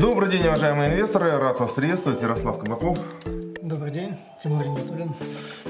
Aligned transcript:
Добрый 0.00 0.30
день, 0.30 0.46
уважаемые 0.46 0.90
инвесторы. 0.90 1.32
Рад 1.32 1.60
вас 1.60 1.70
приветствовать. 1.72 2.22
Ярослав 2.22 2.58
Кабаков. 2.58 2.98
Добрый 3.60 3.90
день, 3.90 4.16
Тимур 4.42 4.66
Нигатуллин. 4.66 5.14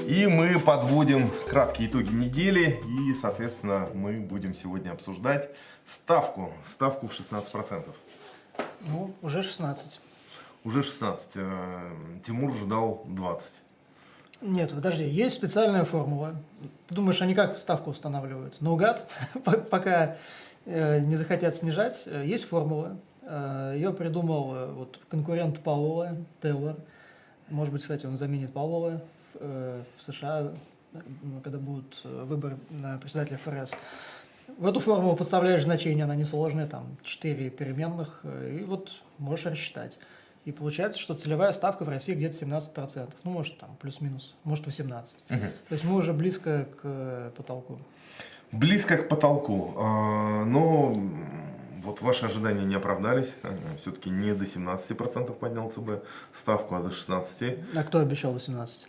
И 0.07 0.27
мы 0.27 0.57
подводим 0.59 1.29
краткие 1.45 1.89
итоги 1.89 2.13
недели. 2.13 2.81
И, 2.87 3.13
соответственно, 3.15 3.89
мы 3.93 4.21
будем 4.21 4.55
сегодня 4.55 4.91
обсуждать 4.91 5.49
ставку. 5.85 6.53
Ставку 6.65 7.09
в 7.09 7.11
16%. 7.11 7.83
Ну, 8.87 9.13
уже 9.21 9.43
16. 9.43 9.99
Уже 10.63 10.83
16. 10.83 11.31
Э, 11.35 11.91
Тимур 12.25 12.55
ждал 12.55 13.03
20. 13.07 13.51
Нет, 14.39 14.69
подожди, 14.69 15.03
есть 15.03 15.35
специальная 15.35 15.83
формула. 15.83 16.35
Ты 16.87 16.95
думаешь, 16.95 17.21
они 17.21 17.35
как 17.35 17.57
ставку 17.57 17.89
устанавливают? 17.89 18.61
Наугад, 18.61 19.05
пока 19.69 20.15
э, 20.65 21.01
не 21.01 21.17
захотят 21.17 21.57
снижать, 21.57 22.03
э, 22.05 22.23
есть 22.25 22.45
формула. 22.45 22.97
Ее 23.25 23.93
придумал 23.93 24.73
вот, 24.73 24.99
конкурент 25.09 25.61
Пауэлла, 25.61 26.17
Тейлор. 26.41 26.75
Может 27.49 27.73
быть, 27.73 27.81
кстати, 27.83 28.05
он 28.05 28.17
заменит 28.17 28.51
Пауэлла 28.51 29.01
в, 29.33 29.83
в 29.97 30.01
США, 30.01 30.51
когда 31.43 31.57
будут 31.57 32.01
выборы 32.03 32.57
на 32.69 32.97
председателя 32.97 33.37
ФРС. 33.37 33.75
В 34.57 34.67
эту 34.67 34.79
формулу 34.79 35.15
подставляешь 35.15 35.63
значение, 35.63 36.03
она 36.03 36.15
несложная, 36.15 36.67
там 36.67 36.97
4 37.03 37.49
переменных, 37.51 38.25
и 38.25 38.63
вот 38.63 38.91
можешь 39.17 39.45
рассчитать. 39.45 39.97
И 40.45 40.51
получается, 40.51 40.99
что 40.99 41.13
целевая 41.15 41.53
ставка 41.53 41.85
в 41.85 41.89
России 41.89 42.13
где-то 42.13 42.35
17%. 42.45 43.13
Ну, 43.23 43.31
может, 43.31 43.57
там, 43.57 43.77
плюс-минус, 43.79 44.35
может, 44.43 44.67
18%. 44.67 44.83
Угу. 45.29 45.39
То 45.69 45.73
есть 45.73 45.83
мы 45.85 45.95
уже 45.95 46.11
близко 46.11 46.65
к 46.65 46.81
э, 46.83 47.31
потолку. 47.35 47.79
Близко 48.51 48.97
к 48.97 49.07
потолку. 49.07 49.71
Но 49.75 50.93
вот 51.83 52.01
ваши 52.01 52.25
ожидания 52.25 52.63
не 52.63 52.75
оправдались. 52.75 53.33
Все-таки 53.77 54.09
не 54.09 54.33
до 54.33 54.45
17% 54.45 55.33
поднял 55.33 55.69
ЦБ 55.69 56.03
ставку, 56.33 56.75
а 56.75 56.81
до 56.81 56.89
16%. 56.89 57.63
А 57.75 57.83
кто 57.83 57.99
обещал 57.99 58.33
18? 58.33 58.87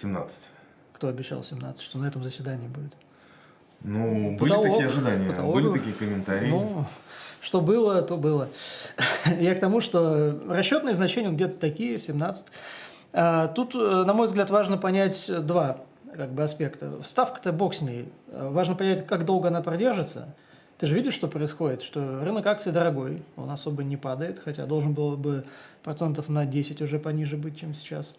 17. 0.00 0.38
Кто 0.92 1.08
обещал 1.08 1.42
17, 1.42 1.82
что 1.82 1.98
на 1.98 2.06
этом 2.06 2.22
заседании 2.22 2.68
будет? 2.68 2.94
Ну, 3.80 4.36
потолок, 4.38 4.62
были 4.62 4.72
такие 4.72 4.88
ожидания, 4.88 5.28
потолок, 5.28 5.54
были 5.54 5.72
такие 5.72 5.94
комментарии. 5.94 6.48
Ну, 6.48 6.86
что 7.40 7.60
было, 7.60 8.00
то 8.02 8.16
было. 8.16 8.48
Я 9.40 9.54
к 9.56 9.60
тому, 9.60 9.80
что 9.80 10.40
расчетные 10.48 10.94
значения 10.94 11.30
где-то 11.30 11.58
такие, 11.58 11.98
17. 11.98 12.46
А, 13.14 13.48
тут, 13.48 13.74
э, 13.74 13.78
на 13.78 14.14
мой 14.14 14.26
взгляд, 14.26 14.50
важно 14.50 14.78
понять 14.78 15.28
два 15.44 15.78
как 16.16 16.30
бы, 16.32 16.42
аспекта. 16.42 17.02
Ставка-то 17.04 17.52
бог 17.52 17.74
с 17.74 17.80
ней. 17.80 18.12
Важно 18.28 18.74
понять, 18.74 19.06
как 19.06 19.24
долго 19.24 19.48
она 19.48 19.62
продержится. 19.62 20.34
Ты 20.82 20.88
же 20.88 20.96
видишь, 20.96 21.14
что 21.14 21.28
происходит, 21.28 21.80
что 21.80 22.24
рынок 22.24 22.44
акций 22.44 22.72
дорогой, 22.72 23.22
он 23.36 23.48
особо 23.50 23.84
не 23.84 23.96
падает, 23.96 24.40
хотя 24.40 24.66
должен 24.66 24.94
был 24.94 25.16
бы 25.16 25.44
процентов 25.84 26.28
на 26.28 26.44
10 26.44 26.82
уже 26.82 26.98
пониже 26.98 27.36
быть, 27.36 27.56
чем 27.60 27.72
сейчас. 27.72 28.16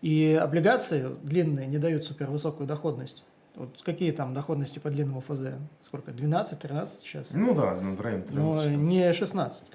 И 0.00 0.40
облигации 0.42 1.10
длинные 1.22 1.66
не 1.66 1.76
дают 1.76 2.04
супервысокую 2.04 2.66
доходность. 2.66 3.24
Вот 3.56 3.82
какие 3.84 4.12
там 4.12 4.32
доходности 4.32 4.78
по 4.78 4.88
длинному 4.88 5.20
ФЗ? 5.20 5.58
Сколько? 5.82 6.12
12, 6.12 6.58
13 6.58 7.00
сейчас? 7.00 7.28
Ну 7.34 7.54
да, 7.54 7.76
ну, 7.78 7.94
в 7.94 8.00
районе 8.00 8.22
13. 8.22 8.42
Но 8.42 8.64
не 8.64 9.12
16. 9.12 9.66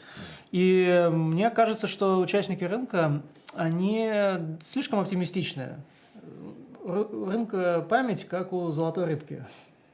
И 0.51 1.09
мне 1.11 1.51
кажется, 1.51 1.85
что 1.85 2.19
участники 2.19 2.63
рынка, 2.63 3.21
они 3.53 4.11
слишком 4.59 4.97
оптимистичны. 5.01 5.75
Рынка 6.83 7.85
память, 7.87 8.27
как 8.27 8.53
у 8.53 8.71
золотой 8.71 9.05
рыбки. 9.05 9.45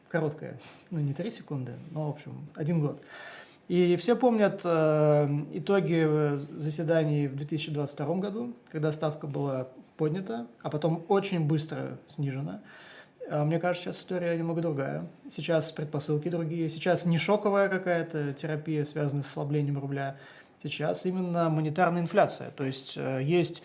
Короткая. 0.09 0.59
Ну, 0.89 0.99
не 0.99 1.13
3 1.13 1.31
секунды, 1.31 1.73
но, 1.91 2.07
в 2.07 2.09
общем, 2.09 2.47
один 2.55 2.81
год. 2.81 3.01
И 3.67 3.95
все 3.97 4.15
помнят 4.15 4.61
э, 4.63 5.27
итоги 5.53 6.37
заседаний 6.59 7.27
в 7.27 7.35
2022 7.35 8.15
году, 8.15 8.53
когда 8.71 8.91
ставка 8.91 9.27
была 9.27 9.67
поднята, 9.95 10.47
а 10.63 10.71
потом 10.71 11.05
очень 11.07 11.45
быстро 11.45 11.99
снижена. 12.07 12.61
А 13.29 13.45
мне 13.45 13.59
кажется, 13.59 13.89
сейчас 13.89 13.97
история 13.99 14.35
немного 14.35 14.61
другая. 14.61 15.07
Сейчас 15.29 15.71
предпосылки 15.71 16.29
другие. 16.29 16.69
Сейчас 16.69 17.05
не 17.05 17.19
шоковая 17.19 17.69
какая-то 17.69 18.33
терапия, 18.33 18.83
связанная 18.85 19.23
с 19.23 19.27
ослаблением 19.27 19.77
рубля. 19.77 20.17
Сейчас 20.63 21.05
именно 21.05 21.49
монетарная 21.49 22.01
инфляция. 22.01 22.49
То 22.49 22.63
есть 22.63 22.93
э, 22.97 23.21
есть 23.21 23.61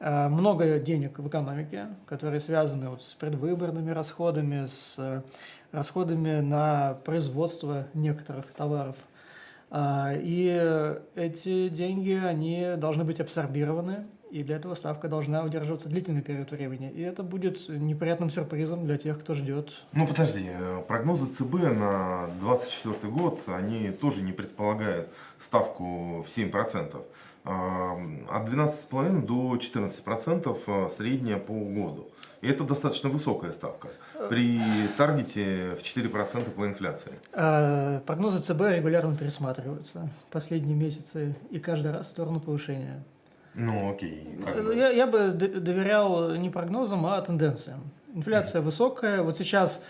э, 0.00 0.28
много 0.28 0.80
денег 0.80 1.18
в 1.20 1.28
экономике, 1.28 1.86
которые 2.06 2.40
связаны 2.40 2.90
вот 2.90 3.04
с 3.04 3.14
предвыборными 3.14 3.92
расходами, 3.92 4.66
с 4.66 4.96
э, 4.98 5.22
расходами 5.74 6.40
на 6.40 6.94
производство 7.04 7.86
некоторых 7.94 8.46
товаров. 8.46 8.96
А, 9.70 10.12
и 10.14 10.96
эти 11.14 11.68
деньги, 11.68 12.12
они 12.12 12.74
должны 12.76 13.04
быть 13.04 13.20
абсорбированы 13.20 14.06
и 14.34 14.42
для 14.42 14.56
этого 14.56 14.74
ставка 14.74 15.06
должна 15.06 15.44
удерживаться 15.44 15.88
длительный 15.88 16.20
период 16.20 16.50
времени. 16.50 16.90
И 16.90 17.00
это 17.02 17.22
будет 17.22 17.68
неприятным 17.68 18.30
сюрпризом 18.30 18.84
для 18.84 18.98
тех, 18.98 19.20
кто 19.20 19.32
ждет. 19.32 19.72
Ну 19.92 20.08
подожди, 20.08 20.46
э, 20.48 20.82
прогнозы 20.88 21.26
ЦБ 21.26 21.54
на 21.78 22.26
2024 22.40 23.12
год, 23.12 23.40
они 23.46 23.92
тоже 23.92 24.22
не 24.22 24.32
предполагают 24.32 25.08
ставку 25.38 26.24
в 26.26 26.28
7%. 26.28 27.04
А, 27.44 27.96
от 28.28 28.48
12,5 28.48 29.24
до 29.24 29.54
14% 29.54 30.58
э, 30.66 30.88
средняя 30.96 31.38
по 31.38 31.52
году. 31.52 32.08
Это 32.44 32.64
достаточно 32.64 33.08
высокая 33.08 33.52
ставка 33.52 33.88
при 34.28 34.60
таргете 34.96 35.76
в 35.76 35.82
4% 35.82 36.50
по 36.50 36.66
инфляции. 36.66 37.12
А, 37.32 38.00
прогнозы 38.00 38.40
ЦБ 38.40 38.60
регулярно 38.76 39.16
пересматриваются 39.16 40.08
последние 40.30 40.76
месяцы 40.76 41.34
и 41.50 41.58
каждый 41.58 41.92
раз 41.92 42.06
в 42.06 42.10
сторону 42.10 42.40
повышения. 42.40 43.02
Ну, 43.54 43.92
окей. 43.92 44.38
Как 44.44 44.64
бы. 44.64 44.74
Я, 44.74 44.90
я 44.90 45.06
бы 45.06 45.28
доверял 45.30 46.34
не 46.34 46.50
прогнозам, 46.50 47.06
а 47.06 47.20
тенденциям. 47.20 47.80
Инфляция 48.12 48.60
mm-hmm. 48.60 48.64
высокая. 48.64 49.22
Вот 49.22 49.38
сейчас 49.38 49.82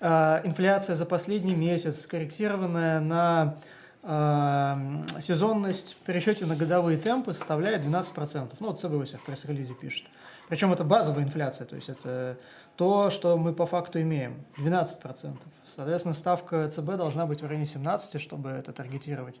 э, 0.00 0.40
инфляция 0.44 0.96
за 0.96 1.04
последний 1.04 1.54
месяц, 1.54 2.00
скорректированная 2.00 3.00
на 3.00 3.56
э, 4.02 5.20
сезонность 5.20 5.96
в 6.00 6.06
пересчете 6.06 6.46
на 6.46 6.56
годовые 6.56 6.98
темпы, 6.98 7.34
составляет 7.34 7.84
12%. 7.84 8.48
Ну, 8.58 8.68
вот 8.68 8.80
ЦБ 8.80 8.92
у 8.92 9.04
себя 9.04 9.18
в 9.18 9.24
пресс-релизе 9.24 9.74
пишет. 9.74 10.06
Причем 10.50 10.72
это 10.72 10.82
базовая 10.82 11.22
инфляция, 11.22 11.64
то 11.64 11.76
есть 11.76 11.88
это 11.88 12.36
то, 12.74 13.10
что 13.10 13.38
мы 13.38 13.52
по 13.52 13.66
факту 13.66 14.00
имеем, 14.00 14.44
12%. 14.58 15.36
Соответственно, 15.62 16.12
ставка 16.12 16.68
ЦБ 16.68 16.96
должна 16.96 17.24
быть 17.26 17.40
в 17.40 17.46
районе 17.46 17.66
17%, 17.66 18.18
чтобы 18.18 18.50
это 18.50 18.72
таргетировать. 18.72 19.40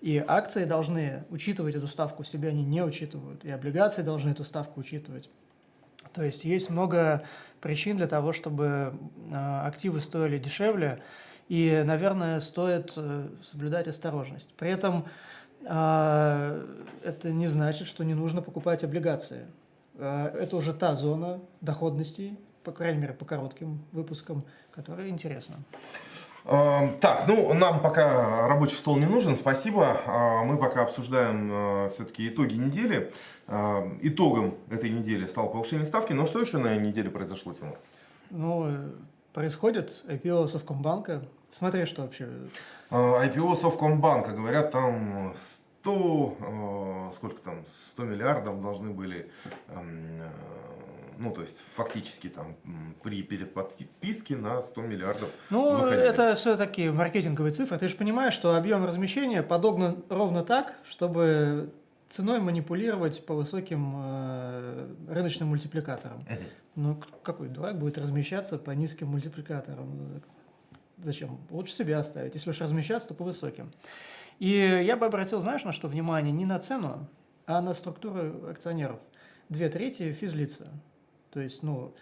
И 0.00 0.22
акции 0.26 0.64
должны 0.64 1.24
учитывать 1.30 1.76
эту 1.76 1.86
ставку, 1.86 2.24
в 2.24 2.28
себе 2.28 2.48
они 2.48 2.64
не 2.64 2.82
учитывают. 2.82 3.44
И 3.44 3.50
облигации 3.50 4.02
должны 4.02 4.30
эту 4.30 4.42
ставку 4.42 4.80
учитывать. 4.80 5.30
То 6.12 6.24
есть 6.24 6.44
есть 6.44 6.70
много 6.70 7.22
причин 7.60 7.96
для 7.96 8.08
того, 8.08 8.32
чтобы 8.32 8.98
а, 9.32 9.64
активы 9.64 10.00
стоили 10.00 10.38
дешевле, 10.38 11.00
и, 11.48 11.82
наверное, 11.86 12.40
стоит 12.40 12.92
э, 12.96 13.28
соблюдать 13.42 13.86
осторожность. 13.86 14.52
При 14.58 14.70
этом 14.70 15.06
а, 15.66 16.66
это 17.04 17.30
не 17.30 17.46
значит, 17.46 17.86
что 17.86 18.02
не 18.02 18.14
нужно 18.14 18.42
покупать 18.42 18.82
облигации. 18.82 19.46
А, 19.98 20.28
это 20.28 20.56
уже 20.56 20.72
та 20.72 20.96
зона 20.96 21.40
доходностей, 21.60 22.38
по 22.62 22.72
крайней 22.72 23.00
мере, 23.00 23.12
по 23.12 23.24
коротким 23.24 23.84
выпускам, 23.92 24.44
которая 24.70 25.08
интересна. 25.08 25.56
Эм, 26.44 26.98
так, 26.98 27.26
ну 27.26 27.52
нам 27.52 27.80
пока 27.82 28.48
рабочий 28.48 28.76
стол 28.76 28.96
не 28.96 29.06
нужен, 29.06 29.36
спасибо. 29.36 30.00
А, 30.06 30.44
мы 30.44 30.56
пока 30.56 30.82
обсуждаем 30.82 31.50
э, 31.52 31.90
все-таки 31.90 32.28
итоги 32.28 32.54
недели. 32.54 33.12
Эм, 33.48 33.98
итогом 34.02 34.54
этой 34.70 34.88
недели 34.88 35.26
стало 35.26 35.48
повышение 35.48 35.86
ставки. 35.86 36.12
Но 36.12 36.26
что 36.26 36.40
еще 36.40 36.58
на 36.58 36.76
неделе 36.76 37.10
произошло, 37.10 37.52
Тимур? 37.52 37.78
Ну, 38.30 38.70
происходит 39.34 40.02
IPO 40.06 40.48
Совкомбанка. 40.48 41.22
Смотри, 41.50 41.86
что 41.86 42.02
вообще. 42.02 42.28
Э, 42.90 43.26
IPO 43.26 43.54
Совкомбанка, 43.56 44.30
говорят, 44.30 44.70
там 44.70 45.34
100, 45.82 46.36
э, 46.40 47.12
сколько 47.14 47.40
там, 47.40 47.64
100 47.90 48.04
миллиардов 48.04 48.60
должны 48.60 48.90
были 48.90 49.30
эм, 49.68 50.22
ну, 51.18 51.32
то 51.32 51.42
есть 51.42 51.56
фактически 51.74 52.28
там 52.28 52.56
при 53.02 53.22
переподписке 53.22 54.36
на 54.36 54.60
100 54.60 54.82
миллиардов. 54.82 55.28
Ну, 55.50 55.78
выходили. 55.78 56.02
это 56.02 56.36
все-таки 56.36 56.90
маркетинговые 56.90 57.50
цифры. 57.50 57.76
Ты 57.76 57.88
же 57.88 57.96
понимаешь, 57.96 58.34
что 58.34 58.56
объем 58.56 58.84
размещения 58.84 59.42
подогнан 59.42 60.04
ровно 60.08 60.44
так, 60.44 60.74
чтобы 60.88 61.72
ценой 62.08 62.40
манипулировать 62.40 63.24
по 63.26 63.34
высоким 63.34 63.94
э, 63.96 64.88
рыночным 65.08 65.48
мультипликаторам. 65.48 66.20
Uh-huh. 66.20 66.46
Ну, 66.76 67.02
какой 67.22 67.48
дурак 67.48 67.78
будет 67.78 67.98
размещаться 67.98 68.56
по 68.56 68.70
низким 68.70 69.08
мультипликаторам? 69.08 70.22
Зачем? 71.02 71.38
Лучше 71.50 71.72
себя 71.72 71.98
оставить. 71.98 72.34
Если 72.34 72.48
уж 72.48 72.60
размещаться, 72.60 73.08
то 73.08 73.14
по 73.14 73.24
высоким. 73.24 73.70
И 74.38 74.82
я 74.84 74.96
бы 74.96 75.06
обратил, 75.06 75.40
знаешь, 75.40 75.64
на 75.64 75.72
что 75.72 75.88
внимание? 75.88 76.32
Не 76.32 76.46
на 76.46 76.58
цену, 76.58 77.08
а 77.46 77.60
на 77.60 77.74
структуру 77.74 78.48
акционеров. 78.48 79.00
Две 79.48 79.68
трети 79.68 80.12
физлица. 80.12 80.68
То 81.32 81.40
есть, 81.40 81.62
ну, 81.62 81.94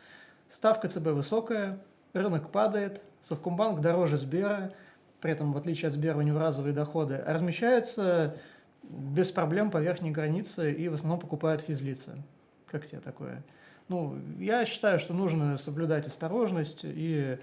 ставка 0.50 0.88
ЦБ 0.88 1.09
высокая, 1.09 1.79
рынок 2.12 2.50
падает, 2.50 3.03
Совкомбанк 3.21 3.81
дороже 3.81 4.17
Сбера, 4.17 4.73
при 5.21 5.33
этом, 5.33 5.53
в 5.53 5.56
отличие 5.56 5.88
от 5.88 5.94
Сбера, 5.94 6.19
у 6.19 6.23
него 6.23 6.38
разовые 6.38 6.75
доходы, 6.75 7.15
а 7.17 7.33
размещается 7.33 8.37
без 8.82 9.32
проблем 9.32 9.71
по 9.71 9.79
верхней 9.79 10.11
границе 10.11 10.73
и 10.73 10.89
в 10.89 10.94
основном 10.94 11.19
покупают 11.19 11.62
физлицы. 11.62 12.23
Как 12.71 12.87
тебе 12.87 13.00
такое? 13.00 13.43
Ну, 13.89 14.19
я 14.39 14.65
считаю, 14.67 14.99
что 14.99 15.15
нужно 15.15 15.59
соблюдать 15.59 16.06
осторожность, 16.06 16.81
и 16.82 17.39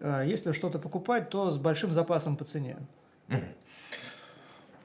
э, 0.00 0.22
если 0.26 0.52
что-то 0.52 0.78
покупать, 0.78 1.30
то 1.30 1.50
с 1.50 1.58
большим 1.58 1.92
запасом 1.92 2.36
по 2.36 2.44
цене. 2.44 2.76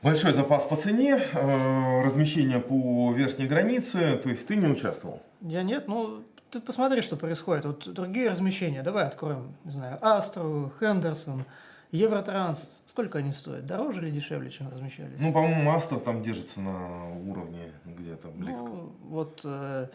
Большой 0.04 0.34
запас 0.34 0.66
по 0.66 0.76
цене, 0.76 1.18
э, 1.18 2.02
размещение 2.04 2.60
по 2.60 3.14
верхней 3.14 3.48
границе, 3.48 4.20
то 4.22 4.30
есть 4.30 4.46
ты 4.46 4.58
не 4.58 4.68
участвовал? 4.68 5.22
Я 5.40 5.64
нет, 5.64 5.88
ну 5.88 6.24
ты 6.50 6.60
посмотри, 6.60 7.02
что 7.02 7.16
происходит. 7.16 7.64
Вот 7.64 7.94
другие 7.94 8.30
размещения, 8.30 8.84
давай 8.84 9.06
откроем, 9.06 9.56
не 9.64 9.72
знаю, 9.72 9.98
Астру, 10.02 10.74
Хендерсон, 10.78 11.46
Евротранс, 11.92 12.82
сколько 12.86 13.20
они 13.20 13.32
стоят? 13.32 13.66
Дороже 13.66 14.02
или 14.02 14.10
дешевле, 14.10 14.50
чем 14.52 14.70
размещались? 14.70 15.20
Ну, 15.20 15.32
по-моему, 15.32 15.72
Астер 15.72 16.00
там 16.00 16.22
держится 16.22 16.60
на 16.60 17.10
уровне 17.20 17.72
где-то 17.86 18.28
близко. 18.28 18.66
Ну, 18.66 18.92
вот 19.04 19.42
э, 19.46 19.88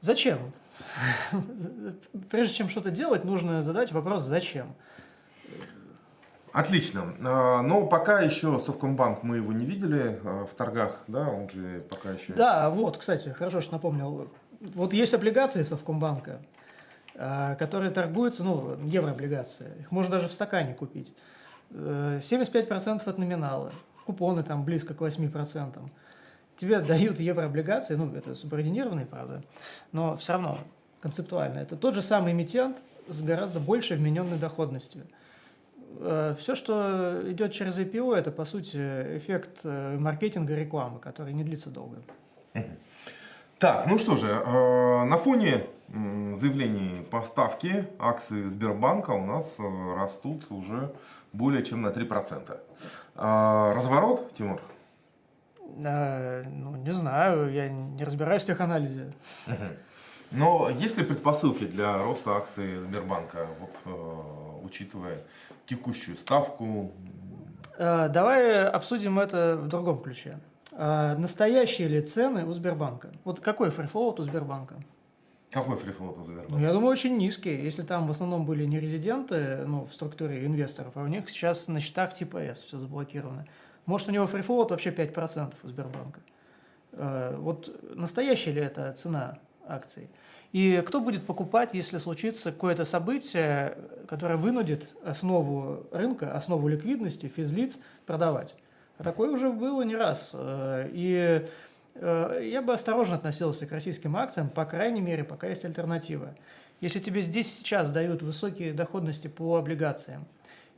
зачем? 0.00 0.52
Прежде 2.30 2.54
чем 2.54 2.68
что-то 2.68 2.90
делать, 2.90 3.24
нужно 3.24 3.64
задать 3.64 3.90
вопрос 3.90 4.22
«зачем?». 4.22 4.74
Отлично. 6.52 7.14
А, 7.24 7.62
но 7.62 7.86
пока 7.86 8.20
еще 8.20 8.58
Совкомбанк 8.58 9.22
мы 9.22 9.36
его 9.36 9.52
не 9.52 9.64
видели 9.64 10.20
а, 10.22 10.44
в 10.44 10.54
торгах, 10.54 11.02
да, 11.08 11.28
он 11.28 11.48
же 11.48 11.84
пока 11.90 12.10
еще... 12.10 12.34
Да, 12.34 12.68
вот, 12.70 12.98
кстати, 12.98 13.30
хорошо, 13.30 13.62
что 13.62 13.72
напомнил. 13.72 14.28
Вот 14.60 14.92
есть 14.92 15.14
облигации 15.14 15.62
Совкомбанка, 15.62 16.40
а, 17.14 17.54
которые 17.54 17.90
торгуются, 17.90 18.44
ну, 18.44 18.76
еврооблигации. 18.84 19.70
Их 19.80 19.90
можно 19.90 20.12
даже 20.12 20.28
в 20.28 20.32
стакане 20.32 20.74
купить. 20.74 21.14
75% 21.70 23.02
э, 23.06 23.10
от 23.10 23.18
номинала. 23.18 23.72
Купоны 24.04 24.42
там 24.42 24.64
близко 24.64 24.92
к 24.92 25.00
8%. 25.00 25.78
Тебе 26.56 26.80
дают 26.80 27.18
еврооблигации, 27.18 27.94
ну, 27.94 28.14
это 28.14 28.34
субординированные, 28.34 29.06
правда, 29.06 29.42
но 29.90 30.16
все 30.18 30.34
равно 30.34 30.58
концептуально. 31.00 31.60
Это 31.60 31.76
тот 31.76 31.94
же 31.94 32.02
самый 32.02 32.32
эмитент 32.32 32.76
с 33.08 33.22
гораздо 33.22 33.58
большей 33.58 33.96
вмененной 33.96 34.38
доходностью. 34.38 35.06
Э, 36.00 36.34
Все, 36.38 36.54
что 36.54 37.22
идет 37.26 37.52
через 37.52 37.78
IPO, 37.78 38.14
это, 38.14 38.30
по 38.30 38.44
сути, 38.44 38.76
эффект 39.16 39.60
э, 39.64 39.98
маркетинга 39.98 40.54
рекламы, 40.54 40.98
который 40.98 41.32
не 41.32 41.44
длится 41.44 41.70
долго. 41.70 41.96
Так, 43.58 43.86
ну 43.86 43.98
что 43.98 44.16
же, 44.16 44.28
э, 44.28 45.04
на 45.04 45.16
фоне 45.18 45.66
заявлений 45.88 47.02
по 47.10 47.22
ставке 47.22 47.88
акции 47.98 48.48
Сбербанка 48.48 49.10
у 49.10 49.24
нас 49.24 49.54
растут 49.96 50.50
уже 50.50 50.92
более 51.32 51.62
чем 51.62 51.82
на 51.82 51.88
3%. 51.88 52.58
Разворот, 53.14 54.34
Тимур? 54.34 54.60
Ну, 55.76 56.76
не 56.76 56.92
знаю, 56.92 57.52
я 57.52 57.68
не 57.68 58.04
разбираюсь 58.04 58.42
в 58.42 58.46
теханализе. 58.46 59.12
Но 60.30 60.70
есть 60.70 60.96
ли 60.96 61.04
предпосылки 61.04 61.64
для 61.64 61.98
роста 61.98 62.36
акций 62.36 62.78
Сбербанка, 62.78 63.46
вот, 63.60 64.51
учитывая 64.64 65.22
текущую 65.66 66.16
ставку? 66.16 66.92
Э, 67.78 68.08
давай 68.08 68.66
обсудим 68.68 69.18
это 69.18 69.56
в 69.56 69.68
другом 69.68 70.00
ключе. 70.00 70.38
Э, 70.72 71.16
настоящие 71.16 71.88
ли 71.88 72.00
цены 72.00 72.44
у 72.46 72.52
Сбербанка? 72.52 73.10
Вот 73.24 73.40
какой 73.40 73.70
фрифлоут 73.70 74.20
у 74.20 74.22
Сбербанка? 74.22 74.76
Какой 75.50 75.76
фрифлоут 75.76 76.18
у 76.18 76.24
Сбербанка? 76.24 76.54
Ну, 76.54 76.60
я 76.60 76.72
думаю, 76.72 76.90
очень 76.90 77.16
низкий. 77.18 77.54
Если 77.54 77.82
там 77.82 78.06
в 78.06 78.10
основном 78.10 78.46
были 78.46 78.64
не 78.64 78.80
резиденты, 78.80 79.64
ну, 79.66 79.84
в 79.84 79.92
структуре 79.92 80.46
инвесторов, 80.46 80.92
а 80.94 81.02
у 81.02 81.08
них 81.08 81.28
сейчас 81.28 81.68
на 81.68 81.80
счетах 81.80 82.14
типа 82.14 82.38
S 82.38 82.62
все 82.62 82.78
заблокировано. 82.78 83.46
Может, 83.84 84.08
у 84.08 84.12
него 84.12 84.26
фрифлоут 84.26 84.70
вообще 84.70 84.90
5% 84.90 85.54
у 85.62 85.68
Сбербанка. 85.68 86.20
Э, 86.92 87.36
вот 87.36 87.70
настоящая 87.94 88.52
ли 88.52 88.62
это 88.62 88.92
цена 88.92 89.38
акций? 89.66 90.08
И 90.52 90.82
кто 90.86 91.00
будет 91.00 91.24
покупать, 91.24 91.72
если 91.72 91.96
случится 91.98 92.52
какое-то 92.52 92.84
событие, 92.84 93.76
которое 94.06 94.36
вынудит 94.36 94.94
основу 95.02 95.86
рынка, 95.90 96.36
основу 96.36 96.68
ликвидности, 96.68 97.26
физлиц 97.34 97.78
продавать? 98.04 98.54
А 98.98 99.02
такое 99.02 99.30
уже 99.30 99.50
было 99.50 99.82
не 99.82 99.96
раз. 99.96 100.30
Э, 100.34 100.88
и 100.92 101.48
э, 101.94 102.48
я 102.52 102.60
бы 102.60 102.74
осторожно 102.74 103.16
относился 103.16 103.66
к 103.66 103.72
российским 103.72 104.14
акциям, 104.14 104.50
по 104.50 104.66
крайней 104.66 105.00
мере, 105.00 105.24
пока 105.24 105.48
есть 105.48 105.64
альтернатива. 105.64 106.34
Если 106.82 106.98
тебе 106.98 107.22
здесь 107.22 107.52
сейчас 107.52 107.90
дают 107.90 108.22
высокие 108.22 108.74
доходности 108.74 109.28
по 109.28 109.56
облигациям, 109.56 110.26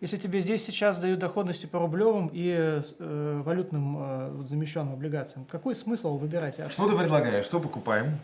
если 0.01 0.17
тебе 0.17 0.41
здесь 0.41 0.65
сейчас 0.65 0.99
дают 0.99 1.19
доходности 1.19 1.67
по 1.67 1.79
рублевым 1.79 2.31
и 2.33 2.55
э, 2.55 3.43
валютным 3.45 3.97
э, 3.99 4.45
замещенным 4.47 4.95
облигациям, 4.95 5.47
какой 5.47 5.75
смысл 5.75 6.19
выбирать 6.19 6.61
акции? 6.61 6.75
Что 6.75 6.89
ты 6.89 6.97
предлагаешь? 6.97 7.45
Что 7.45 7.59
покупаем? 7.59 8.19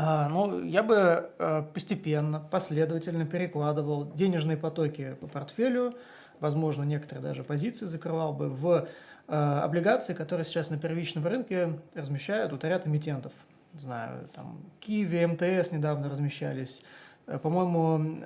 А, 0.00 0.28
ну, 0.28 0.62
я 0.62 0.84
бы 0.84 1.28
э, 1.40 1.64
постепенно, 1.74 2.38
последовательно 2.38 3.26
перекладывал 3.26 4.12
денежные 4.14 4.56
потоки 4.56 5.16
по 5.20 5.26
портфелю, 5.26 5.92
возможно, 6.38 6.84
некоторые 6.84 7.20
даже 7.20 7.42
позиции 7.42 7.86
закрывал 7.86 8.32
бы 8.32 8.48
в 8.48 8.86
э, 9.26 9.32
облигации, 9.34 10.14
которые 10.14 10.44
сейчас 10.46 10.70
на 10.70 10.78
первичном 10.78 11.26
рынке 11.26 11.80
размещают 11.94 12.52
вот 12.52 12.62
ряд 12.62 12.86
эмитентов. 12.86 13.32
Знаю, 13.74 14.28
там 14.36 14.60
Киви, 14.78 15.26
МТС 15.26 15.72
недавно 15.72 16.08
размещались, 16.08 16.80
э, 17.26 17.36
по-моему, 17.36 18.22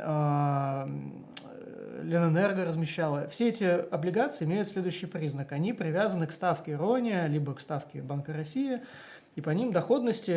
Ленэнерго 2.03 2.67
размещала. 2.67 3.29
Все 3.29 3.49
эти 3.49 3.65
облигации 3.65 4.45
имеют 4.45 4.69
следующий 4.69 5.07
признак. 5.07 5.53
Они 5.53 5.73
привязаны 5.73 6.27
к 6.27 6.33
ставке 6.33 6.77
Рония, 6.77 7.27
либо 7.29 7.55
к 7.55 7.63
ставке 7.63 8.03
Банка 8.03 8.35
России– 8.35 8.83
и 9.35 9.41
по 9.41 9.51
ним 9.51 9.73
доходности 9.73 10.31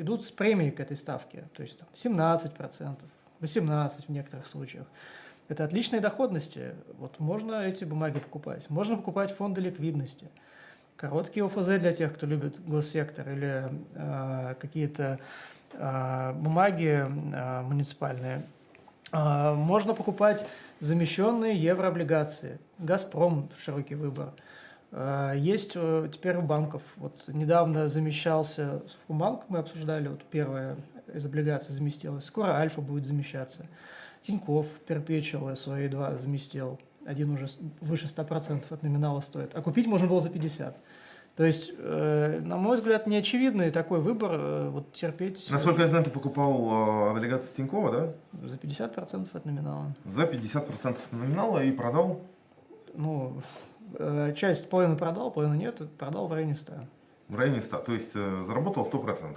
идут 0.00 0.24
с 0.24 0.30
премией 0.30 0.70
к 0.70 0.80
этой 0.80 0.96
ставке, 0.96 1.44
то 1.54 1.62
есть 1.62 1.78
там, 1.78 1.88
17%, 1.94 2.96
18% 3.40 4.04
в 4.06 4.08
некоторых 4.08 4.46
случаях. 4.46 4.86
Это 5.48 5.64
отличные 5.64 6.00
доходности. 6.00 6.74
Вот 6.98 7.20
можно 7.20 7.66
эти 7.66 7.84
бумаги 7.84 8.18
покупать. 8.18 8.68
Можно 8.70 8.96
покупать 8.96 9.30
фонды 9.30 9.60
ликвидности. 9.60 10.28
Короткие 10.96 11.44
ОФЗ 11.44 11.66
для 11.78 11.92
тех, 11.92 12.14
кто 12.14 12.26
любит 12.26 12.64
госсектор 12.64 13.28
или 13.28 13.68
э, 13.94 14.54
какие-то 14.58 15.18
э, 15.72 16.32
бумаги 16.32 17.04
э, 17.04 17.62
муниципальные. 17.62 18.46
Э, 19.12 19.52
можно 19.52 19.92
покупать 19.92 20.46
замещенные 20.80 21.56
еврооблигации. 21.56 22.58
«Газпром»– 22.78 23.50
широкий 23.58 23.96
выбор– 23.96 24.32
а, 24.42 24.42
есть 25.36 25.72
э, 25.74 26.08
теперь 26.12 26.36
у 26.36 26.42
банков. 26.42 26.82
Вот 26.96 27.24
недавно 27.28 27.88
замещался 27.88 28.82
Совкомбанк, 28.88 29.44
мы 29.48 29.58
обсуждали, 29.58 30.08
вот 30.08 30.22
первая 30.24 30.76
из 31.12 31.26
облигаций 31.26 31.74
заместилась. 31.74 32.24
Скоро 32.24 32.52
Альфа 32.52 32.80
будет 32.80 33.06
замещаться. 33.06 33.66
Тиньков 34.22 34.68
Перпечуал 34.86 35.56
свои 35.56 35.88
два 35.88 36.16
заместил. 36.16 36.78
Один 37.04 37.32
уже 37.32 37.48
выше 37.80 38.06
100% 38.06 38.64
от 38.70 38.82
номинала 38.82 39.20
стоит. 39.20 39.54
А 39.54 39.62
купить 39.62 39.86
можно 39.86 40.06
было 40.06 40.20
за 40.20 40.28
50%. 40.28 40.74
То 41.36 41.44
есть, 41.44 41.72
э, 41.76 42.40
на 42.44 42.56
мой 42.56 42.76
взгляд, 42.76 43.08
неочевидный 43.08 43.70
такой 43.72 44.00
выбор 44.00 44.30
э, 44.34 44.68
вот 44.68 44.92
терпеть. 44.92 45.48
Насколько 45.50 45.82
я 45.82 45.88
знаю, 45.88 46.04
ты 46.04 46.10
покупал 46.10 47.08
э, 47.08 47.10
облигации 47.10 47.56
Тинькова, 47.56 47.90
да? 47.90 48.46
За 48.46 48.56
50% 48.56 49.28
от 49.32 49.44
номинала. 49.44 49.94
За 50.04 50.22
50% 50.22 50.90
от 50.90 51.12
номинала 51.12 51.64
и 51.64 51.72
продал? 51.72 52.20
Ну, 52.94 53.42
часть 54.36 54.68
половину 54.68 54.96
продал, 54.96 55.30
половину 55.30 55.54
нет, 55.54 55.80
продал 55.98 56.26
в 56.28 56.32
районе 56.32 56.54
100. 56.54 56.72
В 57.28 57.38
районе 57.38 57.62
100, 57.62 57.78
то 57.78 57.92
есть 57.92 58.10
э, 58.14 58.42
заработал 58.46 58.88
100%? 58.88 59.36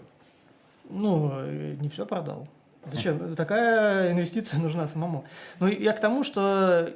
Ну, 0.90 1.32
э, 1.34 1.76
не 1.80 1.90
все 1.90 2.06
продал. 2.06 2.48
Зачем? 2.86 3.36
Такая 3.36 4.12
инвестиция 4.12 4.60
нужна 4.62 4.88
самому. 4.88 5.26
Ну, 5.60 5.68
я 5.68 5.94
к 5.94 6.00
тому, 6.00 6.24
что 6.24 6.94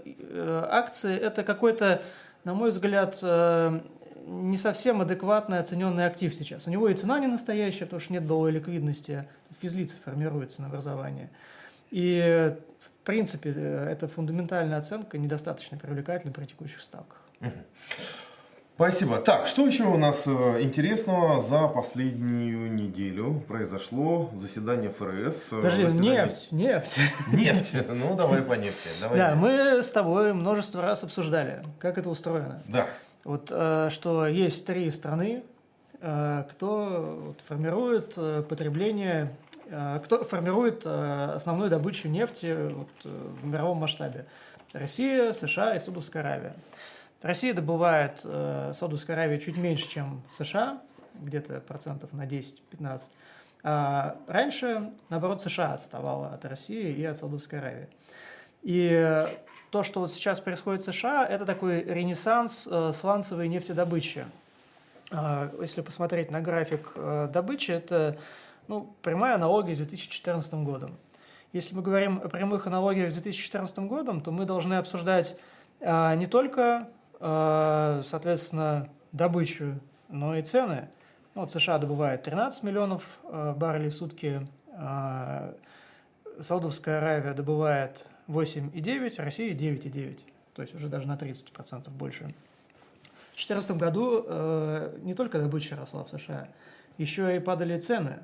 акции– 0.70 1.15
это 1.18 1.44
какой-то, 1.44 2.01
на 2.44 2.53
мой 2.53 2.70
взгляд, 2.70 3.22
не 4.27 4.58
совсем 4.58 5.01
адекватно 5.01 5.60
оцененный 5.60 6.06
актив 6.06 6.34
сейчас. 6.34 6.68
У 6.68 6.70
него 6.70 6.88
и 6.89 6.94
цена 6.94 7.20
не 7.20 7.27
настоящая, 7.27 7.86
потому 7.86 8.00
что 8.00 8.13
нет 8.13 8.27
долларовой 8.27 8.60
ликвидности, 8.60 9.27
физлицы 9.62 9.96
формируется 10.03 10.62
на 10.62 10.68
образование. 10.68 11.30
И, 11.89 12.56
в 12.80 13.06
принципе, 13.06 13.50
эта 13.50 14.08
фундаментальная 14.08 14.77
оценка 14.77 15.18
недостаточно 15.18 15.77
привлекательна 15.77 16.32
при 16.32 16.46
текущих 16.46 16.82
ставках. 16.82 17.22
Спасибо. 18.81 19.19
Так, 19.19 19.45
что 19.45 19.67
еще 19.67 19.83
у 19.83 19.98
нас 19.98 20.24
э, 20.25 20.62
интересного 20.63 21.39
за 21.39 21.67
последнюю 21.67 22.74
неделю 22.74 23.43
произошло? 23.48 24.31
Заседание 24.36 24.89
ФРС. 24.89 25.36
Э, 25.51 25.55
Подожди, 25.57 25.83
заседание... 25.83 26.24
нефть, 26.24 26.48
нефть. 26.51 26.98
Нефть, 27.31 27.74
ну 27.89 28.15
давай 28.15 28.41
по 28.41 28.53
нефти. 28.53 28.89
Давай 29.00 29.19
да, 29.19 29.36
мы 29.36 29.83
с 29.83 29.91
тобой 29.91 30.33
множество 30.33 30.81
раз 30.81 31.03
обсуждали, 31.03 31.63
как 31.77 32.00
это 32.00 32.10
устроено. 32.10 32.63
Да. 32.67 32.88
Вот, 33.24 33.51
э, 33.51 33.89
что 33.91 34.25
есть 34.25 34.65
три 34.65 34.89
страны, 34.89 35.43
кто 36.00 37.36
формирует 37.48 38.15
потребление, 38.48 39.31
кто 40.03 40.24
формирует 40.24 40.83
основную 40.88 41.69
добычу 41.69 42.07
нефти 42.07 42.57
вот, 42.74 42.89
в 43.03 43.45
мировом 43.45 43.77
масштабе. 43.77 44.25
Россия, 44.74 45.33
США 45.33 45.75
и 45.75 45.79
Саудовская 45.79 46.24
Аравия. 46.24 46.55
Россия 47.22 47.54
добывает 47.54 48.22
э, 48.24 48.72
Саудовская 48.74 49.16
Аравия 49.16 49.40
чуть 49.40 49.58
меньше, 49.58 49.88
чем 49.88 50.24
США, 50.30 50.82
где-то 51.16 51.60
процентов 51.62 52.13
на 52.13 52.25
10-15. 52.25 53.12
А 53.63 54.18
раньше, 54.28 54.92
наоборот, 55.10 55.42
США 55.44 55.74
отставала 55.74 56.30
от 56.30 56.46
России 56.46 56.92
и 56.92 57.04
от 57.04 57.18
Саудовской 57.18 57.60
Аравии. 57.60 57.90
И 58.63 59.28
то, 59.72 59.84
что 59.84 60.01
вот 60.01 60.12
сейчас 60.12 60.40
происходит 60.40 60.82
в 60.82 60.92
США, 60.92 61.25
это 61.25 61.46
такой 61.46 61.84
ренессанс 61.84 62.68
э, 62.70 62.92
сланцевой 62.94 63.48
нефтедобычи. 63.48 64.25
Э, 65.12 65.50
если 65.62 65.82
посмотреть 65.82 66.30
на 66.30 66.42
график 66.42 66.92
э, 66.96 67.30
добычи, 67.32 67.72
это 67.72 68.18
ну, 68.68 68.94
прямая 69.01 69.36
аналогия 69.36 69.74
с 69.74 69.78
2014 69.78 70.54
годом. 70.56 70.98
Если 71.54 71.74
мы 71.74 71.82
говорим 71.82 72.22
о 72.24 72.28
прямых 72.28 72.68
аналогиях 72.68 73.12
с 73.12 73.13
2014 73.13 73.80
годом, 73.80 74.22
то 74.22 74.32
мы 74.32 74.46
должны 74.46 74.74
обсуждать 74.75 75.38
э, 75.80 76.16
не 76.16 76.28
только, 76.28 76.90
соответственно, 77.22 78.90
добычу, 79.12 79.80
но 80.10 80.36
и 80.36 80.42
цены. 80.42 80.90
Ну, 81.34 81.42
вот 81.42 81.51
США 81.51 81.78
добывает 81.78 82.24
13 82.24 82.63
миллионов 82.63 83.20
э, 83.24 83.54
баррелей 83.56 83.90
в 83.90 83.94
сутки, 83.94 84.46
э, 84.74 85.54
Саудовская 86.40 86.98
Аравия 86.98 87.34
добывает 87.34 88.06
8,9, 88.28 89.22
Россия 89.24 89.54
9,9, 89.54 90.25
то 90.54 90.62
есть 90.62 90.75
уже 90.75 90.90
даже 90.90 91.08
на 91.08 91.16
30% 91.16 91.90
больше. 91.90 92.34
В 93.32 93.36
2014 93.36 93.72
году 93.72 94.25
э, 94.28 94.98
не 95.04 95.13
только 95.13 95.40
добыча 95.40 95.78
росла 95.78 96.04
в 96.04 96.10
США, 96.10 96.50
еще 96.98 97.36
и 97.36 97.40
падали 97.40 97.80
цены. 97.80 98.20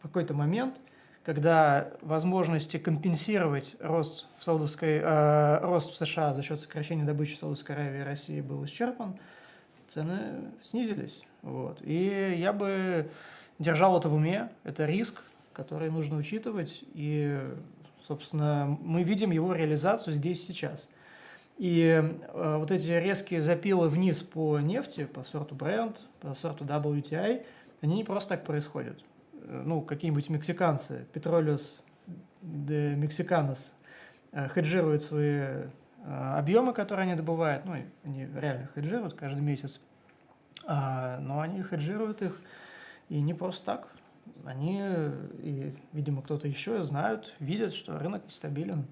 В 0.00 0.02
какой-то 0.02 0.34
момент, 0.34 0.80
когда 1.22 1.90
возможности 2.00 2.78
компенсировать 2.78 3.76
рост 3.80 4.26
в, 4.38 4.44
Саудовской, 4.44 5.00
э, 5.02 5.58
рост 5.62 5.90
в 5.90 5.96
США 5.96 6.34
за 6.34 6.42
счет 6.42 6.60
сокращения 6.60 7.04
добычи 7.04 7.34
в 7.34 7.38
Саудовской 7.38 7.74
Аравии 7.74 8.00
и 8.00 8.04
России 8.04 8.40
был 8.40 8.64
исчерпан, 8.64 9.18
цены 9.86 10.50
снизились. 10.64 11.22
Вот. 11.42 11.80
И 11.82 12.34
я 12.38 12.52
бы 12.52 13.10
держал 13.58 13.98
это 13.98 14.08
в 14.08 14.14
уме, 14.14 14.50
это 14.64 14.86
риск, 14.86 15.22
который 15.52 15.90
нужно 15.90 16.16
учитывать, 16.16 16.84
и, 16.94 17.38
собственно, 18.06 18.78
мы 18.80 19.02
видим 19.02 19.30
его 19.30 19.52
реализацию 19.52 20.14
здесь 20.14 20.46
сейчас. 20.46 20.88
И 21.58 22.02
э, 22.02 22.56
вот 22.58 22.70
эти 22.70 22.90
резкие 22.90 23.42
запилы 23.42 23.90
вниз 23.90 24.22
по 24.22 24.58
нефти, 24.60 25.04
по 25.04 25.22
сорту 25.24 25.54
Brent, 25.54 25.98
по 26.20 26.32
сорту 26.32 26.64
WTI, 26.64 27.44
они 27.82 27.96
не 27.96 28.04
просто 28.04 28.30
так 28.30 28.46
происходят. 28.46 29.04
Э, 29.44 29.62
ну, 29.64 29.82
какие-нибудь 29.82 30.28
мексиканцы, 30.28 31.06
Petroleus 31.12 31.80
de 32.42 32.96
Mexicanos, 32.96 33.74
хеджируют 34.32 35.02
свои 35.02 35.38
э, 35.38 35.68
объемы, 36.04 36.72
которые 36.72 37.04
они 37.04 37.14
добывают, 37.14 37.64
ну, 37.64 37.74
они 38.04 38.28
реально 38.34 38.68
хеджируют 38.74 39.14
каждый 39.14 39.42
месяц, 39.42 39.80
а, 40.66 41.18
но 41.20 41.40
они 41.40 41.62
хеджируют 41.62 42.22
их 42.22 42.40
и 43.08 43.20
не 43.20 43.34
просто 43.34 43.66
так. 43.66 43.88
Они, 44.44 44.80
и, 45.38 45.74
видимо, 45.92 46.22
кто-то 46.22 46.46
еще 46.46 46.84
знают, 46.84 47.34
видят, 47.40 47.74
что 47.74 47.98
рынок 47.98 48.24
нестабилен. 48.26 48.86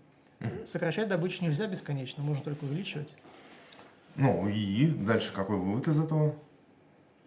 Сокращать 0.65 1.09
добычу 1.09 1.45
нельзя 1.45 1.67
бесконечно, 1.67 2.23
можно 2.23 2.43
только 2.45 2.65
увеличивать. 2.65 3.15
Ну 4.17 4.49
и 4.49 4.87
дальше 4.87 5.33
какой 5.33 5.57
вывод 5.57 5.87
из 5.89 6.01
этого? 6.01 6.35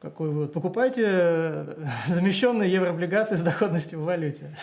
Какой 0.02 0.30
вывод? 0.30 0.52
Покупайте 0.52 1.76
замещенные 2.08 2.72
еврооблигации 2.74 3.36
с 3.36 3.44
доходностью 3.44 4.00
в 4.00 4.06
валюте. 4.06 4.58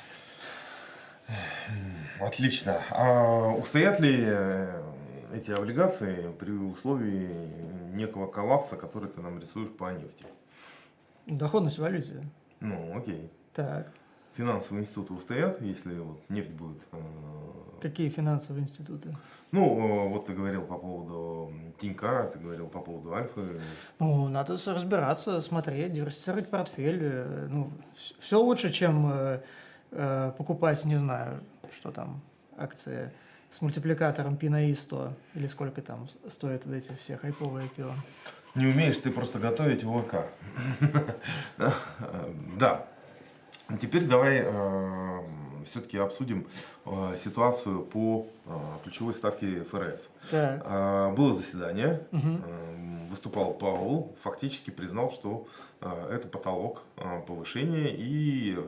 Отлично. 2.21 2.83
А 2.91 3.53
устоят 3.53 4.01
ли 4.01 4.25
э, 4.27 4.83
эти 5.33 5.53
облигации 5.53 6.33
при 6.41 6.51
условии 6.51 7.31
некого 7.95 8.27
коллапса, 8.27 8.77
который 8.77 9.09
ты 9.09 9.21
нам 9.21 9.39
рисуешь 9.39 9.71
по 9.71 9.93
нефти? 9.93 10.27
Доходность 11.27 11.79
в 11.79 11.83
валюте. 11.83 12.25
Ну, 12.59 12.99
окей. 12.99 13.31
Так. 13.55 13.93
Финансовые 14.39 14.83
институты 14.85 15.15
устоят, 15.15 15.61
если 15.61 15.99
вот 15.99 16.21
нефть 16.29 16.51
будет... 16.51 16.81
Э, 16.93 16.99
Какие 17.83 18.09
финансовые 18.09 18.63
институты? 18.63 19.17
Ну, 19.51 19.65
э, 19.65 20.09
вот 20.11 20.27
ты 20.27 20.33
говорил 20.33 20.63
по 20.63 20.79
поводу 20.79 21.53
Тинька, 21.81 22.31
ты 22.33 22.39
говорил 22.39 22.69
по 22.69 22.79
поводу 22.79 23.15
Альфы. 23.15 23.61
Ну, 23.99 24.29
надо 24.29 24.57
разбираться, 24.65 25.43
смотреть, 25.43 25.93
диверсифицировать 25.93 26.51
портфель. 26.51 27.01
Э, 27.03 27.49
ну, 27.51 27.73
все 28.21 28.41
лучше, 28.41 28.71
чем 28.73 29.41
покупать, 29.91 30.85
не 30.85 30.97
знаю, 30.97 31.41
что 31.73 31.91
там, 31.91 32.21
акции 32.57 33.11
с 33.51 33.61
мультипликатором 33.61 34.37
P 34.37 34.51
на 34.51 34.71
I100, 34.71 35.15
или 35.35 35.47
сколько 35.49 35.83
там 35.83 36.07
стоят 36.29 36.65
вот 36.65 36.77
эти 36.77 36.93
все 37.01 37.17
хайповые 37.17 37.69
пиво. 37.71 37.97
Не 38.55 38.67
умеешь 38.67 38.99
ты 38.99 39.11
просто 39.11 39.41
готовить 39.41 39.83
в 39.83 39.91
ОК. 39.91 40.27
Да. 42.57 42.87
Теперь 43.81 44.05
давай 44.07 44.43
э, 44.45 45.21
все-таки 45.67 45.99
обсудим 45.99 46.47
э, 46.87 47.17
ситуацию 47.23 47.83
по 47.83 48.27
э, 48.47 48.51
ключевой 48.85 49.15
ставке 49.15 49.63
ФРС. 49.65 50.09
Так. 50.31 50.63
Э, 50.65 51.13
было 51.15 51.35
заседание, 51.35 52.07
Мгм. 52.11 52.43
э, 52.47 53.09
выступал 53.11 53.53
Паул, 53.53 54.17
фактически 54.23 54.71
признал, 54.71 55.13
что 55.13 55.47
э, 55.83 56.11
это 56.15 56.29
потолок 56.29 56.83
э, 56.97 57.21
повышения 57.27 57.95
и 57.95 58.57
э, 58.57 58.61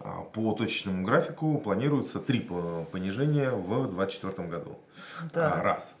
э, 0.00 0.10
по 0.32 0.52
точечному 0.52 1.04
графику 1.04 1.58
планируется 1.58 2.18
три 2.18 2.40
по- 2.40 2.86
понижения 2.90 3.50
в 3.52 3.88
2024 3.94 4.48
году. 4.48 4.76
Так. 5.32 5.58
А, 5.58 5.62
Раз. 5.62 5.94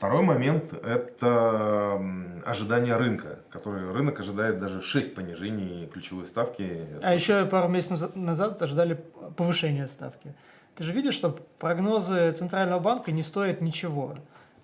Второй 0.00 0.22
момент– 0.22 0.72
это 0.82 2.02
ожидание 2.46 2.96
рынка, 2.96 3.40
который 3.50 3.92
рынок 3.92 4.18
ожидает 4.18 4.58
даже 4.58 4.80
6 4.80 5.14
понижений 5.14 5.86
ключевой 5.92 6.26
ставки. 6.26 6.86
А 7.02 7.12
еще 7.12 7.44
пару 7.44 7.68
месяцев 7.68 8.16
назад 8.16 8.62
ожидали 8.62 9.04
повышения 9.36 9.86
ставки. 9.88 10.34
Ты 10.74 10.84
же 10.84 10.92
видишь, 10.92 11.12
что 11.12 11.38
прогнозы 11.58 12.32
Центрального 12.32 12.80
банка 12.80 13.12
не 13.12 13.22
стоят 13.22 13.60
ничего. 13.60 14.16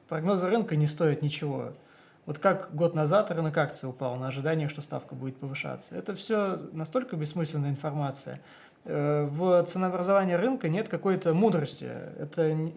Прогнозы 0.09 0.49
рынка 0.49 0.75
не 0.75 0.87
стоят 0.87 1.21
ничего. 1.21 1.75
Вот 2.25 2.38
как 2.38 2.75
год 2.75 2.95
назад 2.95 3.31
рынок 3.31 3.59
акций 3.59 3.90
упал 3.90 4.16
на 4.16 4.28
ожидание, 4.28 4.71
что 4.71 4.81
ставка 4.81 5.14
будет 5.14 5.37
повышаться. 5.37 5.97
Это 5.97 6.14
все 6.14 6.59
настолько 6.73 7.14
бессмысленная 7.14 7.69
информация. 7.69 8.40
Э, 8.87 9.26
В 9.31 9.64
ценообразовании 9.64 10.35
рынка 10.35 10.69
нет 10.69 10.88
какой-то 10.88 11.35
мудрости. 11.35 11.88
Это 12.19 12.52
не- 12.55 12.75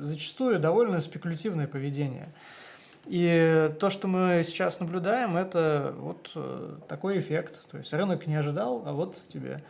зачастую 0.00 0.58
довольно 0.58 1.00
спекулятивное 1.00 1.66
поведение. 1.68 2.32
И 3.06 3.70
то, 3.80 3.90
что 3.90 4.06
мы 4.08 4.42
сейчас 4.44 4.78
наблюдаем, 4.80 5.36
это 5.36 5.94
вот 5.96 6.30
э, 6.34 6.76
такой 6.88 7.18
эффект. 7.18 7.64
То 7.70 7.78
есть 7.78 7.92
рынок 7.92 8.26
не 8.26 8.34
ожидал, 8.36 8.82
а 8.86 8.92
вот 8.92 9.20
тебе. 9.28 9.62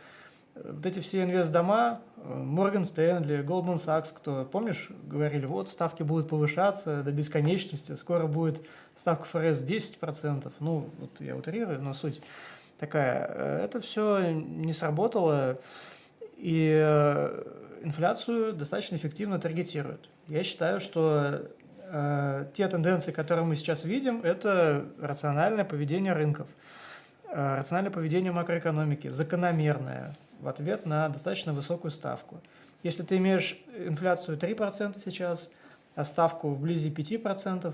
Э, 0.55 0.71
Вот 0.71 0.85
эти 0.85 0.99
все 0.99 1.23
инвестдома, 1.23 1.99
Морган 2.25 2.85
Стэнли, 2.85 3.43
Goldman 3.43 3.75
Sachs, 3.83 4.13
кто, 4.13 4.45
помнишь, 4.45 4.89
говорили, 5.03 5.45
вот 5.47 5.67
ставки 5.69 6.03
будут 6.03 6.29
повышаться 6.29 7.03
до 7.03 7.11
бесконечности, 7.11 7.95
скоро 7.95 8.27
будет 8.27 8.61
ставка 8.95 9.25
ФРС 9.25 9.61
10%. 9.61 10.51
Ну, 10.59 10.89
вот 10.99 11.19
я 11.19 11.35
утрирую, 11.35 11.81
но 11.81 11.93
суть 11.93 12.21
такая. 12.79 13.27
Э, 13.29 13.65
Это 13.65 13.81
все 13.81 14.31
не 14.31 14.73
сработало, 14.73 15.59
и 16.37 16.77
э, 16.81 17.43
инфляцию 17.83 18.53
достаточно 18.53 18.95
эффективно 18.95 19.39
таргетируют. 19.39 20.09
Я 20.27 20.43
считаю, 20.43 20.79
что 20.79 21.49
э, 21.79 22.45
те 22.53 22.67
тенденции, 22.67 23.11
которые 23.11 23.45
мы 23.45 23.55
сейчас 23.55 23.83
видим, 23.83 24.21
это 24.23 24.85
рациональное 24.99 25.65
поведение 25.65 26.13
рынков, 26.13 26.47
э, 27.29 27.57
рациональное 27.57 27.91
поведение 27.91 28.31
макроэкономики, 28.31 29.07
закономерное 29.07 30.15
в 30.39 30.47
ответ 30.47 30.85
на 30.85 31.07
достаточно 31.09 31.53
высокую 31.53 31.91
ставку. 31.91 32.41
Если 32.83 33.03
ты 33.03 33.17
имеешь 33.17 33.57
инфляцию 33.77 34.37
3% 34.37 35.01
сейчас, 35.03 35.49
а 35.95 36.05
ставку 36.05 36.49
вблизи 36.49 36.89
5%, 36.89 37.73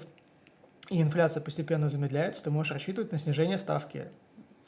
и 0.89 1.01
инфляция 1.01 1.41
постепенно 1.41 1.87
замедляется, 1.87 2.43
ты 2.43 2.51
можешь 2.51 2.71
рассчитывать 2.71 3.11
на 3.11 3.19
снижение 3.19 3.57
ставки. 3.57 4.07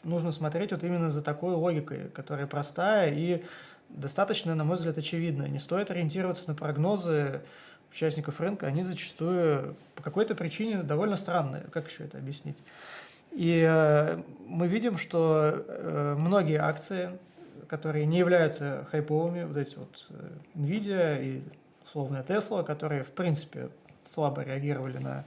Нужно 0.04 0.32
смотреть 0.32 0.72
вот 0.72 0.84
именно 0.84 1.12
за 1.12 1.22
такой 1.22 1.54
логикой, 1.54 2.10
которая 2.10 2.48
простая 2.48 3.14
и 3.14 3.44
достаточно, 3.90 4.56
на 4.56 4.64
мой 4.64 4.78
взгляд, 4.78 4.98
очевидная. 4.98 5.48
Не 5.48 5.60
стоит 5.60 5.92
ориентироваться 5.92 6.48
на 6.48 6.56
прогнозы 6.56 7.42
участников 7.92 8.40
рынка, 8.40 8.68
они 8.68 8.84
зачастую 8.84 9.76
по 9.96 10.04
какой-то 10.04 10.34
причине 10.34 10.84
довольно 10.84 11.18
странные. 11.18 11.64
Как 11.72 11.90
еще 11.90 12.06
это 12.06 12.18
объяснить? 12.18 12.58
И 13.32 13.66
э, 13.68 14.22
мы 14.48 14.68
видим, 14.68 14.98
что 14.98 15.64
э, 15.68 16.16
многие 16.18 16.60
акции, 16.60 17.18
которые 17.68 18.06
не 18.06 18.18
являются 18.18 18.88
хайповыми, 18.92 19.44
вот 19.44 19.58
эти 19.58 19.76
вот 19.76 20.06
э, 20.10 20.30
Nvidia 20.56 21.24
и 21.24 21.44
условная 21.86 22.24
Tesla, 22.24 22.64
которые, 22.64 23.04
в 23.04 23.12
принципе, 23.12 23.70
слабо 24.06 24.42
реагировали 24.42 24.98
на 24.98 25.26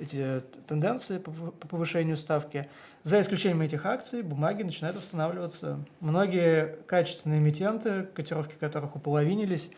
эти 0.00 0.42
тенденции 0.66 1.18
по 1.18 1.30
по 1.30 1.68
повышению 1.68 2.16
ставки. 2.16 2.68
За 3.02 3.20
исключением 3.20 3.62
этих 3.62 3.86
акций 3.86 4.22
бумаги 4.22 4.62
начинают 4.62 4.96
восстанавливаться. 4.96 5.84
Многие 6.00 6.76
качественные 6.86 7.40
эмитенты, 7.40 8.04
котировки 8.14 8.54
которых 8.54 8.96
уполовинились, 8.96 9.70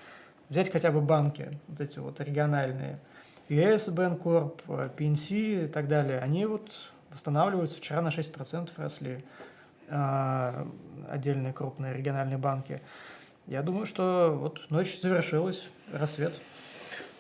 взять 0.49 0.71
хотя 0.71 0.91
бы 0.91 1.01
банки, 1.01 1.59
вот 1.69 1.81
эти 1.81 1.99
вот 1.99 2.21
региональные, 2.21 2.99
US 3.49 3.89
Bancorp, 3.89 4.95
PNC 4.97 5.65
и 5.65 5.69
так 5.69 5.89
далее, 5.89 6.21
они 6.21 6.47
вот 6.47 6.71
восстанавливаются. 7.11 7.77
Вчера 7.77 8.01
на 8.01 8.09
6% 8.09 8.71
росли 8.77 9.25
а, 9.89 10.69
отдельные 11.09 11.53
крупные 11.53 11.95
региональные 11.95 12.39
банки. 12.39 12.81
Я 13.47 13.63
думаю, 13.63 13.87
что 13.87 14.37
вот 14.41 14.71
ночь 14.71 15.01
завершилась, 15.01 15.65
рассвет. 15.93 16.41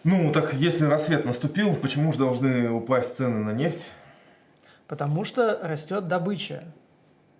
Ну, 0.03 0.33
так 0.33 0.55
если 0.55 0.87
рассвет 0.87 1.27
наступил, 1.27 1.77
почему 1.77 2.13
же 2.13 2.19
должны 2.19 2.71
упасть 2.71 3.19
цены 3.19 3.45
на 3.45 3.53
нефть? 3.53 3.85
Потому 4.87 5.25
что 5.25 5.59
растет 5.63 6.09
добыча. 6.09 6.65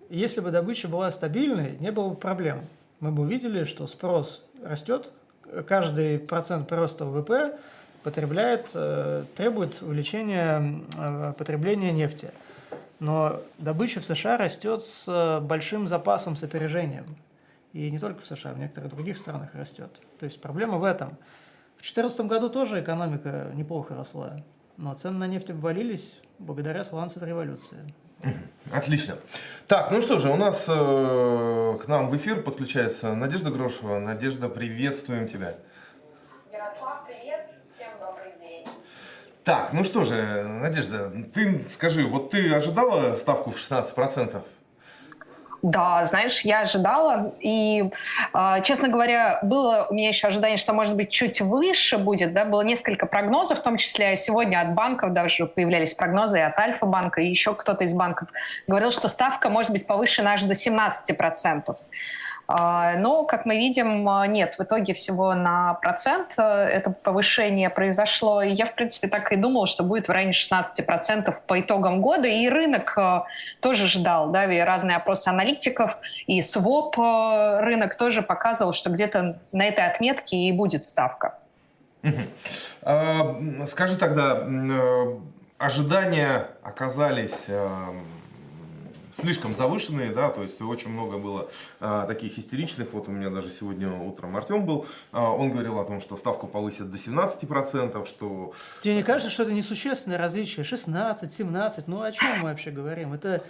Если 0.09 0.41
бы 0.41 0.51
добыча 0.51 0.87
была 0.87 1.11
стабильной, 1.11 1.75
не 1.79 1.91
было 1.91 2.09
бы 2.09 2.15
проблем. 2.15 2.67
Мы 2.99 3.11
бы 3.11 3.23
увидели, 3.23 3.63
что 3.63 3.87
спрос 3.87 4.45
растет, 4.63 5.11
каждый 5.67 6.19
процент 6.19 6.67
прироста 6.67 7.05
ВВП 7.05 7.57
потребляет, 8.03 8.69
э, 8.75 9.23
требует 9.35 9.81
увеличения 9.81 10.81
э, 10.97 11.33
потребления 11.35 11.91
нефти. 11.91 12.29
Но 12.99 13.41
добыча 13.57 14.01
в 14.01 14.05
США 14.05 14.37
растет 14.37 14.83
с 14.83 15.39
большим 15.41 15.87
запасом, 15.87 16.35
с 16.35 16.43
опережением. 16.43 17.05
И 17.73 17.89
не 17.89 17.97
только 17.97 18.21
в 18.21 18.25
США, 18.25 18.53
в 18.53 18.59
некоторых 18.59 18.91
других 18.91 19.17
странах 19.17 19.49
растет. 19.55 19.89
То 20.19 20.25
есть 20.25 20.39
проблема 20.39 20.77
в 20.77 20.83
этом– 20.83 21.17
в 21.81 21.83
2014 21.83 22.21
году 22.27 22.49
тоже 22.49 22.79
экономика 22.79 23.51
неплохо 23.55 23.95
росла, 23.95 24.37
но 24.77 24.93
цены 24.93 25.17
на 25.17 25.25
нефть 25.25 25.49
обвалились 25.49 26.15
благодаря 26.37 26.83
сланцевой 26.83 27.29
революции. 27.29 27.91
Отлично. 28.71 29.15
Так, 29.65 29.89
ну 29.89 29.99
что 29.99 30.19
же, 30.19 30.29
у 30.29 30.35
нас 30.35 30.65
э, 30.67 31.77
к 31.83 31.87
нам 31.87 32.11
в 32.11 32.15
эфир 32.15 32.43
подключается 32.43 33.15
Надежда 33.15 33.49
Грошева. 33.49 33.97
Надежда, 33.97 34.47
приветствуем 34.47 35.27
тебя. 35.27 35.55
Ярослав, 36.53 37.03
привет, 37.07 37.49
всем 37.73 37.89
добрый 37.99 38.33
день. 38.39 38.67
Так, 39.43 39.73
ну 39.73 39.83
что 39.83 40.03
же, 40.03 40.43
Надежда, 40.43 41.11
ты 41.33 41.65
скажи, 41.71 42.05
вот 42.05 42.29
ты 42.29 42.53
ожидала 42.53 43.15
ставку 43.15 43.49
в 43.49 43.57
16%? 43.57 44.39
Да, 45.61 46.03
знаешь, 46.05 46.41
я 46.41 46.61
ожидала, 46.61 47.33
и, 47.39 47.91
э, 48.33 48.61
честно 48.63 48.87
говоря, 48.87 49.39
было 49.43 49.85
у 49.89 49.93
меня 49.93 50.07
еще 50.07 50.27
ожидание, 50.27 50.57
что, 50.57 50.73
может 50.73 50.95
быть, 50.95 51.11
чуть 51.11 51.39
выше 51.39 51.99
будет, 51.99 52.33
да, 52.33 52.45
было 52.45 52.61
несколько 52.61 53.05
прогнозов, 53.05 53.59
в 53.59 53.61
том 53.61 53.77
числе 53.77 54.15
сегодня 54.15 54.59
от 54.61 54.73
банков 54.73 55.13
даже 55.13 55.45
появлялись 55.45 55.93
прогнозы 55.93 56.39
и 56.39 56.41
от 56.41 56.59
Альфа-банка, 56.59 57.21
и 57.21 57.27
еще 57.27 57.53
кто-то 57.53 57.83
из 57.83 57.93
банков 57.93 58.29
говорил, 58.67 58.89
что 58.89 59.07
ставка 59.07 59.49
может 59.49 59.71
быть 59.71 59.85
повышена 59.85 60.33
аж 60.33 60.43
до 60.43 60.55
17%. 60.55 61.75
А, 62.53 62.97
но, 62.97 63.23
как 63.23 63.45
мы 63.45 63.55
видим, 63.57 64.07
а, 64.09 64.27
нет, 64.27 64.55
в 64.57 64.63
итоге 64.63 64.93
всего 64.93 65.33
на 65.33 65.75
процент 65.75 66.33
а, 66.35 66.65
это 66.65 66.91
повышение 66.91 67.69
произошло. 67.69 68.41
И 68.41 68.51
я, 68.51 68.65
в 68.65 68.75
принципе, 68.75 69.07
так 69.07 69.31
и 69.31 69.37
думал, 69.37 69.67
что 69.67 69.83
будет 69.83 70.09
в 70.09 70.11
районе 70.11 70.33
16% 70.33 71.33
по 71.47 71.59
итогам 71.61 72.01
года. 72.01 72.27
И 72.27 72.49
рынок 72.49 72.97
тоже 73.61 73.87
ждал, 73.87 74.31
да, 74.31 74.51
и 74.51 74.59
разные 74.59 74.97
опросы 74.97 75.29
аналитиков, 75.29 75.97
и 76.27 76.41
своп 76.41 76.97
рынок 76.97 77.95
тоже 77.95 78.21
показывал, 78.21 78.73
что 78.73 78.89
где-то 78.89 79.39
на 79.51 79.65
этой 79.65 79.85
отметке 79.85 80.35
и 80.35 80.51
будет 80.51 80.83
ставка. 80.83 81.37
Скажи 83.67 83.97
тогда, 83.97 84.45
ожидания 85.57 86.47
оказались 86.63 87.45
слишком 89.21 89.55
завышенные, 89.55 90.11
да, 90.11 90.29
то 90.29 90.41
есть 90.41 90.61
очень 90.61 90.89
много 90.89 91.17
было 91.17 91.49
а, 91.79 92.05
таких 92.05 92.37
истеричных, 92.37 92.91
вот 92.93 93.07
у 93.07 93.11
меня 93.11 93.29
даже 93.29 93.51
сегодня 93.51 93.91
утром 93.91 94.35
Артем 94.35 94.65
был, 94.65 94.85
а, 95.11 95.31
он 95.31 95.51
говорил 95.51 95.79
о 95.79 95.85
том, 95.85 96.01
что 96.01 96.17
ставку 96.17 96.47
повысят 96.47 96.91
до 96.91 96.97
17%, 96.97 98.05
что... 98.05 98.53
Тебе 98.81 98.95
не 98.95 99.03
кажется, 99.03 99.29
что 99.31 99.43
это 99.43 99.51
несущественное 99.51 100.17
различие? 100.17 100.65
16, 100.65 101.31
17, 101.31 101.87
ну 101.87 102.01
о 102.01 102.11
чем 102.11 102.39
мы 102.39 102.49
вообще 102.49 102.71
говорим? 102.71 103.13
Это 103.13 103.43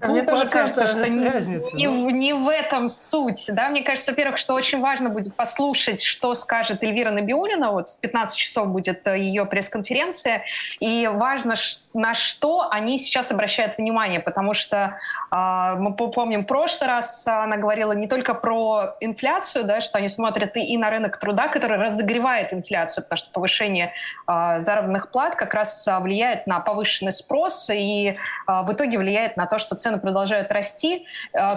а 0.00 0.06
Мне 0.08 0.22
тоже 0.22 0.48
кажется, 0.48 0.86
что 0.86 1.00
разница, 1.00 1.76
не, 1.76 1.88
ну? 1.88 2.10
не 2.10 2.32
в 2.32 2.48
этом 2.48 2.88
суть, 2.88 3.50
да, 3.52 3.68
мне 3.68 3.82
кажется, 3.82 4.12
во-первых, 4.12 4.38
что 4.38 4.54
очень 4.54 4.80
важно 4.80 5.10
будет 5.10 5.34
послушать, 5.34 6.02
что 6.02 6.34
скажет 6.34 6.82
Эльвира 6.82 7.10
Набиулина, 7.10 7.72
вот 7.72 7.88
в 7.90 7.98
15 7.98 8.38
часов 8.38 8.68
будет 8.68 9.06
э, 9.06 9.18
ее 9.18 9.44
пресс-конференция, 9.44 10.44
и 10.78 11.08
важно, 11.12 11.54
на 11.94 12.14
что 12.14 12.68
они 12.70 12.98
сейчас 12.98 13.32
обращают 13.32 13.78
внимание, 13.78 14.20
потому 14.20 14.54
что 14.54 14.99
мы 15.30 15.94
помним, 15.94 16.42
в 16.42 16.46
прошлый 16.46 16.88
раз 16.88 17.26
она 17.26 17.56
говорила 17.56 17.92
не 17.92 18.08
только 18.08 18.34
про 18.34 18.96
инфляцию, 19.00 19.64
да, 19.64 19.80
что 19.80 19.98
они 19.98 20.08
смотрят 20.08 20.56
и 20.56 20.76
на 20.76 20.90
рынок 20.90 21.18
труда, 21.18 21.48
который 21.48 21.78
разогревает 21.78 22.52
инфляцию, 22.52 23.04
потому 23.04 23.18
что 23.18 23.30
повышение 23.30 23.92
а, 24.26 24.60
заработных 24.60 25.10
плат 25.10 25.36
как 25.36 25.54
раз 25.54 25.86
а, 25.86 26.00
влияет 26.00 26.46
на 26.46 26.60
повышенный 26.60 27.12
спрос 27.12 27.70
и 27.70 28.14
в 28.46 28.72
итоге 28.72 28.98
влияет 28.98 29.36
на 29.36 29.46
то, 29.46 29.58
что 29.58 29.74
цены 29.74 29.98
продолжают 29.98 30.50
расти. 30.50 31.06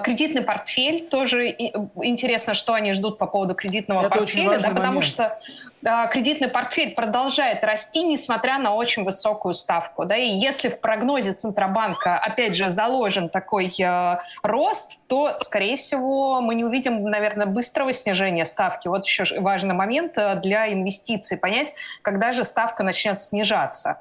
Кредитный 0.04 0.42
портфель 0.42 1.08
тоже 1.08 1.50
интересно, 1.50 2.54
что 2.54 2.74
они 2.74 2.94
ждут 2.94 3.18
по 3.18 3.26
поводу 3.26 3.56
кредитного 3.56 4.02
Это 4.02 4.10
портфеля, 4.10 4.60
да, 4.60 4.70
потому 4.70 5.02
что 5.02 5.40
кредитный 5.84 6.48
портфель 6.48 6.93
продолжает 6.93 7.63
расти, 7.63 8.04
несмотря 8.04 8.58
на 8.58 8.74
очень 8.74 9.04
высокую 9.04 9.54
ставку. 9.54 10.06
Да, 10.06 10.15
и 10.15 10.30
если 10.30 10.69
в 10.69 10.80
прогнозе 10.80 11.34
Центробанка, 11.34 12.17
опять 12.17 12.56
же, 12.56 12.69
заложен 12.69 13.30
такой 13.30 13.74
э, 13.80 14.17
рост, 14.43 15.00
то, 15.08 15.38
скорее 15.39 15.76
всего, 15.76 16.41
мы 16.41 16.56
не 16.56 16.63
увидим, 16.63 17.04
наверное, 17.04 17.46
быстрого 17.46 17.91
снижения 17.91 18.46
ставки. 18.46 18.88
Вот 18.88 19.06
еще 19.06 19.39
важный 19.41 19.76
момент 19.76 20.17
э, 20.17 20.36
для 20.36 20.72
инвестиций. 20.72 21.38
Понять, 21.38 21.74
когда 22.02 22.32
же 22.32 22.43
ставка 22.43 22.84
начнет 22.84 23.22
снижаться. 23.22 23.98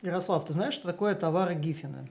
Ярослав, 0.00 0.44
ты 0.44 0.52
знаешь, 0.52 0.74
что 0.74 0.86
такое 0.86 1.14
товары 1.14 1.54
Гиффина? 1.54 2.06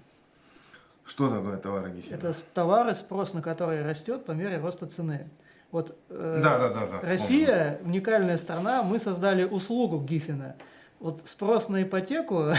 Что 1.05 1.29
такое 1.29 1.57
товары 1.57 1.91
Гиффина? 1.91 2.15
Это 2.15 2.33
товары, 2.53 2.93
спрос 2.93 3.33
на 3.33 3.41
которые 3.41 3.83
растет 3.83 4.25
по 4.25 4.31
мере 4.31 4.57
роста 4.57 4.85
цены. 4.85 5.27
Вот 5.71 5.97
э, 6.09 6.41
да, 6.43 6.57
да, 6.57 6.69
да, 6.69 6.87
да, 6.87 6.99
Россия 7.01 7.71
вспомнил. 7.73 7.89
уникальная 7.89 8.37
страна, 8.37 8.83
мы 8.83 8.99
создали 8.99 9.45
услугу 9.45 9.99
Гиффина. 9.99 10.55
Вот 10.99 11.21
спрос 11.25 11.69
на 11.69 11.83
ипотеку 11.83 12.53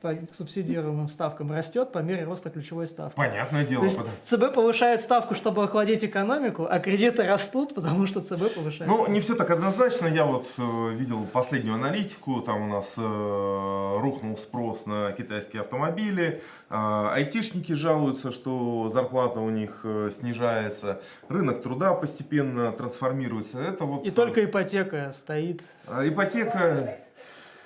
по 0.00 0.12
субсидируемым 0.32 1.08
ставкам 1.08 1.52
растет 1.52 1.92
по 1.92 1.98
мере 1.98 2.24
роста 2.24 2.48
ключевой 2.50 2.86
ставки. 2.86 3.16
Понятное 3.16 3.64
дело. 3.64 3.80
То 3.80 3.86
есть 3.86 4.00
ЦБ 4.22 4.54
повышает 4.54 5.00
ставку, 5.00 5.34
чтобы 5.34 5.62
охладить 5.64 6.02
экономику, 6.04 6.66
а 6.68 6.78
кредиты 6.78 7.24
растут, 7.24 7.74
потому 7.74 8.06
что 8.06 8.20
ЦБ 8.20 8.54
повышает 8.54 8.86
Ну, 8.90 8.96
ставку. 8.96 9.12
не 9.12 9.20
все 9.20 9.34
так 9.34 9.50
однозначно. 9.50 10.06
Я 10.06 10.24
вот 10.24 10.46
э, 10.58 10.90
видел 10.94 11.26
последнюю 11.32 11.74
аналитику, 11.74 12.40
там 12.40 12.62
у 12.62 12.72
нас 12.72 12.94
э, 12.96 13.98
рухнул 14.00 14.36
спрос 14.36 14.86
на 14.86 15.12
китайские 15.12 15.62
автомобили, 15.62 16.42
э, 16.70 16.74
айтишники 17.12 17.72
жалуются, 17.72 18.32
что 18.32 18.90
зарплата 18.92 19.40
у 19.40 19.50
них 19.50 19.80
э, 19.84 20.10
снижается, 20.18 21.00
рынок 21.28 21.62
труда 21.62 21.92
постепенно 21.94 22.72
трансформируется. 22.72 23.58
Это 23.60 23.84
вот... 23.84 24.06
И 24.06 24.10
только 24.10 24.44
ипотека 24.44 25.12
стоит. 25.14 25.62
А 25.86 26.06
ипотека... 26.06 26.96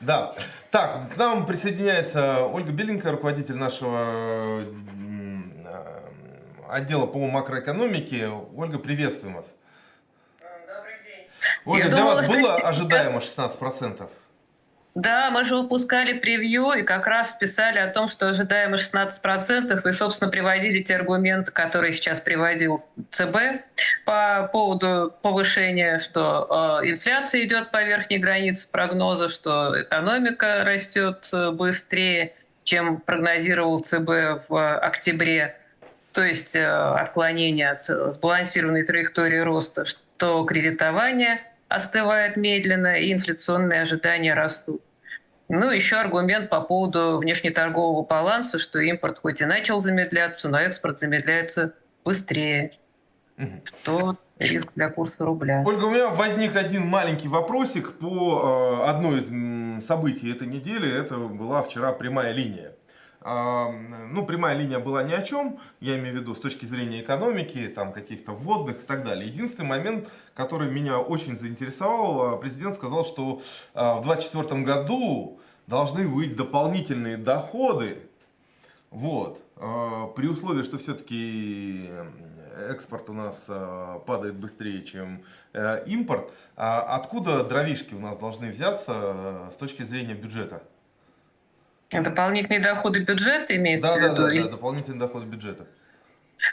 Да. 0.04 0.34
Так, 0.70 1.14
к 1.14 1.16
нам 1.16 1.46
присоединяется 1.46 2.44
Ольга 2.44 2.72
Беленькая, 2.72 3.12
руководитель 3.12 3.56
нашего 3.56 4.64
отдела 6.68 7.06
по 7.06 7.26
макроэкономике. 7.26 8.28
Ольга, 8.28 8.78
приветствуем 8.78 9.36
вас. 9.36 9.54
Добрый 10.40 10.94
день. 11.04 11.28
Ольга, 11.64 11.84
Я 11.84 11.90
для 11.90 11.98
думала, 11.98 12.14
вас 12.16 12.28
было 12.28 12.56
ожидаемо 12.56 13.18
16%? 13.18 14.10
Да, 14.94 15.32
мы 15.32 15.44
же 15.44 15.56
выпускали 15.56 16.12
превью 16.12 16.70
и 16.70 16.82
как 16.82 17.08
раз 17.08 17.34
писали 17.34 17.78
о 17.78 17.88
том, 17.88 18.06
что 18.06 18.28
ожидаемо 18.28 18.76
16%, 18.76 19.88
и, 19.88 19.92
собственно, 19.92 20.30
приводили 20.30 20.80
те 20.82 20.94
аргументы, 20.94 21.50
которые 21.50 21.92
сейчас 21.92 22.20
приводил 22.20 22.84
ЦБ 23.10 23.64
по 24.04 24.48
поводу 24.52 25.12
повышения, 25.20 25.98
что 25.98 26.80
э, 26.84 26.90
инфляция 26.90 27.42
идет 27.42 27.72
по 27.72 27.82
верхней 27.82 28.18
границе 28.18 28.68
прогноза, 28.70 29.28
что 29.28 29.82
экономика 29.82 30.62
растет 30.64 31.28
э, 31.32 31.50
быстрее, 31.50 32.32
чем 32.62 32.98
прогнозировал 32.98 33.80
ЦБ 33.80 34.48
в 34.48 34.78
октябре, 34.78 35.56
то 36.12 36.22
есть 36.22 36.54
э, 36.54 36.64
отклонение 36.64 37.72
от 37.72 37.86
сбалансированной 37.86 38.84
траектории 38.84 39.40
роста, 39.40 39.84
что 39.84 40.44
кредитование– 40.44 41.40
остывает 41.74 42.36
медленно, 42.36 42.96
и 42.96 43.12
инфляционные 43.12 43.82
ожидания 43.82 44.34
растут. 44.34 44.82
Ну, 45.48 45.70
еще 45.70 45.96
аргумент 45.96 46.48
по 46.48 46.60
поводу 46.60 47.18
внешнеторгового 47.18 48.04
баланса, 48.04 48.58
что 48.58 48.78
импорт 48.78 49.18
хоть 49.18 49.40
и 49.40 49.44
начал 49.44 49.82
замедляться, 49.82 50.48
но 50.48 50.58
экспорт 50.58 50.98
замедляется 50.98 51.74
быстрее. 52.04 52.72
Угу. 53.36 53.62
Что 53.64 54.18
риск 54.38 54.68
для 54.74 54.88
курса 54.88 55.24
рубля. 55.24 55.62
Ольга, 55.66 55.84
у 55.84 55.90
меня 55.90 56.08
возник 56.08 56.56
один 56.56 56.86
маленький 56.86 57.28
вопросик 57.28 57.92
по 57.98 58.80
э, 58.82 58.88
одной 58.88 59.20
из 59.20 59.84
событий 59.84 60.32
этой 60.32 60.48
недели. 60.48 60.90
Это 60.92 61.16
была 61.16 61.62
вчера 61.62 61.92
прямая 61.92 62.32
линия. 62.32 62.72
Ну, 63.24 64.26
прямая 64.26 64.54
линия 64.54 64.78
была 64.78 65.02
ни 65.02 65.12
о 65.12 65.22
чем, 65.22 65.58
я 65.80 65.98
имею 65.98 66.16
в 66.16 66.20
виду 66.20 66.34
с 66.34 66.40
точки 66.40 66.66
зрения 66.66 67.00
экономики, 67.00 67.72
там, 67.74 67.92
каких-то 67.92 68.32
вводных 68.32 68.82
и 68.82 68.86
так 68.86 69.02
далее. 69.02 69.26
Единственный 69.26 69.66
момент, 69.66 70.10
который 70.34 70.70
меня 70.70 70.98
очень 70.98 71.34
заинтересовал, 71.34 72.38
президент 72.38 72.76
сказал, 72.76 73.04
что 73.04 73.40
в 73.72 74.02
2024 74.02 74.60
году 74.60 75.40
должны 75.66 76.06
быть 76.06 76.36
дополнительные 76.36 77.16
доходы, 77.16 77.98
вот, 78.90 79.42
при 79.56 80.28
условии, 80.28 80.62
что 80.62 80.76
все-таки 80.78 81.88
экспорт 82.68 83.10
у 83.10 83.12
нас 83.12 83.46
падает 84.06 84.36
быстрее, 84.36 84.82
чем 84.82 85.24
э, 85.52 85.82
импорт, 85.86 86.30
а 86.56 86.80
откуда 86.94 87.42
дровишки 87.42 87.94
у 87.94 87.98
нас 87.98 88.16
должны 88.16 88.50
взяться 88.50 88.92
э, 88.94 89.50
с 89.52 89.56
точки 89.56 89.82
зрения 89.82 90.14
бюджета? 90.14 90.62
Дополнительные 92.02 92.60
доходы 92.60 93.00
бюджета 93.00 93.56
имеется 93.56 93.94
да, 93.94 94.00
в 94.00 94.02
виду? 94.02 94.22
Да, 94.22 94.28
да, 94.28 94.42
да, 94.42 94.48
дополнительные 94.48 94.98
доходы 94.98 95.26
бюджета. 95.26 95.66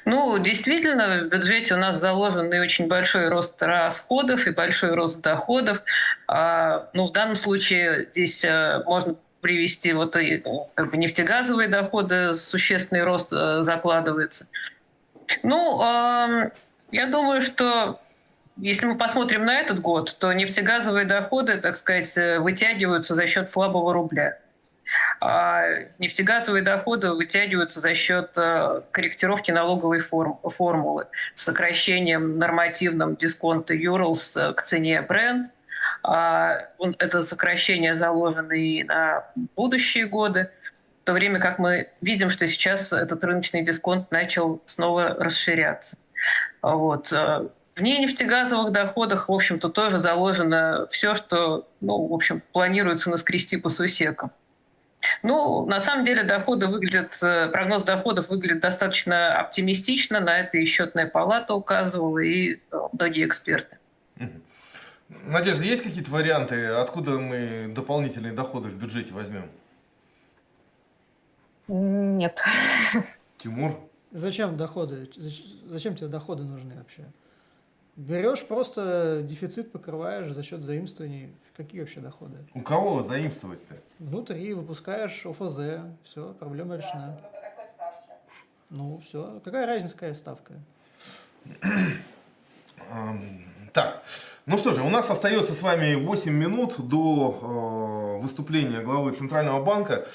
Ну, 0.06 0.38
действительно, 0.40 1.24
в 1.24 1.30
бюджете 1.30 1.76
у 1.76 1.78
нас 1.78 2.00
заложен 2.00 2.52
и 2.54 2.60
очень 2.60 2.88
большой 2.88 3.28
рост 3.30 3.62
расходов, 3.62 4.48
и 4.48 4.52
большой 4.52 4.94
рост 4.94 5.22
доходов. 5.22 5.84
А, 6.28 6.90
ну, 6.94 7.10
в 7.10 7.12
данном 7.12 7.36
случае 7.36 8.08
здесь 8.12 8.44
э, 8.44 8.84
можно 8.86 9.16
привести 9.42 9.94
вот 9.94 10.16
и, 10.16 10.44
как 10.76 10.92
бы 10.92 10.98
нефтегазовые 10.98 11.68
доходы, 11.68 12.36
существенный 12.36 13.04
рост 13.04 13.34
э, 13.34 13.64
закладывается. 13.64 14.48
Ну, 15.44 15.82
э, 15.82 16.52
я 16.92 17.08
думаю, 17.08 17.42
что 17.42 18.00
если 18.58 18.86
мы 18.86 18.98
посмотрим 18.98 19.46
на 19.46 19.60
этот 19.60 19.80
год, 19.80 20.16
то 20.20 20.32
нефтегазовые 20.32 21.06
доходы, 21.06 21.58
так 21.58 21.76
сказать, 21.78 22.16
вытягиваются 22.40 23.16
за 23.16 23.28
счет 23.28 23.50
слабого 23.50 23.94
рубля 23.94 24.38
нефтегазовые 26.00 26.64
доходы 26.64 27.12
вытягиваются 27.12 27.80
за 27.80 27.94
счет 27.94 28.32
э, 28.38 28.82
корректировки 28.92 29.52
налоговой 29.52 30.00
форм, 30.00 30.40
формулы, 30.44 31.08
сокращением 31.36 32.40
нормативным 32.40 33.16
дисконта 33.16 33.76
Юрлс 33.76 34.36
к 34.56 34.64
цене 34.64 35.02
бренд. 35.02 35.52
А, 36.04 36.68
это 36.98 37.22
сокращение 37.22 37.96
заложено 37.96 38.54
и 38.54 38.84
на 38.84 39.28
будущие 39.56 40.06
годы, 40.06 40.50
в 41.04 41.06
то 41.06 41.14
время 41.14 41.40
как 41.40 41.60
мы 41.60 41.90
видим, 42.02 42.30
что 42.30 42.48
сейчас 42.48 42.92
этот 42.92 43.24
рыночный 43.24 43.64
дисконт 43.64 44.10
начал 44.12 44.62
снова 44.66 45.10
расширяться. 45.10 45.98
Вот. 46.64 47.12
Э, 47.12 47.48
в 47.76 47.82
нефтегазовых 47.82 48.72
доходах, 48.72 49.30
в 49.30 49.32
общем-то, 49.32 49.70
тоже 49.70 50.00
заложено 50.00 50.88
все, 50.90 51.16
что, 51.16 51.68
ну, 51.80 52.08
в 52.08 52.14
общем, 52.14 52.42
планируется 52.52 53.10
наскрести 53.10 53.58
по 53.58 53.70
сусекам. 53.70 54.32
Ну, 55.24 55.66
на 55.66 55.80
самом 55.80 56.04
деле 56.04 56.24
доходы 56.24 56.68
выглядят, 56.68 57.18
э, 57.22 57.50
прогноз 57.50 57.84
доходов 57.84 58.30
выглядит 58.30 58.60
достаточно 58.60 59.38
оптимистично. 59.38 60.20
На 60.20 60.40
это 60.40 60.58
и 60.58 60.66
счетная 60.66 61.08
палата 61.08 61.54
указывала, 61.54 62.20
и 62.20 62.56
э, 62.56 62.58
многие 62.92 63.26
эксперты. 63.26 63.78
Надежда, 65.10 65.64
есть 65.64 65.84
какие-то 65.84 66.10
варианты, 66.12 66.68
откуда 66.68 67.20
мы 67.20 67.72
дополнительные 67.74 68.34
доходы 68.34 68.70
в 68.70 68.78
бюджете 68.78 69.14
возьмем? 69.14 69.50
Нет. 71.68 72.44
Тимур? 73.38 73.80
Зачем 74.12 74.58
доходы? 74.58 75.10
Зачем 75.66 75.96
тебе 75.96 76.08
доходы 76.08 76.44
нужны 76.44 76.76
вообще? 76.76 77.04
Берешь 77.96 78.46
просто 78.46 79.22
дефицит 79.24 79.72
покрываешь 79.72 80.32
за 80.32 80.44
счет 80.44 80.62
заимствований. 80.62 81.36
Какие 81.56 81.82
вообще 81.82 82.00
доходы? 82.00 82.38
У 82.54 82.62
кого 82.62 83.04
заимствовать-то? 83.04 83.76
Внутри 84.00 84.54
выпускаешь 84.54 85.26
ОФЗ, 85.26 85.82
все, 86.04 86.34
проблема 86.40 86.78
решена. 86.78 87.20
Ну, 88.70 89.00
все. 89.00 89.42
Какая 89.44 89.66
разница, 89.66 89.94
какая 89.96 90.14
ставка? 90.14 90.54
Так, 93.74 94.04
ну 94.46 94.58
что 94.58 94.74
же, 94.74 94.82
у 94.82 94.90
нас 94.90 95.10
остается 95.10 95.54
с 95.54 95.62
вами 95.62 95.96
8 95.96 96.32
минут 96.32 96.76
до 96.78 98.18
э, 98.20 98.24
выступления 98.24 98.82
главы 98.82 99.12
Центрального 99.12 99.64
банка. 99.64 100.08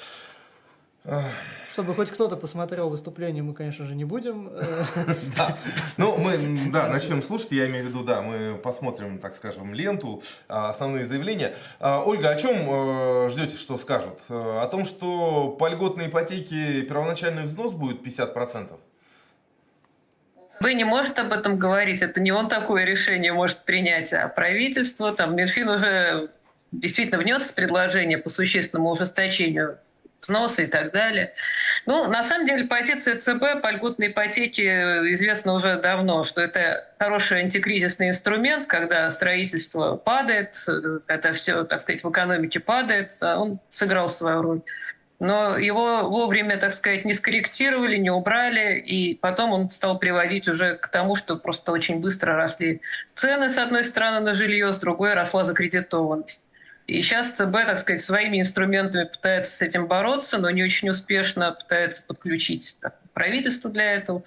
Чтобы 1.77 1.95
хоть 1.95 2.11
кто-то 2.11 2.39
посмотрел 2.39 2.89
выступление, 2.89 3.43
мы, 3.43 3.53
конечно 3.53 3.85
же, 3.85 3.95
не 3.95 4.07
будем. 4.07 4.49
Э, 4.51 4.87
да, 5.37 5.59
ну 5.99 6.17
мы, 6.17 6.39
да, 6.73 6.89
начнем 6.89 7.21
слушать, 7.21 7.53
я 7.53 7.67
имею 7.67 7.85
в 7.85 7.89
виду, 7.89 8.03
да, 8.03 8.23
мы 8.23 8.57
посмотрим, 8.57 9.19
так 9.19 9.37
скажем, 9.37 9.75
ленту, 9.75 10.23
а, 10.49 10.71
основные 10.71 11.05
заявления. 11.05 11.55
А, 11.79 12.03
Ольга, 12.03 12.31
о 12.31 12.35
чем 12.37 12.57
э, 12.67 13.29
ждете, 13.29 13.59
что 13.59 13.77
скажут? 13.77 14.19
Э, 14.31 14.61
о 14.63 14.67
том, 14.69 14.87
что 14.87 15.51
по 15.51 15.69
льготной 15.69 16.07
ипотеке 16.07 16.81
первоначальный 16.81 17.43
взнос 17.43 17.75
будет 17.75 18.01
50%? 18.01 18.71
Вы 20.61 20.73
не 20.73 20.85
может 20.85 21.19
об 21.19 21.31
этом 21.31 21.59
говорить, 21.59 22.01
это 22.01 22.23
не 22.23 22.33
он 22.33 22.49
такое 22.49 22.87
решение 22.87 23.35
может 23.35 23.67
принять, 23.67 24.15
а 24.15 24.29
правительство, 24.29 25.13
там, 25.13 25.37
Минфин 25.37 25.69
уже 25.69 26.31
действительно 26.73 27.19
внес 27.19 27.53
предложение 27.53 28.17
по 28.17 28.31
существенному 28.31 28.89
ужесточению 28.89 29.77
взносы 30.27 30.65
и 30.65 30.67
так 30.67 30.93
далее. 30.93 31.33
Ну, 31.87 32.09
на 32.09 32.23
самом 32.23 32.47
деле, 32.47 32.65
позиция 32.65 33.19
ЦБ 33.19 33.63
по 33.63 33.71
льготной 33.71 34.09
ипотеке 34.09 34.65
известна 35.13 35.55
уже 35.55 35.77
давно, 35.77 36.25
что 36.25 36.41
это 36.41 36.89
хороший 36.99 37.41
антикризисный 37.41 38.11
инструмент, 38.11 38.67
когда 38.67 39.11
строительство 39.11 39.97
падает, 39.97 40.57
это 41.07 41.33
все, 41.33 41.65
так 41.65 41.81
сказать, 41.81 42.03
в 42.03 42.11
экономике 42.11 42.61
падает, 42.61 43.13
а 43.21 43.39
он 43.39 43.61
сыграл 43.71 44.09
свою 44.09 44.43
роль. 44.43 44.63
Но 45.19 45.57
его 45.57 46.03
вовремя, 46.11 46.59
так 46.59 46.75
сказать, 46.75 47.07
не 47.07 47.15
скорректировали, 47.15 47.97
не 47.97 48.11
убрали, 48.11 48.79
и 48.79 49.15
потом 49.15 49.53
он 49.53 49.71
стал 49.71 49.99
приводить 49.99 50.47
уже 50.47 50.75
к 50.75 50.89
тому, 50.89 51.15
что 51.15 51.37
просто 51.37 51.73
очень 51.73 52.01
быстро 52.01 52.35
росли 52.35 52.83
цены, 53.15 53.49
с 53.49 53.57
одной 53.57 53.85
стороны, 53.85 54.21
на 54.21 54.35
жилье, 54.35 54.73
с 54.73 54.77
другой 54.77 55.15
росла 55.15 55.45
закредитованность. 55.45 56.45
И 56.87 57.03
сейчас 57.03 57.33
ЦБ, 57.33 57.53
так 57.67 57.79
сказать, 57.79 58.01
своими 58.01 58.41
инструментами 58.41 59.05
пытается 59.05 59.57
с 59.57 59.63
этим 59.63 59.87
бороться, 59.87 60.39
но 60.39 60.51
не 60.51 60.63
очень 60.63 60.89
успешно 60.89 61.53
пытается 61.53 62.03
подключить 62.03 62.77
так, 62.81 62.97
правительство 63.13 63.71
для 63.71 63.95
этого. 63.95 64.23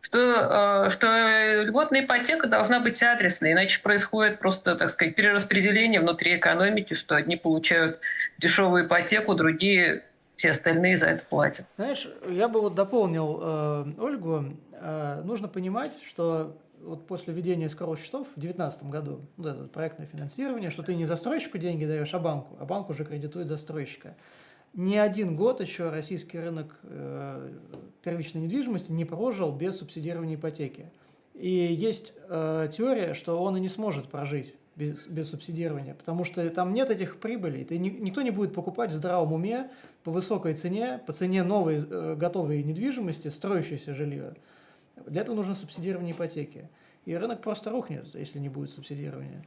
Что, 0.00 0.86
э, 0.86 0.90
что 0.90 1.62
льготная 1.62 2.04
ипотека 2.04 2.46
должна 2.46 2.78
быть 2.78 3.02
адресной, 3.02 3.52
иначе 3.52 3.80
происходит 3.80 4.38
просто, 4.38 4.76
так 4.76 4.90
сказать, 4.90 5.16
перераспределение 5.16 6.00
внутри 6.00 6.36
экономики, 6.36 6.94
что 6.94 7.16
одни 7.16 7.36
получают 7.36 8.00
дешевую 8.38 8.86
ипотеку, 8.86 9.34
другие 9.34 10.04
все 10.36 10.50
остальные 10.50 10.98
за 10.98 11.06
это 11.06 11.24
платят. 11.24 11.66
Знаешь, 11.76 12.08
я 12.28 12.48
бы 12.48 12.60
вот 12.60 12.74
дополнил 12.74 13.40
э, 13.42 13.84
Ольгу. 13.98 14.56
Э, 14.72 15.22
нужно 15.24 15.48
понимать, 15.48 15.92
что 16.06 16.54
вот 16.84 17.06
после 17.06 17.34
введения 17.34 17.68
скорых 17.68 17.98
счетов 17.98 18.28
в 18.28 18.40
2019 18.40 18.84
году, 18.84 19.20
вот 19.36 19.46
это 19.46 19.64
проектное 19.64 20.06
финансирование, 20.06 20.70
что 20.70 20.82
ты 20.82 20.94
не 20.94 21.04
застройщику 21.04 21.58
деньги 21.58 21.84
даешь, 21.84 22.14
а 22.14 22.18
банку, 22.18 22.56
а 22.58 22.64
банк 22.64 22.90
уже 22.90 23.04
кредитует 23.04 23.48
застройщика. 23.48 24.16
Ни 24.74 24.96
один 24.96 25.36
год 25.36 25.60
еще 25.60 25.90
российский 25.90 26.38
рынок 26.38 26.76
э, 26.82 27.52
первичной 28.02 28.42
недвижимости 28.42 28.90
не 28.90 29.04
прожил 29.04 29.52
без 29.52 29.78
субсидирования 29.78 30.34
ипотеки. 30.34 30.90
И 31.34 31.48
есть 31.48 32.12
э, 32.28 32.68
теория, 32.72 33.14
что 33.14 33.40
он 33.40 33.56
и 33.56 33.60
не 33.60 33.68
сможет 33.68 34.08
прожить 34.08 34.54
без, 34.76 35.06
без 35.06 35.30
субсидирования, 35.30 35.94
потому 35.94 36.24
что 36.24 36.48
там 36.50 36.74
нет 36.74 36.90
этих 36.90 37.18
прибылей. 37.18 37.64
Ты, 37.64 37.78
ни, 37.78 37.88
никто 37.88 38.22
не 38.22 38.30
будет 38.30 38.52
покупать 38.54 38.90
в 38.90 38.94
здравом 38.94 39.32
уме 39.32 39.70
по 40.02 40.10
высокой 40.10 40.54
цене, 40.54 41.00
по 41.06 41.12
цене 41.12 41.44
новой 41.44 41.84
э, 41.88 42.16
готовой 42.16 42.62
недвижимости, 42.62 43.28
строящейся 43.28 43.94
жилье. 43.94 44.34
Для 45.06 45.22
этого 45.22 45.36
нужно 45.36 45.54
субсидирование 45.54 46.14
ипотеки. 46.14 46.68
И 47.04 47.14
рынок 47.14 47.42
просто 47.42 47.70
рухнет, 47.70 48.06
если 48.14 48.38
не 48.38 48.48
будет 48.48 48.70
субсидирования. 48.70 49.44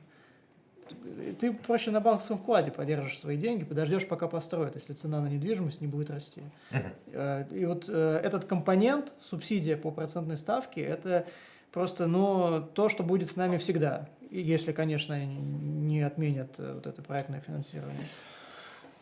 Ты 1.39 1.51
проще 1.51 1.91
на 1.91 1.99
банковском 1.99 2.37
вкладе 2.37 2.71
поддержишь 2.71 3.19
свои 3.19 3.35
деньги, 3.35 3.65
подождешь, 3.65 4.07
пока 4.07 4.27
построят, 4.27 4.75
если 4.75 4.93
цена 4.93 5.19
на 5.19 5.27
недвижимость 5.27 5.81
не 5.81 5.87
будет 5.87 6.09
расти. 6.09 6.43
Uh-huh. 6.71 7.53
И 7.53 7.65
вот 7.65 7.85
э, 7.89 8.21
этот 8.23 8.45
компонент, 8.45 9.11
субсидия 9.21 9.75
по 9.75 9.91
процентной 9.91 10.37
ставке, 10.37 10.81
это 10.81 11.25
просто 11.73 12.07
ну, 12.07 12.61
то, 12.73 12.87
что 12.87 13.03
будет 13.03 13.29
с 13.29 13.35
нами 13.35 13.57
всегда. 13.57 14.07
Если, 14.29 14.71
конечно, 14.71 15.25
не 15.25 16.01
отменят 16.01 16.55
э, 16.57 16.75
вот 16.75 16.87
это 16.87 17.01
проектное 17.01 17.41
финансирование. 17.41 18.07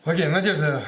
Окей, 0.04 0.28
Надежда, 0.28 0.82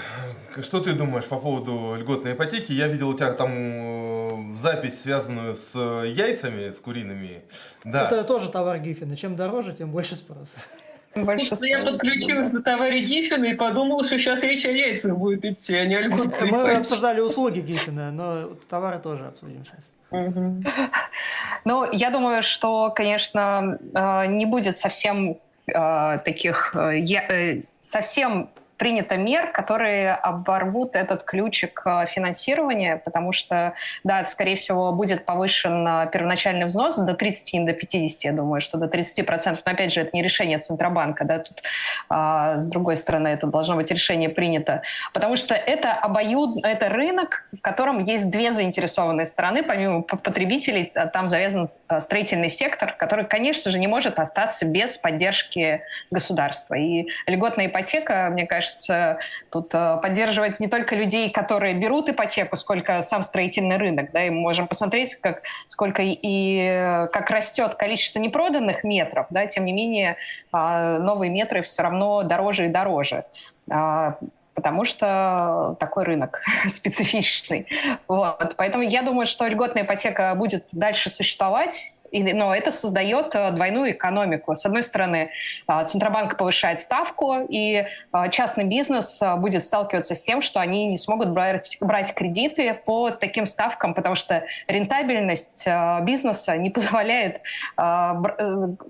что 0.62 0.80
ты 0.80 0.92
думаешь 0.92 1.24
по 1.24 1.38
поводу 1.38 1.96
льготной 1.96 2.34
ипотеки? 2.34 2.72
Я 2.72 2.86
видел 2.86 3.08
у 3.08 3.14
тебя 3.14 3.32
там 3.32 3.50
э, 3.52 4.17
запись, 4.56 5.02
связанную 5.02 5.54
с 5.54 5.74
яйцами, 6.04 6.70
с 6.70 6.78
куриными. 6.78 7.42
Да. 7.84 8.06
Это 8.06 8.24
тоже 8.24 8.48
товар 8.48 8.78
Гиффина. 8.78 9.16
Чем 9.16 9.36
дороже, 9.36 9.72
тем 9.72 9.90
больше 9.90 10.16
спроса. 10.16 10.56
Больше 11.14 11.54
я 11.62 11.84
подключилась 11.84 12.52
на 12.52 12.62
товаре 12.62 13.00
Гиффина 13.02 13.46
и 13.46 13.54
подумала, 13.54 14.04
что 14.04 14.18
сейчас 14.18 14.42
речь 14.42 14.64
о 14.64 14.70
яйцах 14.70 15.16
будет 15.16 15.44
идти, 15.44 15.74
а 15.74 15.86
не 15.86 15.96
о 15.96 16.02
льготной 16.02 16.50
Мы 16.50 16.72
обсуждали 16.72 17.20
услуги 17.20 17.60
Гиффина, 17.60 18.12
но 18.12 18.50
товары 18.68 18.98
тоже 18.98 19.26
обсудим 19.26 19.64
сейчас. 19.64 19.92
Ну, 21.64 21.90
я 21.92 22.10
думаю, 22.10 22.42
что, 22.42 22.90
конечно, 22.90 23.78
э, 23.92 24.26
не 24.26 24.46
будет 24.46 24.78
совсем 24.78 25.38
э, 25.66 26.18
таких 26.24 26.74
совсем 27.80 28.50
принято 28.78 29.16
мер, 29.16 29.52
которые 29.52 30.14
оборвут 30.14 30.94
этот 30.94 31.24
ключик 31.24 31.82
финансирования, 32.06 32.96
потому 33.04 33.32
что, 33.32 33.74
да, 34.04 34.24
скорее 34.24 34.56
всего, 34.56 34.92
будет 34.92 35.24
повышен 35.24 36.08
первоначальный 36.10 36.66
взнос 36.66 36.96
до 36.96 37.14
30, 37.14 37.64
до 37.64 37.72
50, 37.72 38.24
я 38.24 38.32
думаю, 38.32 38.60
что 38.60 38.78
до 38.78 38.86
30%. 38.86 39.58
Но, 39.66 39.72
опять 39.72 39.92
же, 39.92 40.00
это 40.00 40.10
не 40.12 40.22
решение 40.22 40.58
Центробанка, 40.58 41.24
да, 41.24 41.38
тут, 41.38 41.62
а, 42.08 42.56
с 42.56 42.66
другой 42.66 42.96
стороны, 42.96 43.28
это 43.28 43.46
должно 43.46 43.76
быть 43.76 43.90
решение 43.90 44.28
принято. 44.28 44.82
Потому 45.12 45.36
что 45.36 45.54
это 45.54 45.92
обоюд, 45.92 46.64
это 46.64 46.88
рынок, 46.88 47.48
в 47.56 47.60
котором 47.60 47.98
есть 47.98 48.30
две 48.30 48.52
заинтересованные 48.52 49.26
стороны, 49.26 49.62
помимо 49.62 50.02
потребителей, 50.02 50.92
а, 50.94 51.06
там 51.06 51.28
завязан 51.28 51.70
а, 51.88 52.00
строительный 52.00 52.48
сектор, 52.48 52.94
который, 52.96 53.24
конечно 53.24 53.70
же, 53.70 53.78
не 53.78 53.86
может 53.86 54.18
остаться 54.18 54.64
без 54.64 54.98
поддержки 54.98 55.82
государства. 56.10 56.74
И 56.74 57.08
льготная 57.26 57.66
ипотека, 57.66 58.28
мне 58.30 58.46
кажется, 58.46 58.67
тут 59.50 59.74
а, 59.74 59.96
поддерживает 59.96 60.60
не 60.60 60.68
только 60.68 60.94
людей, 60.94 61.30
которые 61.30 61.74
берут 61.74 62.08
ипотеку, 62.08 62.56
сколько 62.56 63.02
сам 63.02 63.22
строительный 63.22 63.76
рынок, 63.76 64.10
да, 64.12 64.24
и 64.24 64.30
мы 64.30 64.40
можем 64.40 64.66
посмотреть, 64.66 65.14
как, 65.16 65.42
сколько 65.66 66.02
и 66.04 67.06
как 67.12 67.30
растет 67.30 67.74
количество 67.74 68.18
непроданных 68.18 68.84
метров, 68.84 69.26
да, 69.30 69.46
тем 69.46 69.64
не 69.64 69.72
менее 69.72 70.16
новые 70.52 71.30
метры 71.30 71.62
все 71.62 71.82
равно 71.82 72.22
дороже 72.22 72.66
и 72.66 72.68
дороже 72.68 73.24
потому 74.58 74.84
что 74.84 75.76
такой 75.78 76.02
рынок 76.02 76.42
специфичный. 76.68 77.68
Вот. 78.08 78.54
Поэтому 78.56 78.82
я 78.82 79.02
думаю, 79.02 79.24
что 79.24 79.46
льготная 79.46 79.84
ипотека 79.84 80.34
будет 80.34 80.66
дальше 80.72 81.10
существовать, 81.10 81.92
но 82.12 82.54
это 82.54 82.70
создает 82.70 83.34
э, 83.34 83.50
двойную 83.52 83.92
экономику. 83.92 84.54
С 84.54 84.64
одной 84.66 84.82
стороны, 84.82 85.30
э, 85.66 85.84
Центробанк 85.86 86.36
повышает 86.36 86.80
ставку, 86.80 87.46
и 87.48 87.84
э, 88.12 88.30
частный 88.30 88.64
бизнес 88.64 89.20
будет 89.38 89.64
сталкиваться 89.64 90.14
с 90.14 90.22
тем, 90.22 90.42
что 90.42 90.60
они 90.60 90.86
не 90.86 90.96
смогут 90.96 91.30
брать, 91.30 91.76
брать 91.80 92.14
кредиты 92.14 92.74
по 92.74 93.10
таким 93.10 93.46
ставкам, 93.46 93.94
потому 93.94 94.14
что 94.14 94.44
рентабельность 94.66 95.66
бизнеса 96.02 96.56
не 96.56 96.70
позволяет 96.70 97.40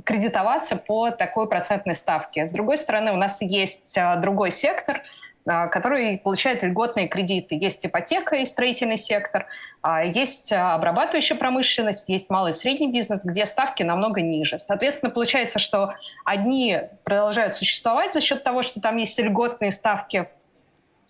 кредитоваться 0.04 0.76
по 0.76 1.10
такой 1.10 1.48
процентной 1.48 1.94
ставке. 1.94 2.46
С 2.48 2.50
другой 2.50 2.78
стороны, 2.78 3.12
у 3.12 3.16
нас 3.16 3.40
есть 3.40 3.98
другой 4.20 4.50
сектор– 4.50 5.02
который 5.48 6.18
получает 6.18 6.62
льготные 6.62 7.08
кредиты. 7.08 7.54
Есть 7.54 7.86
ипотека 7.86 8.36
и 8.36 8.44
строительный 8.44 8.98
сектор, 8.98 9.46
а, 9.80 10.04
есть 10.04 10.52
а, 10.52 10.74
обрабатывающая 10.74 11.36
промышленность, 11.36 12.08
есть 12.08 12.28
малый 12.28 12.50
и 12.50 12.52
средний 12.52 12.90
бизнес, 12.92 13.24
где 13.24 13.46
ставки 13.46 13.82
намного 13.82 14.20
ниже. 14.20 14.58
Соответственно, 14.58 15.10
получается, 15.10 15.58
что 15.58 15.94
одни 16.24 16.80
продолжают 17.04 17.56
существовать 17.56 18.12
за 18.12 18.20
счет 18.20 18.44
того, 18.44 18.62
что 18.62 18.80
там 18.80 18.96
есть 18.96 19.18
льготные 19.18 19.72
ставки, 19.72 20.28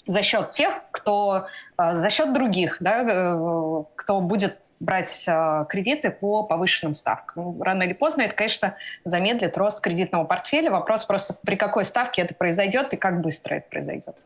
за 0.06 0.22
счет 0.22 0.50
тех, 0.50 0.84
кто 0.90 1.48
за 1.76 2.08
счет 2.08 2.32
других, 2.32 2.78
да, 2.80 3.02
э, 3.02 3.84
кто 3.94 4.20
будет 4.20 4.58
брать 4.80 5.24
э, 5.26 5.64
кредиты 5.68 6.10
по 6.10 6.42
повышенным 6.42 6.94
ставкам. 6.94 7.42
Ну, 7.42 7.62
рано 7.62 7.82
или 7.82 7.92
поздно 7.92 8.22
это, 8.22 8.34
конечно, 8.34 8.76
замедлит 9.04 9.56
рост 9.56 9.80
кредитного 9.80 10.24
портфеля. 10.24 10.70
Вопрос 10.70 11.04
просто, 11.04 11.34
при 11.44 11.56
какой 11.56 11.84
ставке 11.84 12.22
это 12.22 12.34
произойдет 12.34 12.92
и 12.92 12.96
как 12.96 13.20
быстро 13.20 13.56
это 13.56 13.68
произойдет. 13.68 14.16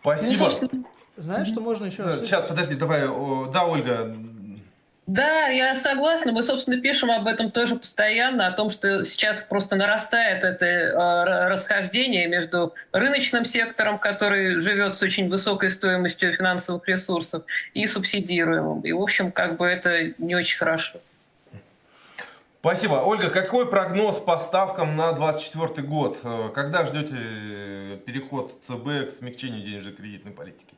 Спасибо. 0.00 0.50
Ну, 0.72 0.84
знаешь, 1.16 1.48
что 1.48 1.60
можно 1.60 1.86
еще... 1.86 2.02
Да, 2.02 2.16
сейчас, 2.18 2.44
подожди, 2.44 2.74
давай. 2.76 3.02
Да, 3.52 3.66
Ольга, 3.66 4.14
да, 5.08 5.46
я 5.46 5.74
согласна. 5.74 6.32
Мы, 6.32 6.42
собственно, 6.42 6.78
пишем 6.82 7.10
об 7.10 7.26
этом 7.26 7.50
тоже 7.50 7.76
постоянно, 7.76 8.46
о 8.46 8.52
том, 8.52 8.68
что 8.68 9.06
сейчас 9.06 9.42
просто 9.42 9.74
нарастает 9.74 10.44
это 10.44 10.66
э, 10.66 11.48
расхождение 11.48 12.26
между 12.28 12.74
рыночным 12.92 13.46
сектором, 13.46 13.98
который 13.98 14.60
живет 14.60 14.98
с 14.98 15.02
очень 15.02 15.30
высокой 15.30 15.70
стоимостью 15.70 16.34
финансовых 16.34 16.86
ресурсов, 16.86 17.44
и 17.72 17.86
субсидируемым. 17.86 18.82
И, 18.82 18.92
в 18.92 19.00
общем, 19.00 19.32
как 19.32 19.56
бы 19.56 19.64
это 19.66 20.12
не 20.18 20.34
очень 20.34 20.58
хорошо. 20.58 21.00
Спасибо. 22.60 22.96
Ольга, 22.96 23.30
какой 23.30 23.66
прогноз 23.66 24.18
по 24.18 24.38
ставкам 24.40 24.94
на 24.94 25.12
2024 25.14 25.88
год? 25.88 26.18
Э, 26.22 26.50
когда 26.54 26.84
ждете 26.84 27.96
переход 28.04 28.58
ЦБ 28.62 29.08
к 29.08 29.16
смягчению 29.16 29.62
денежно-кредитной 29.64 30.32
политики? 30.32 30.74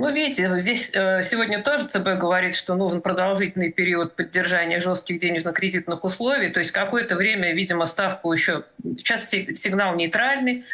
Ну, 0.00 0.10
видите, 0.10 0.58
здесь 0.58 0.90
э, 0.94 1.22
сегодня 1.24 1.62
тоже 1.62 1.84
ЦБ 1.86 2.18
говорит, 2.18 2.56
что 2.56 2.74
нужен 2.74 3.02
продолжительный 3.02 3.70
период 3.70 4.16
поддержания 4.16 4.80
жестких 4.80 5.20
денежно-кредитных 5.20 6.04
условий. 6.04 6.48
То 6.48 6.60
есть 6.60 6.72
какое-то 6.72 7.16
время, 7.16 7.52
видимо, 7.52 7.84
ставку 7.84 8.32
еще... 8.32 8.64
Сейчас 8.82 9.28
сигнал 9.28 9.94
нейтральный, 9.96 10.64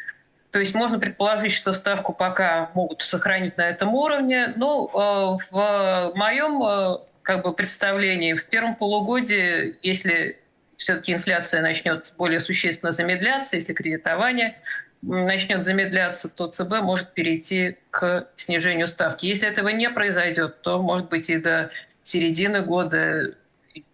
то 0.53 0.61
есть 0.61 0.75
можно 0.75 1.01
предположить, 1.01 1.51
что 1.51 1.73
ставку 1.73 2.13
пока 2.13 2.71
могут 2.75 3.03
сохранить 3.03 3.57
на 3.57 3.69
этом 3.69 3.93
уровне. 3.97 4.53
Но 4.55 4.87
э, 4.95 5.51
в 5.51 6.13
моем 6.15 6.63
э, 6.63 6.99
как 7.23 7.43
бы, 7.43 7.53
представлении 7.53 8.33
в 8.33 8.47
первом 8.47 8.77
полугодии, 8.77 9.77
если 9.83 10.39
все-таки 10.77 11.13
инфляция 11.13 11.63
начнет 11.63 12.15
более 12.17 12.39
существенно 12.39 12.93
замедляться, 12.93 13.57
если 13.57 13.73
кредитование 13.73 14.57
начнет 15.03 15.65
замедляться, 15.65 16.29
то 16.29 16.49
ЦБ 16.49 16.83
может 16.83 17.13
перейти 17.13 17.79
к 17.91 18.29
снижению 18.37 18.89
ставки. 18.89 19.27
Если 19.27 19.49
этого 19.49 19.69
не 19.69 19.91
произойдет, 19.91 20.63
то, 20.63 20.83
может 20.83 21.09
быть, 21.09 21.31
и 21.31 21.39
до 21.39 21.71
середины 22.03 22.63
года 22.63 23.35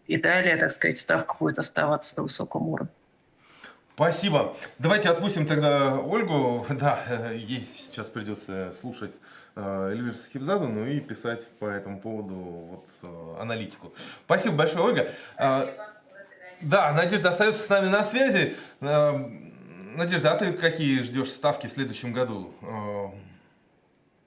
и 0.07 0.17
далее, 0.17 0.57
так 0.57 0.73
сказать, 0.73 0.99
ставка 0.99 1.37
будет 1.39 1.59
оставаться 1.59 2.15
на 2.17 2.25
высоком 2.25 2.69
уровне. 2.69 2.91
Спасибо. 3.95 4.57
Давайте 4.79 5.11
отпустим 5.11 5.47
тогда 5.47 5.97
Ольгу. 5.97 6.67
Да, 6.71 6.99
ей 7.33 7.67
сейчас 7.77 8.07
придется 8.09 8.73
слушать 8.81 9.13
э, 9.55 9.91
Эльвиру 9.93 10.15
Сахибзаду, 10.15 10.67
ну 10.67 10.87
и 10.87 10.99
писать 11.01 11.47
по 11.59 11.67
этому 11.67 12.01
поводу 12.01 12.35
вот, 12.35 12.87
э, 13.03 13.41
аналитику. 13.41 13.93
Спасибо 14.25 14.57
большое, 14.57 14.85
Ольга. 14.85 15.11
Э, 15.37 15.69
да, 16.63 16.93
Надежда 16.93 17.31
остается 17.31 17.63
с 17.63 17.69
нами 17.69 17.89
на 17.89 18.03
связи. 18.03 18.57
Надежда, 19.97 20.33
а 20.33 20.37
ты 20.37 20.53
какие 20.53 21.01
ждешь 21.03 21.31
ставки 21.31 21.67
в 21.67 21.73
следующем 21.73 22.13
году? 22.13 22.51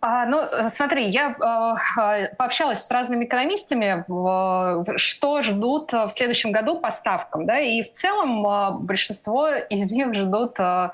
А, 0.02 0.28
ну, 0.28 0.44
смотри, 0.70 1.10
я 1.10 1.32
э, 1.32 2.36
пообщалась 2.36 2.84
с 2.84 2.92
разными 2.92 3.26
экономистами, 3.26 4.06
э, 4.08 4.98
что 4.98 5.42
ждут 5.42 5.94
в 5.94 6.10
следующем 6.12 6.52
году 6.52 6.80
по 6.80 6.92
ставкам, 6.92 7.48
да, 7.48 7.60
и 7.60 7.82
в 7.82 7.92
целом 7.92 8.46
э, 8.46 8.72
большинство 8.82 9.50
из 9.50 9.90
них 9.90 10.14
ждут 10.14 10.60
э, 10.60 10.92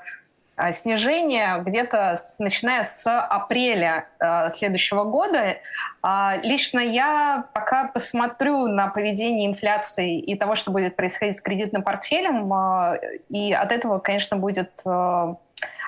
снижение 0.70 1.62
где-то 1.64 2.14
с, 2.16 2.38
начиная 2.38 2.82
с 2.82 3.06
апреля 3.10 4.06
э, 4.18 4.48
следующего 4.50 5.04
года. 5.04 5.56
Э, 6.04 6.40
лично 6.42 6.80
я 6.80 7.46
пока 7.54 7.84
посмотрю 7.84 8.66
на 8.68 8.88
поведение 8.88 9.48
инфляции 9.48 10.18
и 10.18 10.34
того, 10.36 10.54
что 10.54 10.70
будет 10.70 10.94
происходить 10.94 11.36
с 11.36 11.40
кредитным 11.40 11.82
портфелем, 11.82 12.52
э, 12.52 13.18
и 13.28 13.52
от 13.52 13.72
этого, 13.72 13.98
конечно, 13.98 14.36
будет... 14.36 14.70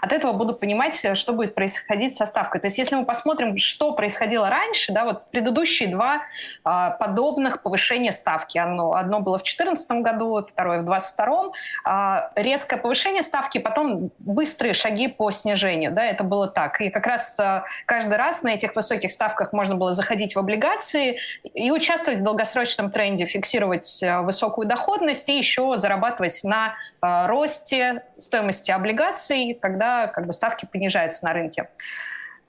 Э, 0.04 0.06
от 0.06 0.12
этого 0.12 0.32
буду 0.32 0.54
понимать, 0.54 1.00
что 1.16 1.32
будет 1.32 1.54
происходить 1.54 2.14
со 2.14 2.26
ставкой. 2.26 2.60
То 2.60 2.66
есть 2.66 2.78
если 2.78 2.94
мы 2.94 3.04
посмотрим, 3.04 3.56
что 3.56 3.92
происходило 3.92 4.50
раньше, 4.50 4.92
да, 4.92 5.04
вот 5.04 5.30
предыдущие 5.30 5.88
два 5.88 6.22
а, 6.62 6.90
подобных 6.90 7.62
повышения 7.62 8.12
ставки. 8.12 8.58
Одно, 8.58 8.94
одно 8.94 9.20
было 9.20 9.38
в 9.38 9.42
2014 9.42 9.90
году, 10.02 10.44
второе 10.46 10.82
в 10.82 10.84
2022. 10.84 11.52
А, 11.84 12.30
резкое 12.36 12.76
повышение 12.76 13.22
ставки, 13.22 13.58
потом 13.58 14.10
быстрые 14.18 14.74
шаги 14.74 15.08
по 15.08 15.30
снижению. 15.30 15.92
Да, 15.92 16.04
это 16.04 16.22
было 16.22 16.48
так. 16.48 16.80
И 16.80 16.90
как 16.90 17.06
раз 17.06 17.40
а, 17.40 17.64
каждый 17.86 18.16
раз 18.16 18.42
на 18.42 18.48
этих 18.48 18.76
высоких 18.76 19.10
ставках 19.10 19.52
можно 19.52 19.74
было 19.74 19.92
заходить 19.92 20.34
в 20.34 20.38
облигации 20.38 21.18
и 21.42 21.70
участвовать 21.70 22.20
в 22.20 22.22
долгосрочном 22.22 22.90
тренде, 22.90 23.24
фиксировать 23.24 24.02
а, 24.02 24.22
высокую 24.22 24.66
доходность 24.66 25.28
и 25.28 25.38
еще 25.38 25.76
зарабатывать 25.76 26.40
на 26.44 26.74
росте 27.00 28.02
стоимости 28.18 28.70
облигаций, 28.70 29.58
когда 29.60 29.93
как 30.12 30.26
бы 30.26 30.32
ставки 30.32 30.66
понижаются 30.66 31.24
на 31.24 31.32
рынке. 31.32 31.68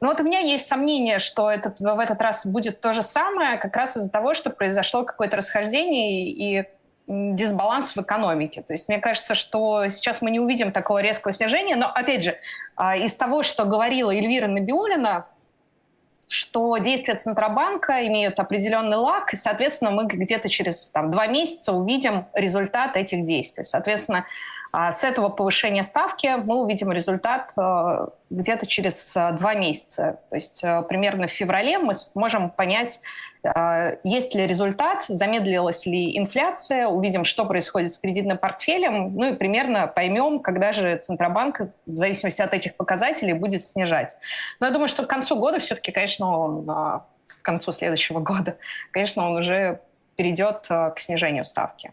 Но 0.01 0.09
вот 0.09 0.19
у 0.19 0.23
меня 0.23 0.39
есть 0.39 0.67
сомнение, 0.67 1.19
что 1.19 1.49
этот, 1.49 1.79
в 1.79 1.99
этот 1.99 2.21
раз 2.21 2.45
будет 2.45 2.81
то 2.81 2.93
же 2.93 3.01
самое, 3.01 3.57
как 3.57 3.75
раз 3.75 3.97
из-за 3.97 4.11
того, 4.11 4.33
что 4.33 4.49
произошло 4.49 5.03
какое-то 5.03 5.37
расхождение 5.37 6.29
и 6.29 6.65
дисбаланс 7.07 7.95
в 7.95 8.01
экономике. 8.01 8.61
То 8.61 8.73
есть 8.73 8.87
мне 8.87 8.99
кажется, 8.99 9.35
что 9.35 9.87
сейчас 9.89 10.21
мы 10.21 10.31
не 10.31 10.39
увидим 10.39 10.71
такого 10.71 10.99
резкого 10.99 11.33
снижения, 11.33 11.75
но, 11.75 11.87
опять 11.87 12.23
же, 12.23 12.37
а, 12.75 12.97
из 12.97 13.15
того, 13.15 13.43
что 13.43 13.63
говорила 13.65 14.11
Эльвира 14.11 14.47
Набиулина, 14.47 15.27
что 16.27 16.77
действия 16.77 17.15
Центробанка 17.15 18.07
имеют 18.07 18.39
определенный 18.39 18.97
лак, 18.97 19.33
и, 19.33 19.37
соответственно, 19.37 19.91
мы 19.91 20.05
где-то 20.07 20.49
через 20.49 20.89
там, 20.89 21.11
два 21.11 21.27
месяца 21.27 21.71
увидим 21.71 22.25
результат 22.33 22.97
этих 22.97 23.23
действий. 23.23 23.63
Соответственно, 23.63 24.25
А 24.77 24.91
с 24.91 25.05
этого 25.05 25.29
повышения 25.29 25.83
ставки 25.83 26.27
мы 26.35 26.57
увидим 26.57 26.91
результат 26.91 27.53
э, 27.57 28.07
где-то 28.29 28.67
через 28.67 29.15
э, 29.15 29.31
два 29.31 29.53
месяца. 29.53 30.19
То 30.29 30.35
есть 30.35 30.61
э, 30.65 30.81
примерно 30.81 31.27
в 31.27 31.31
феврале 31.31 31.77
мы 31.77 31.93
сможем 31.93 32.49
понять, 32.49 32.99
есть 34.03 34.33
ли 34.33 34.47
результат, 34.47 35.03
замедлилась 35.03 35.85
ли 35.85 36.17
инфляция, 36.17 36.87
увидим, 36.87 37.23
что 37.23 37.45
происходит 37.45 37.93
с 37.93 37.99
кредитным 37.99 38.39
портфелем, 38.39 39.15
ну 39.15 39.33
и 39.33 39.35
примерно 39.35 39.85
поймем, 39.85 40.39
когда 40.39 40.73
же 40.73 40.97
Центробанк, 40.97 41.61
в 41.85 41.95
зависимости 41.95 42.41
от 42.41 42.55
этих 42.55 42.75
показателей, 42.75 43.33
будет 43.33 43.61
снижать. 43.61 44.17
Но 44.59 44.65
я 44.65 44.73
думаю, 44.73 44.87
что 44.87 45.03
к 45.03 45.07
концу 45.07 45.35
года 45.35 45.59
все-таки, 45.59 45.91
конечно, 45.91 46.35
он, 46.39 46.65
к 46.65 47.41
концу 47.43 47.71
следующего 47.71 48.19
года, 48.19 48.57
конечно, 48.89 49.27
он 49.27 49.35
уже 49.35 49.79
перейдет 50.15 50.65
к 50.67 50.95
снижению 50.97 51.43
ставки. 51.43 51.91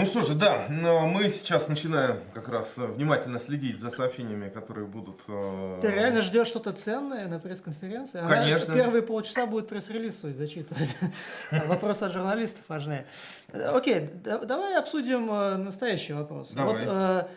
Ну 0.00 0.06
что 0.06 0.22
же, 0.22 0.34
да, 0.34 0.64
но 0.70 1.06
мы 1.06 1.28
сейчас 1.28 1.68
начинаем 1.68 2.20
как 2.32 2.48
раз 2.48 2.72
э, 2.78 2.86
внимательно 2.86 3.38
следить 3.38 3.80
за 3.80 3.90
сообщениями, 3.90 4.48
которые 4.48 4.86
будут... 4.86 5.20
Э... 5.28 5.78
Ты 5.82 5.88
реально 5.88 6.22
ждешь 6.22 6.46
что-то 6.46 6.72
ценное 6.72 7.28
на 7.28 7.38
пресс-конференции? 7.38 8.18
Конечно. 8.26 8.72
Она 8.72 8.82
первые 8.82 9.02
полчаса 9.02 9.44
будет 9.44 9.68
пресс-релиз 9.68 10.20
свой 10.20 10.32
зачитывать. 10.32 10.96
Вопрос 11.50 12.00
от 12.00 12.14
журналистов 12.14 12.64
важнее. 12.68 13.04
Окей, 13.52 14.08
давай 14.24 14.78
обсудим 14.78 15.30
э, 15.30 15.56
настоящий 15.56 16.14
вопрос. 16.14 16.52
Давай. 16.52 16.86
Вот 16.86 17.30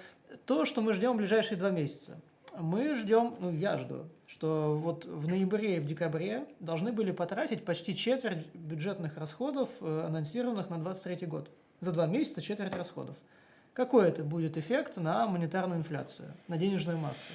то, 0.46 0.66
что 0.66 0.80
мы 0.80 0.94
ждем 0.94 1.14
в 1.14 1.18
ближайшие 1.18 1.58
два 1.58 1.70
месяца. 1.70 2.18
Мы 2.58 2.96
ждем, 2.96 3.36
ну 3.42 3.52
я 3.52 3.78
жду, 3.78 4.06
что 4.26 4.80
вот 4.82 5.04
в 5.04 5.28
ноябре 5.28 5.78
и 5.78 5.80
в 5.82 5.86
декабре 5.86 6.46
должны 6.62 6.94
были 6.94 7.12
потратить 7.12 7.66
почти 7.66 7.94
четверть 7.94 8.48
бюджетных 8.54 9.18
расходов, 9.18 9.70
анонсированных 9.82 10.70
на 10.70 10.78
2023 10.78 11.28
год 11.28 11.50
за 11.84 11.92
два 11.92 12.08
месяца 12.08 12.42
четверть 12.42 12.74
расходов. 12.74 13.16
Какой 13.74 14.08
это 14.08 14.24
будет 14.24 14.58
эффект 14.58 14.98
на 14.98 15.26
монетарную 15.28 15.80
инфляцию, 15.80 16.34
на 16.48 16.58
денежную 16.58 16.98
массу? 16.98 17.34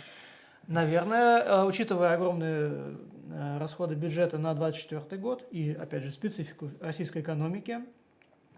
Наверное, 0.67 1.43
э, 1.43 1.65
учитывая 1.65 2.15
огромные 2.15 2.97
э, 3.31 3.59
расходы 3.59 3.95
бюджета 3.95 4.39
на 4.39 4.55
2024 4.55 5.21
год 5.21 5.47
и, 5.51 5.73
опять 5.73 6.03
же, 6.03 6.13
специфику 6.13 6.71
российской 6.81 7.23
экономики, 7.23 7.81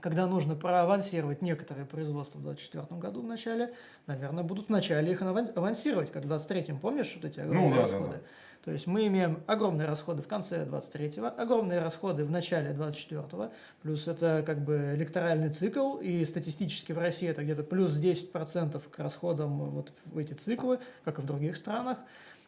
когда 0.00 0.26
нужно 0.26 0.54
проавансировать 0.54 1.42
некоторые 1.42 1.86
производства 1.86 2.38
в 2.38 2.42
2024 2.42 3.00
году 3.00 3.22
в 3.22 3.26
начале, 3.26 3.74
наверное, 4.06 4.44
будут 4.44 4.66
в 4.66 4.70
начале 4.70 5.12
их 5.12 5.22
авансировать, 5.22 6.10
как 6.10 6.24
в 6.24 6.28
2023, 6.28 6.78
помнишь 6.78 7.12
вот 7.14 7.24
эти 7.24 7.40
огромные 7.40 7.70
ну, 7.70 7.76
да, 7.76 7.82
расходы? 7.82 8.06
Да, 8.06 8.12
да. 8.12 8.22
То 8.64 8.72
есть 8.72 8.86
мы 8.86 9.06
имеем 9.06 9.42
огромные 9.46 9.86
расходы 9.86 10.22
в 10.22 10.26
конце 10.26 10.66
23-го, 10.66 11.40
огромные 11.40 11.80
расходы 11.80 12.24
в 12.26 12.30
начале 12.30 12.72
24-го, 12.72 13.52
плюс 13.80 14.06
это 14.06 14.42
как 14.44 14.62
бы 14.62 14.92
электоральный 14.94 15.48
цикл, 15.48 15.96
и 15.96 16.24
статистически 16.26 16.92
в 16.92 16.98
России 16.98 17.28
это 17.28 17.42
где-то 17.42 17.62
плюс 17.62 17.98
10% 17.98 18.82
к 18.90 18.98
расходам 18.98 19.70
вот 19.70 19.92
в 20.04 20.18
эти 20.18 20.34
циклы, 20.34 20.78
как 21.04 21.18
и 21.18 21.22
в 21.22 21.26
других 21.26 21.56
странах. 21.56 21.96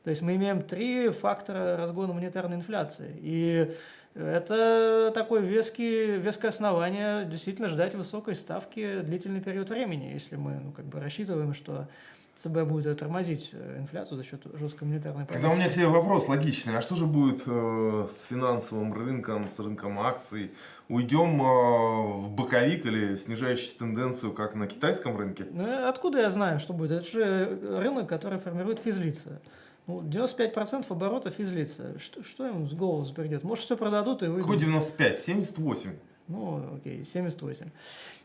То 0.04 0.10
есть 0.10 0.20
мы 0.20 0.34
имеем 0.34 0.62
три 0.62 1.08
фактора 1.10 1.76
разгона 1.76 2.12
монетарной 2.12 2.56
инфляции. 2.56 3.16
И 3.20 3.74
это 4.14 5.10
такое 5.14 5.40
веский, 5.40 6.16
веское 6.18 6.50
основание 6.50 7.24
действительно 7.24 7.68
ждать 7.68 7.94
высокой 7.94 8.34
ставки 8.34 9.00
длительный 9.00 9.40
период 9.40 9.70
времени, 9.70 10.10
если 10.12 10.36
мы 10.36 10.60
ну, 10.62 10.72
как 10.72 10.84
бы 10.84 11.00
рассчитываем, 11.00 11.54
что 11.54 11.88
ЦБ 12.36 12.62
будет 12.64 12.98
тормозить 12.98 13.50
э, 13.52 13.78
инфляцию 13.80 14.16
за 14.16 14.24
счет 14.24 14.40
жесткой 14.54 14.88
монетарной 14.88 15.26
политики. 15.26 15.34
Тогда 15.34 15.50
у 15.50 15.56
меня 15.56 15.68
к 15.68 15.74
тебе 15.74 15.86
вопрос 15.86 16.28
логичный. 16.28 16.76
А 16.76 16.82
что 16.82 16.94
же 16.94 17.06
будет 17.06 17.42
э, 17.46 18.08
с 18.10 18.26
финансовым 18.28 18.92
рынком, 18.94 19.48
с 19.48 19.58
рынком 19.58 20.00
акций? 20.00 20.50
Уйдем 20.88 21.40
э, 21.40 21.44
в 21.44 22.30
боковик 22.30 22.86
или 22.86 23.16
снижающую 23.16 23.76
тенденцию, 23.78 24.32
как 24.32 24.54
на 24.54 24.66
китайском 24.66 25.16
рынке? 25.16 25.46
Ну, 25.50 25.88
откуда 25.88 26.20
я 26.20 26.30
знаю, 26.30 26.58
что 26.58 26.72
будет? 26.72 26.92
Это 26.92 27.06
же 27.06 27.78
рынок, 27.80 28.08
который 28.08 28.38
формирует 28.38 28.78
физлица. 28.78 29.40
Ну, 29.86 30.00
95% 30.02 30.86
оборота 30.90 31.30
физлица. 31.30 31.98
Что, 31.98 32.22
что 32.22 32.46
им 32.46 32.68
с 32.68 32.74
голову 32.74 33.04
придет? 33.12 33.42
Может, 33.42 33.64
все 33.64 33.76
продадут 33.76 34.22
и 34.22 34.26
выйдут. 34.26 34.44
Какой 34.44 34.58
95? 34.58 35.18
78. 35.18 35.90
Ну, 36.28 36.76
окей, 36.76 37.04
78. 37.04 37.70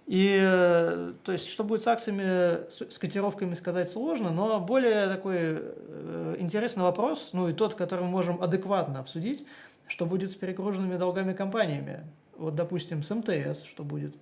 И, 0.06 0.40
э, 0.40 1.14
то 1.24 1.32
есть, 1.32 1.48
что 1.48 1.64
будет 1.64 1.82
с 1.82 1.88
акциями, 1.88 2.70
с 2.70 2.98
котировками 3.00 3.56
сказать 3.56 3.90
сложно, 3.90 4.30
но 4.30 4.60
более 4.60 5.08
такой 5.08 5.38
э, 5.40 6.36
интересный 6.38 6.84
вопрос, 6.84 7.32
ну 7.34 7.50
и 7.50 7.54
тот, 7.54 7.74
который 7.74 8.06
мы 8.06 8.12
можем 8.12 8.42
адекватно 8.42 9.00
обсудить, 9.00 9.46
что 9.88 10.06
будет 10.06 10.30
с 10.32 10.36
перегруженными 10.36 10.96
долгами 10.96 11.34
компаниями. 11.34 12.06
Вот, 12.38 12.56
допустим, 12.56 13.02
с 13.02 13.14
МТС, 13.14 13.64
что 13.64 13.84
будет, 13.84 14.16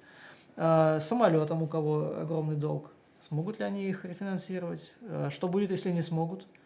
а, 0.55 1.01
с 1.01 1.07
самолетом, 1.07 1.61
у 1.61 1.67
кого 1.67 2.15
огромный 2.21 2.55
долг, 2.55 2.91
смогут 3.19 3.59
ли 3.59 3.65
они 3.65 3.83
их 3.89 4.05
рефинансировать, 4.05 4.93
а, 5.01 5.29
что 5.29 5.49
будет, 5.49 5.69
если 5.69 5.91
не 5.91 6.01
смогут– 6.01 6.47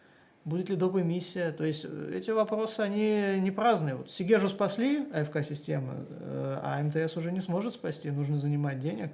будет 0.44 0.68
ли 0.68 0.76
доп. 0.76 0.96
эмиссия. 0.96 1.52
То 1.52 1.64
есть 1.64 1.84
э, 1.84 2.12
эти 2.14 2.30
вопросы, 2.30 2.80
они 2.80 3.40
не 3.40 3.50
праздные. 3.50 3.96
Вот 3.96 4.10
Сигежу 4.10 4.48
спасли, 4.48 5.06
АФК-система, 5.12 5.94
э, 6.08 6.58
а 6.62 6.82
МТС 6.82 7.16
уже 7.16 7.32
не 7.32 7.40
сможет 7.40 7.74
спасти, 7.74 8.10
нужно 8.10 8.38
занимать 8.38 8.80
денег. 8.80 9.12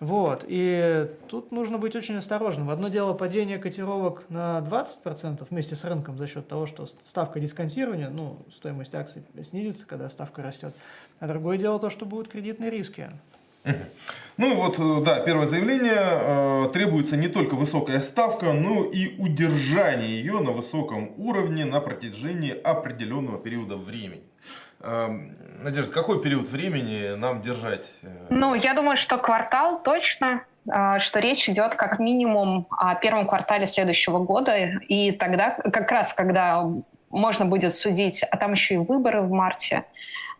Вот, 0.00 0.44
и 0.48 1.08
тут 1.28 1.52
нужно 1.52 1.78
быть 1.78 1.94
очень 1.94 2.16
осторожным. 2.16 2.68
Одно 2.68 2.88
дело 2.88 3.14
падение 3.14 3.58
котировок 3.58 4.24
на 4.28 4.58
20% 4.58 5.46
вместе 5.48 5.76
с 5.76 5.84
рынком 5.84 6.18
за 6.18 6.26
счет 6.26 6.48
того, 6.48 6.66
что 6.66 6.86
ставка 7.04 7.38
дисконтирования, 7.38 8.10
ну, 8.10 8.38
стоимость 8.52 8.94
акций 8.94 9.22
снизится, 9.42 9.86
когда 9.86 10.10
ставка 10.10 10.42
растет. 10.42 10.74
А 11.20 11.28
другое 11.28 11.58
дело 11.58 11.78
то, 11.78 11.90
что 11.90 12.06
будут 12.06 12.28
кредитные 12.28 12.70
риски. 12.70 13.10
Ну 14.36 14.56
вот, 14.56 14.78
э, 14.78 15.04
да, 15.04 15.20
первое 15.20 15.46
заявление. 15.46 15.94
Э, 15.96 16.68
требуется 16.72 17.16
не 17.16 17.28
только 17.28 17.54
высокая 17.54 18.00
ставка, 18.00 18.52
но 18.52 18.84
и 18.84 19.16
удержание 19.18 20.08
ее 20.08 20.40
на 20.40 20.50
высоком 20.50 21.12
уровне 21.18 21.64
на 21.64 21.80
протяжении 21.80 22.50
определенного 22.50 23.38
периода 23.38 23.76
времени. 23.76 24.24
Э, 24.80 25.08
Надежда, 25.62 25.92
какой 25.92 26.20
период 26.20 26.48
времени 26.48 27.14
нам 27.14 27.42
держать? 27.42 27.86
Ну, 28.28 28.54
я 28.54 28.74
думаю, 28.74 28.96
что 28.96 29.18
квартал 29.18 29.80
точно, 29.82 30.44
что 30.66 31.20
речь 31.20 31.48
идет 31.48 31.76
как 31.76 31.98
минимум 32.00 32.66
о 32.70 32.94
первом 32.96 33.26
квартале 33.26 33.66
следующего 33.66 34.18
года. 34.18 34.56
И 34.88 35.12
тогда, 35.12 35.50
как 35.50 35.90
раз 35.92 36.12
когда 36.12 36.68
можно 37.08 37.46
будет 37.46 37.74
судить, 37.74 38.24
а 38.24 38.36
там 38.36 38.52
еще 38.52 38.74
и 38.74 38.78
выборы 38.78 39.22
в 39.22 39.30
марте, 39.30 39.84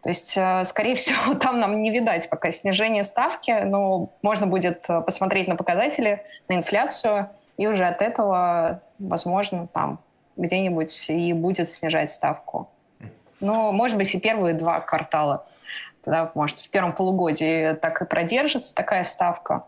то 0.05 0.11
есть, 0.11 0.35
э, 0.37 0.65
скорее 0.65 0.95
всего, 0.97 1.35
там 1.35 1.59
нам 1.59 1.83
не 1.83 1.91
видать 1.91 2.29
пока 2.29 2.51
снижение 2.51 3.05
ставки, 3.05 3.63
но 3.65 4.11
можно 4.23 4.47
будет 4.47 4.85
э, 4.89 5.01
посмотреть 5.01 5.49
на 5.49 5.57
показатели, 5.57 6.23
на 6.49 6.57
инфляцию, 6.57 7.31
и 7.57 7.67
уже 7.67 7.87
от 7.87 8.03
этого, 8.03 8.83
возможно, 8.99 9.67
там 9.67 9.99
где-нибудь 10.37 11.09
и 11.09 11.33
будет 11.33 11.71
снижать 11.71 12.13
ставку. 12.13 12.69
Но, 13.41 13.73
может 13.73 13.97
быть, 13.97 14.15
и 14.15 14.21
первые 14.21 14.55
два 14.55 14.81
квартала. 14.81 15.47
Тогда, 16.05 16.31
может, 16.35 16.59
в 16.61 16.69
первом 16.69 16.93
полугодии 16.93 17.73
так 17.75 18.03
и 18.03 18.05
продержится 18.05 18.75
такая 18.75 19.05
ставка. 19.05 19.65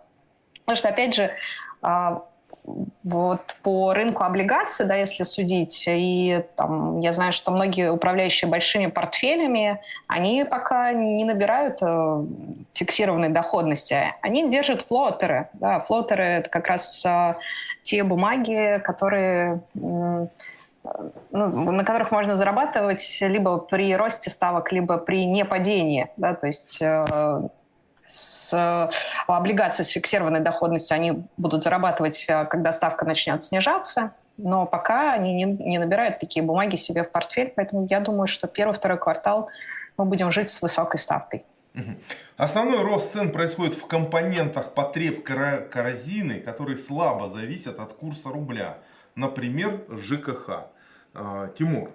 Потому 0.64 0.76
что, 0.76 0.88
опять 0.88 1.14
же, 1.14 1.30
а, 1.80 2.24
вот 3.02 3.56
по 3.62 3.94
рынку 3.94 4.24
облигаций, 4.24 4.86
да, 4.86 4.94
если 4.96 5.22
судить, 5.22 5.84
и 5.88 6.42
там, 6.56 6.98
я 7.00 7.12
знаю, 7.12 7.32
что 7.32 7.50
многие 7.50 7.90
управляющие 7.90 8.50
большими 8.50 8.86
портфелями, 8.86 9.80
они 10.08 10.44
пока 10.44 10.92
не 10.92 11.24
набирают 11.24 11.78
э, 11.80 12.24
фиксированной 12.74 13.28
доходности, 13.28 14.14
они 14.22 14.50
держат 14.50 14.82
флотеры. 14.82 15.48
Да, 15.54 15.80
флотеры– 15.80 16.24
это 16.24 16.50
как 16.50 16.66
раз 16.68 17.04
э, 17.06 17.34
те 17.82 18.02
бумаги, 18.02 18.80
которые 18.82 19.60
ну, 19.74 20.30
на 21.72 21.84
которых 21.84 22.10
можно 22.10 22.36
зарабатывать 22.36 23.18
либо 23.20 23.58
при 23.58 23.94
росте 23.96 24.30
ставок, 24.30 24.72
либо 24.72 24.98
при 24.98 25.24
непадении. 25.26 26.10
Да, 26.16 26.34
то 26.34 26.46
есть 26.46 26.78
э, 26.80 27.48
с 28.06 28.52
э, 28.52 28.90
облигации 29.26 29.82
с 29.82 29.88
фиксированной 29.88 30.40
доходностью 30.40 30.94
они 30.94 31.24
будут 31.36 31.62
зарабатывать, 31.62 32.24
э, 32.28 32.44
когда 32.46 32.72
ставка 32.72 33.04
начнет 33.04 33.42
снижаться, 33.42 34.12
но 34.36 34.66
пока 34.66 35.12
они 35.12 35.32
не, 35.32 35.44
не 35.44 35.78
набирают 35.78 36.18
такие 36.18 36.44
бумаги 36.44 36.76
себе 36.76 37.04
в 37.04 37.10
портфель, 37.10 37.52
поэтому 37.54 37.86
я 37.88 38.00
думаю, 38.00 38.26
что 38.26 38.46
первый-второй 38.46 38.98
квартал 38.98 39.48
мы 39.96 40.04
будем 40.04 40.30
жить 40.30 40.50
с 40.50 40.60
высокой 40.62 40.98
ставкой. 40.98 41.44
Основной 42.36 42.82
рост 42.82 43.12
цен 43.12 43.32
происходит 43.32 43.74
в 43.74 43.86
компонентах 43.86 44.72
потреб 44.72 45.22
коррозины, 45.22 46.40
которые 46.40 46.76
слабо 46.76 47.28
зависят 47.28 47.78
от 47.80 47.92
курса 47.92 48.30
рубля. 48.30 48.78
Например, 49.14 49.82
ЖКХ. 49.90 50.68
А, 51.14 51.48
Тимур, 51.48 51.90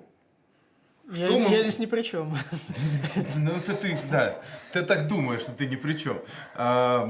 я, 1.12 1.30
мы... 1.30 1.52
я 1.52 1.62
здесь 1.62 1.80
ни 1.80 1.86
при 1.86 2.04
чем. 2.04 2.36
Ну, 3.36 3.52
это 3.52 3.74
ты, 3.76 3.98
да, 4.10 4.36
ты 4.72 4.82
так 4.84 5.08
думаешь, 5.08 5.42
что 5.42 5.52
ты 5.52 5.68
ни 5.68 5.76
при 5.76 5.94
чем. 5.94 6.22
А, 6.56 7.08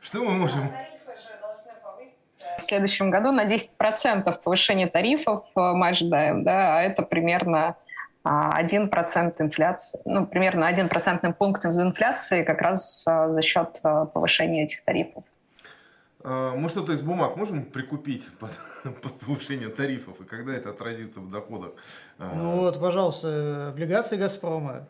что 0.00 0.24
мы 0.24 0.32
можем... 0.32 0.72
В 2.58 2.62
следующем 2.62 3.10
году 3.10 3.30
на 3.30 3.44
10% 3.44 4.42
повышение 4.42 4.88
тарифов 4.88 5.44
э, 5.54 5.60
мы 5.60 5.88
ожидаем, 5.88 6.42
да, 6.42 6.78
а 6.78 6.82
это 6.82 7.02
примерно 7.02 7.76
1% 8.24 8.24
а, 8.24 9.42
инфляции, 9.42 10.00
ну, 10.04 10.26
примерно 10.26 10.66
1 10.66 10.88
процентный 10.88 11.32
пункт 11.32 11.64
из 11.64 11.78
инфляции 11.78 12.42
как 12.42 12.60
раз 12.60 13.04
э, 13.06 13.30
за 13.30 13.42
счет 13.42 13.78
э, 13.84 14.06
повышения 14.12 14.64
этих 14.64 14.82
тарифов. 14.82 15.22
А, 16.22 16.54
мы 16.54 16.68
что-то 16.68 16.92
из 16.92 17.00
бумаг 17.00 17.36
можем 17.36 17.64
прикупить 17.64 18.24
под, 18.38 18.50
под 19.00 19.12
повышение 19.20 19.68
тарифов, 19.68 20.20
и 20.20 20.24
когда 20.24 20.54
это 20.54 20.70
отразится 20.70 21.20
в 21.20 21.30
доходах? 21.30 21.72
А, 22.18 22.32
ну 22.34 22.56
вот, 22.56 22.80
пожалуйста, 22.80 23.68
облигации 23.68 24.16
«Газпрома». 24.16 24.86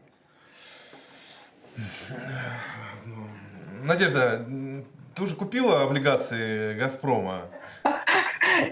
Надежда, 3.83 4.45
ты 5.15 5.23
уже 5.23 5.37
купила 5.37 5.83
облигации 5.83 6.75
«Газпрома»? 6.75 7.43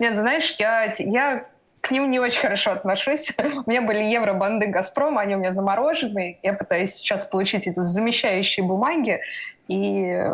Нет, 0.00 0.18
знаешь, 0.18 0.56
я, 0.58 0.92
я 0.98 1.44
к 1.80 1.90
ним 1.92 2.10
не 2.10 2.18
очень 2.18 2.40
хорошо 2.40 2.72
отношусь. 2.72 3.32
У 3.38 3.70
меня 3.70 3.82
были 3.82 4.02
евробанды 4.02 4.66
«Газпрома», 4.66 5.20
они 5.20 5.36
у 5.36 5.38
меня 5.38 5.52
заморожены. 5.52 6.40
Я 6.42 6.54
пытаюсь 6.54 6.94
сейчас 6.94 7.24
получить 7.24 7.68
эти 7.68 7.78
замещающие 7.78 8.66
бумаги, 8.66 9.20
и 9.68 10.24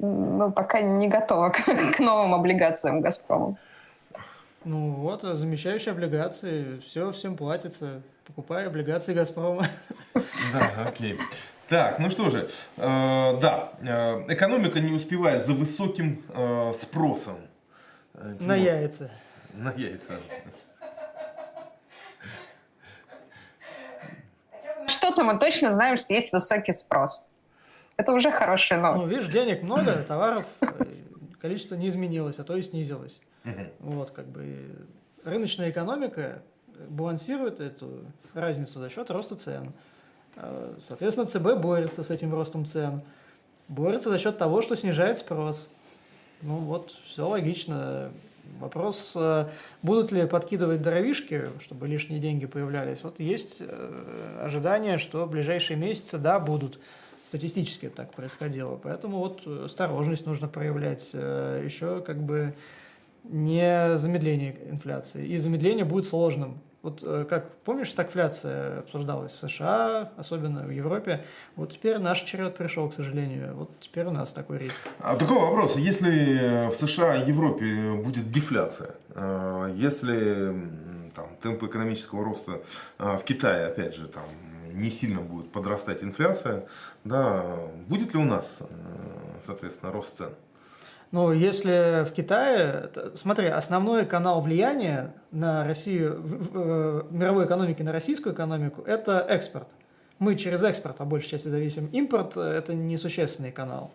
ну, 0.00 0.50
пока 0.50 0.80
не 0.80 1.08
готова 1.08 1.50
к, 1.50 1.64
к 1.96 1.98
новым 1.98 2.34
облигациям 2.34 3.00
«Газпрома». 3.00 3.56
Ну 4.64 4.92
вот, 4.92 5.22
замещающие 5.22 5.92
облигации, 5.92 6.80
все 6.80 7.12
всем 7.12 7.36
платится. 7.36 8.02
Покупай 8.26 8.66
облигации 8.66 9.14
«Газпрома». 9.14 9.66
Да, 10.14 10.70
окей. 10.86 11.18
Так, 11.68 11.98
ну 11.98 12.10
что 12.10 12.30
же, 12.30 12.48
э, 12.78 13.38
да, 13.40 13.72
э, 13.80 14.24
экономика 14.34 14.80
не 14.80 14.92
успевает 14.92 15.46
за 15.46 15.52
высоким 15.52 16.24
э, 16.34 16.72
спросом. 16.80 17.36
Э, 18.14 18.34
На 18.40 18.56
яйца. 18.56 19.08
На 19.54 19.70
яйца. 19.70 20.18
Что-то 24.88 25.22
мы 25.22 25.38
точно 25.38 25.72
знаем, 25.72 25.96
что 25.96 26.12
есть 26.12 26.32
высокий 26.32 26.72
спрос. 26.72 27.24
Это 28.00 28.12
уже 28.12 28.32
хорошая 28.32 28.80
новость. 28.80 29.04
Ну, 29.04 29.10
видишь, 29.10 29.28
денег 29.28 29.62
много, 29.62 29.92
товаров, 30.08 30.46
э, 30.62 30.66
количество 31.38 31.74
не 31.74 31.90
изменилось, 31.90 32.38
а 32.38 32.44
то 32.44 32.56
и 32.56 32.62
снизилось. 32.62 33.20
Вот, 33.78 34.10
как 34.10 34.26
бы 34.26 34.86
рыночная 35.22 35.70
экономика 35.70 36.40
балансирует 36.88 37.60
эту 37.60 38.06
разницу 38.32 38.80
за 38.80 38.88
счет 38.88 39.10
роста 39.10 39.36
цен. 39.36 39.72
А, 40.36 40.76
соответственно, 40.78 41.26
ЦБ 41.26 41.60
борется 41.60 42.02
с 42.02 42.08
этим 42.08 42.32
ростом 42.32 42.64
цен. 42.64 43.02
Борется 43.68 44.08
за 44.08 44.18
счет 44.18 44.38
того, 44.38 44.62
что 44.62 44.76
снижает 44.76 45.18
спрос. 45.18 45.68
Ну 46.40 46.56
вот, 46.56 46.96
все 47.06 47.28
логично. 47.28 48.12
Вопрос, 48.60 49.12
э, 49.14 49.46
будут 49.82 50.10
ли 50.10 50.26
подкидывать 50.26 50.80
дровишки, 50.80 51.48
чтобы 51.60 51.86
лишние 51.86 52.18
деньги 52.18 52.46
появлялись. 52.46 53.00
Вот 53.02 53.20
есть 53.20 53.58
э, 53.60 54.40
ожидание, 54.42 54.98
что 54.98 55.26
в 55.26 55.30
ближайшие 55.30 55.76
месяцы, 55.76 56.16
да, 56.16 56.40
будут 56.40 56.80
статистически 57.30 57.88
так 57.88 58.12
происходило. 58.12 58.76
Поэтому 58.76 59.18
вот 59.18 59.46
осторожность 59.46 60.26
нужно 60.26 60.48
проявлять. 60.48 61.10
Э, 61.12 61.62
Еще 61.64 62.00
как 62.00 62.20
бы 62.20 62.54
не 63.22 63.96
замедление 63.96 64.56
инфляции. 64.68 65.24
И 65.26 65.38
замедление 65.38 65.84
будет 65.84 66.08
сложным. 66.08 66.58
Вот 66.82 67.04
э, 67.04 67.24
как, 67.30 67.54
помнишь, 67.58 67.90
стагфляция 67.90 68.80
обсуждалась 68.80 69.32
в 69.32 69.48
США, 69.48 70.12
особенно 70.16 70.62
в 70.62 70.70
Европе. 70.70 71.24
Вот 71.54 71.72
теперь 71.72 71.98
наш 71.98 72.22
черед 72.22 72.56
пришел, 72.56 72.88
к 72.88 72.94
сожалению. 72.94 73.54
Вот 73.54 73.70
теперь 73.78 74.06
у 74.06 74.10
нас 74.10 74.32
такой 74.32 74.58
риск. 74.58 74.80
А 74.98 75.14
такой 75.14 75.38
вопрос. 75.38 75.76
Если 75.76 76.68
в 76.68 76.74
США 76.74 77.14
и 77.22 77.28
Европе 77.28 77.92
будет 77.92 78.32
дефляция, 78.32 78.96
э, 79.14 79.72
если 79.76 80.52
там, 81.14 81.28
темпы 81.40 81.66
экономического 81.66 82.24
роста 82.24 82.60
в 82.98 83.20
Китае, 83.24 83.66
опять 83.66 83.94
же, 83.94 84.08
там 84.08 84.24
не 84.72 84.90
сильно 84.90 85.20
будет 85.20 85.52
подрастать 85.52 86.02
инфляция, 86.02 86.66
да, 87.04 87.44
будет 87.88 88.14
ли 88.14 88.20
у 88.20 88.24
нас, 88.24 88.58
э, 88.60 88.64
соответственно, 89.40 89.92
рост 89.92 90.16
цен? 90.16 90.30
Ну, 91.12 91.32
если 91.32 92.04
в 92.04 92.12
Китае, 92.12 92.88
смотри, 93.16 93.48
основной 93.48 94.06
канал 94.06 94.40
влияния 94.40 95.12
на 95.32 95.66
Россию, 95.66 96.20
в, 96.22 96.52
в, 96.52 96.52
э, 96.54 97.02
мировой 97.10 97.46
экономике 97.46 97.82
на 97.82 97.92
российскую 97.92 98.32
экономику– 98.32 98.82
это 98.86 99.26
экспорт. 99.28 99.74
Мы 100.20 100.36
через 100.36 100.62
экспорт 100.62 100.98
по 100.98 101.04
большей 101.04 101.30
части 101.30 101.48
зависим. 101.48 101.86
Импорт– 101.86 102.36
это 102.36 102.74
несущественный 102.74 103.50
канал. 103.50 103.90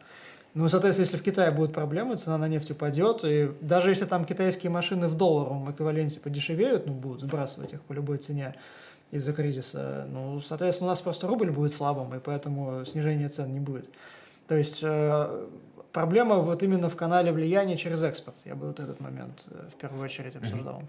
Ну, 0.56 0.68
соответственно, 0.70 1.06
если 1.06 1.18
в 1.18 1.22
Китае 1.22 1.52
будут 1.52 1.74
проблемы, 1.74 2.16
цена 2.16 2.38
на 2.38 2.48
нефть 2.48 2.72
упадет, 2.72 3.24
и 3.24 3.52
даже 3.60 3.90
если 3.90 4.06
там 4.06 4.26
китайские 4.26 4.70
машины 4.70 5.10
в 5.10 5.16
долларовом 5.16 5.70
эквиваленте 5.72 6.20
подешевеют, 6.20 6.86
ну, 6.86 6.94
будут 6.94 7.22
сбрасывать 7.22 7.74
их 7.74 7.82
по 7.82 7.92
любой 7.94 8.18
цене, 8.20 8.56
из-за 9.16 9.34
кризиса. 9.34 10.06
Ну, 10.12 10.40
соответственно, 10.42 10.90
у 10.90 10.92
нас 10.92 11.02
просто 11.02 11.28
рубль 11.28 11.52
будет 11.52 11.74
слабым, 11.74 12.14
и 12.16 12.20
поэтому 12.20 12.86
снижения 12.86 13.30
цен 13.30 13.54
не 13.54 13.60
будет. 13.60 13.90
То 14.48 14.56
есть 14.56 14.80
э, 14.84 15.48
проблема 15.92 16.36
вот 16.36 16.62
именно 16.64 16.90
в 16.90 16.96
канале 16.96 17.32
влияния 17.32 17.78
через 17.78 18.04
экспорт. 18.04 18.38
Я 18.46 18.56
бы 18.56 18.68
вот 18.68 18.80
этот 18.80 19.00
момент 19.00 19.46
э, 19.50 19.70
в 19.74 19.80
первую 19.80 20.04
очередь 20.04 20.36
обсуждал. 20.36 20.84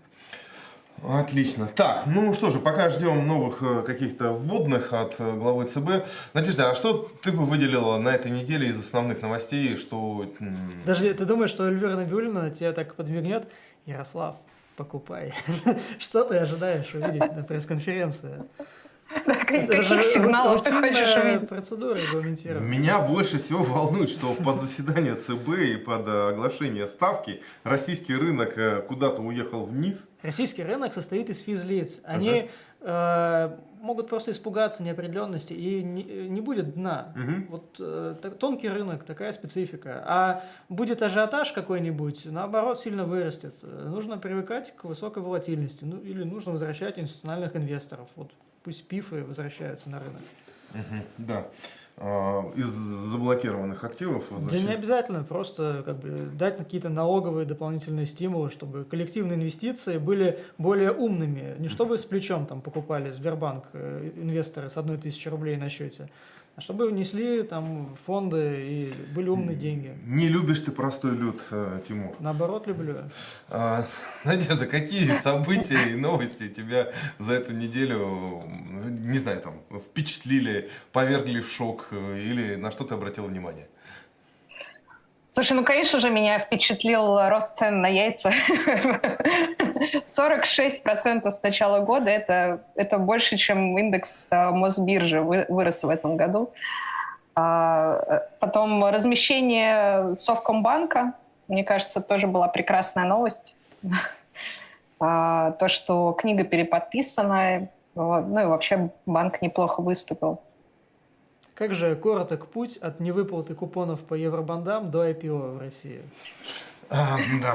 Отлично. 1.05 1.69
Так, 1.75 2.07
ну 2.07 2.33
что 2.33 2.51
же, 2.51 2.59
пока 2.59 2.89
ждем 2.89 3.27
новых 3.27 3.63
э, 3.63 3.83
каких-то 3.83 4.33
вводных 4.33 4.93
от 4.93 5.15
главы 5.19 5.65
ЦБ. 5.65 6.07
Надежда, 6.33 6.71
а 6.71 6.75
что 6.75 7.11
ты 7.23 7.33
бы 7.33 7.45
выделила 7.45 7.99
на 7.99 8.09
этой 8.09 8.31
неделе 8.31 8.69
из 8.69 8.79
основных 8.79 9.23
новостей, 9.23 9.77
что... 9.77 10.27
Даже 10.85 11.13
ты 11.15 11.25
думаешь, 11.25 11.51
что 11.51 11.67
Эльвира 11.67 11.97
Набиулина 11.97 12.51
тебе 12.51 12.73
так 12.73 12.95
подмигнет? 12.95 13.47
Ярослав, 13.85 14.37
покупай. 14.77 15.35
Что 15.99 16.25
ты 16.25 16.37
ожидаешь 16.37 16.95
увидеть 16.95 17.35
на 17.35 17.43
пресс-конференции? 17.43 18.45
Каких 19.09 20.05
сигналов 20.05 20.63
ты 20.63 20.73
хочешь 20.73 21.17
увидеть? 21.17 21.49
процедура 21.49 21.97
регламентирована. 21.97 22.65
Меня 22.65 23.01
больше 23.01 23.39
всего 23.39 23.63
волнует, 23.63 24.11
что 24.11 24.35
под 24.35 24.61
заседание 24.61 25.15
ЦБ 25.15 25.49
и 25.59 25.77
под 25.77 26.09
оглашение 26.09 26.89
ставки 26.89 27.41
российский 27.63 28.15
рынок 28.15 28.59
э, 28.59 28.83
куда-то 28.83 29.23
уехал 29.23 29.65
вниз. 29.65 29.99
Российский 30.23 30.65
рынок 30.65 30.93
состоит 30.93 31.31
из 31.31 31.41
физлиц. 31.41 32.01
Они 32.05 32.51
э, 32.81 33.57
могут 33.87 34.09
просто 34.09 34.33
испугаться 34.33 34.83
неопределенности 34.83 35.53
и 35.53 35.83
не, 35.83 36.03
не 36.29 36.41
будет 36.41 36.75
дна. 36.75 37.15
Угу. 37.15 37.47
Вот 37.51 37.77
э, 37.79 38.17
так, 38.21 38.37
тонкий 38.39 38.69
рынок, 38.69 39.05
такая 39.05 39.33
специфика. 39.33 40.03
А 40.07 40.45
будет 40.69 41.03
ажиотаж 41.03 41.53
какой-нибудь, 41.53 42.27
наоборот, 42.27 42.81
сильно 42.81 43.05
вырастет. 43.05 43.55
Нужно 43.63 44.19
привыкать 44.19 44.75
к 44.77 44.85
высокой 44.85 45.23
волатильности, 45.23 45.85
ну 45.85 46.01
или 46.01 46.25
нужно 46.25 46.53
возвращать 46.53 46.99
институциональных 46.99 47.57
инвесторов. 47.57 48.09
Вот 48.17 48.33
пусть 48.65 48.87
пифы 48.89 49.23
возвращаются 49.25 49.89
на 49.89 50.01
рынок. 50.01 50.23
Угу, 50.75 51.03
да. 51.19 51.47
А, 51.99 52.53
из 52.57 52.71
заблокированных 53.17 53.85
активов? 53.85 54.25
Да 54.51 54.59
не 54.59 54.73
обязательно, 54.73 55.25
просто 55.25 55.83
как 55.85 55.99
бы 55.99 56.29
дать 56.33 56.57
какие-то 56.57 56.89
налоговые 56.89 57.47
дополнительные 57.47 58.07
стимулы, 58.07 58.51
чтобы 58.51 58.85
коллективные 58.85 59.37
инвестиции 59.37 59.99
были 59.99 60.39
более 60.59 60.93
умными. 60.93 61.57
Не 61.59 61.69
чтобы 61.69 61.99
с 61.99 62.05
плечом 62.05 62.47
там 62.47 62.61
покупали 62.61 63.11
Сбербанк 63.11 63.65
э, 63.73 64.11
инвесторы 64.17 64.69
с 64.69 64.77
одной 64.77 64.99
тысячи 64.99 65.29
рублей 65.29 65.57
на 65.57 65.69
счете, 65.69 66.09
а 66.57 66.63
чтобы 66.63 66.89
внесли 66.89 67.43
там 67.43 67.97
фонды 68.03 68.65
и 68.67 68.95
были 69.15 69.29
умные 69.29 69.55
деньги. 69.55 69.95
Не 70.07 70.29
любишь 70.31 70.61
ты 70.61 70.73
простой 70.73 71.15
люд, 71.15 71.39
э, 71.51 71.83
Тимур? 71.87 72.17
Наоборот, 72.19 72.67
люблю. 72.67 72.97
А, 73.51 73.87
Надежда, 74.25 74.67
какие 74.67 75.19
события 75.21 75.91
и 75.91 75.95
новости 75.95 76.49
тебя 76.49 76.93
за 77.19 77.35
эту 77.35 77.53
неделю, 77.55 78.43
не 78.89 79.19
знаю, 79.19 79.43
там, 79.43 79.61
впечатлили, 79.81 80.71
повергли 80.93 81.41
в 81.41 81.51
шок 81.51 81.89
э, 81.91 82.21
или 82.21 82.57
на 82.57 82.71
что 82.71 82.85
ты 82.85 82.95
обратил 82.95 83.27
внимание? 83.27 83.69
Слушай, 85.37 85.53
ну, 85.53 85.65
конечно 85.65 86.01
же, 86.01 86.09
меня 86.09 86.39
впечатлил 86.39 87.29
рост 87.29 87.57
цен 87.57 87.83
на 87.83 87.89
яйца. 87.89 88.33
46% 90.07 91.31
с 91.31 91.43
начала 91.43 91.81
года 91.81 92.11
это, 92.11 92.65
это 92.75 92.97
больше, 92.97 93.37
чем 93.37 93.77
индекс 93.77 94.29
а, 94.33 94.51
Мосбиржи 94.51 95.21
вырос 95.21 95.85
в 95.85 95.91
этом 95.91 96.17
году. 96.17 96.55
А, 97.35 98.23
потом 98.41 98.83
размещение 98.87 100.15
Совкомбанка, 100.15 101.13
мне 101.49 101.65
кажется, 101.65 102.01
тоже 102.01 102.27
была 102.27 102.49
прекрасная 102.49 103.05
новость. 103.05 103.55
А, 104.99 105.51
то, 105.51 105.69
что 105.69 106.13
книга 106.13 106.45
переподписана, 106.45 107.69
ну 107.95 108.41
и 108.41 108.47
вообще 108.47 108.89
банк 109.05 109.43
неплохо 109.43 109.83
выступил. 109.83 110.41
Как 111.57 111.75
же 111.75 111.97
короток 111.97 112.49
путь 112.49 112.77
от 112.77 113.01
невыплаты 113.01 113.55
купонов 113.55 114.01
по 114.01 114.13
евробандам 114.13 114.91
до 114.91 115.09
IPO 115.09 115.57
в 115.57 115.59
России? 115.59 116.03
А, 116.91 117.17
да. 117.41 117.55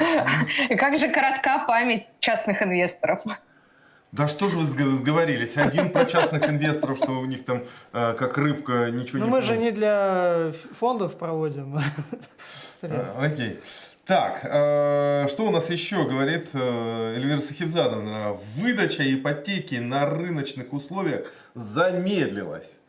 И 0.70 0.76
как 0.84 0.98
же 0.98 1.08
коротка 1.08 1.64
память 1.68 2.18
частных 2.20 2.64
инвесторов? 2.64 3.22
Да 4.12 4.28
что 4.28 4.50
же 4.50 4.58
вы 4.58 4.64
сговорились? 4.64 5.56
Один 5.56 5.92
про 5.92 6.06
частных 6.06 6.50
инвесторов, 6.50 6.98
что 6.98 7.12
у 7.12 7.26
них 7.26 7.46
там 7.46 7.64
э, 7.94 8.16
как 8.18 8.40
рыбка 8.40 8.90
ничего 8.90 9.20
Но 9.20 9.26
не... 9.26 9.32
Ну 9.32 9.38
мы 9.38 9.44
же 9.44 9.56
не 9.56 9.70
для 9.70 10.52
фондов 10.74 11.16
проводим. 11.16 11.80
А, 12.82 13.16
окей. 13.22 13.60
Так, 14.06 14.40
э, 14.44 15.28
что 15.30 15.46
у 15.46 15.52
нас 15.52 15.70
еще 15.70 16.06
говорит 16.06 16.50
э, 16.54 17.14
Эльвира 17.18 17.38
Сахибзадовна? 17.38 18.34
Выдача 18.56 19.04
ипотеки 19.14 19.76
на 19.76 20.08
рыночных 20.08 20.74
условиях 20.74 21.32
замедлилась. 21.54 22.81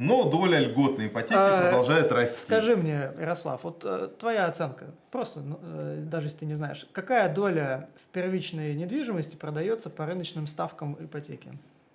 Но 0.00 0.24
доля 0.24 0.58
льготной 0.60 1.08
ипотеки 1.08 1.34
А, 1.36 1.62
продолжает 1.62 2.12
расти. 2.12 2.42
Скажи 2.42 2.76
мне, 2.76 3.12
Ярослав, 3.18 3.64
вот 3.64 3.82
э, 3.84 4.08
твоя 4.18 4.46
оценка, 4.46 4.86
просто, 5.10 5.40
ну, 5.40 5.58
э, 5.62 6.02
даже 6.04 6.26
если 6.26 6.38
ты 6.38 6.46
не 6.46 6.54
знаешь, 6.54 6.86
какая 6.92 7.32
доля 7.32 7.88
в 8.04 8.12
первичной 8.12 8.74
недвижимости 8.74 9.36
продается 9.36 9.90
по 9.90 10.06
рыночным 10.06 10.46
ставкам 10.46 10.96
ипотеки? 11.00 11.52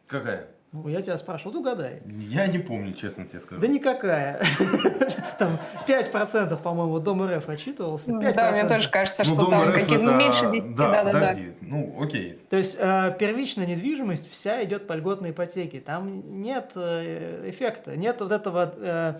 Какая? 0.07 0.47
Ну, 0.73 0.87
я 0.87 1.03
тебя 1.03 1.19
спрашиваю, 1.19 1.53
вот 1.53 1.59
угадай. 1.61 2.01
Я 2.07 2.47
не 2.47 2.57
помню, 2.57 2.93
честно 2.93 3.25
тебе 3.25 3.41
скажу. 3.41 3.61
Да 3.61 3.67
никакая. 3.67 4.41
Там 5.37 5.59
5%, 5.87 6.57
по-моему, 6.61 6.97
Дом 6.97 7.23
РФ 7.23 7.47
отчитывался. 7.47 8.09
5%. 8.09 8.33
Да, 8.33 8.51
мне 8.51 8.67
тоже 8.67 8.89
кажется, 8.89 9.23
Ну, 9.23 9.35
что 9.35 9.45
там 9.51 9.71
какие-то 9.71 10.03
меньше 10.03 10.51
10. 10.51 10.75
Да, 10.75 11.03
подожди. 11.03 11.53
Ну, 11.61 11.95
окей. 12.01 12.39
То 12.49 12.57
есть 12.57 12.75
э, 12.79 13.15
первичная 13.19 13.67
недвижимость 13.67 14.31
вся 14.31 14.63
идет 14.63 14.87
по 14.87 14.93
льготной 14.93 15.29
ипотеке. 15.29 15.79
Там 15.79 16.41
нет 16.41 16.71
э, 16.75 17.49
эффекта, 17.51 17.95
нет 17.95 18.19
вот 18.21 18.31
этого... 18.31 18.73
э, 18.75 19.13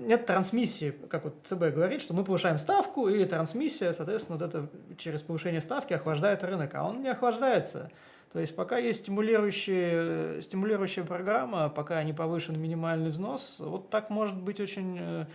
нет 0.00 0.26
трансмиссии, 0.26 0.94
как 1.08 1.24
вот 1.24 1.36
ЦБ 1.44 1.74
говорит, 1.74 2.02
что 2.02 2.14
мы 2.14 2.24
повышаем 2.24 2.58
ставку, 2.58 3.08
и 3.08 3.24
трансмиссия, 3.24 3.92
соответственно, 3.92 4.38
вот 4.38 4.46
это 4.48 4.68
через 4.98 5.22
повышение 5.22 5.60
ставки 5.60 5.92
охлаждает 5.92 6.44
рынок, 6.44 6.74
а 6.74 6.84
он 6.86 7.02
не 7.02 7.08
охлаждается. 7.08 7.90
То 8.32 8.38
есть 8.38 8.54
пока 8.54 8.78
есть 8.78 9.00
стимулирующая, 9.00 9.90
э, 9.92 10.40
стимулирующая 10.42 11.02
программа, 11.02 11.68
пока 11.68 12.02
не 12.04 12.12
повышен 12.12 12.60
минимальный 12.60 13.10
взнос, 13.10 13.56
вот 13.58 13.90
так 13.90 14.08
может 14.08 14.36
быть 14.36 14.60
очень 14.60 14.98
э, 15.00 15.26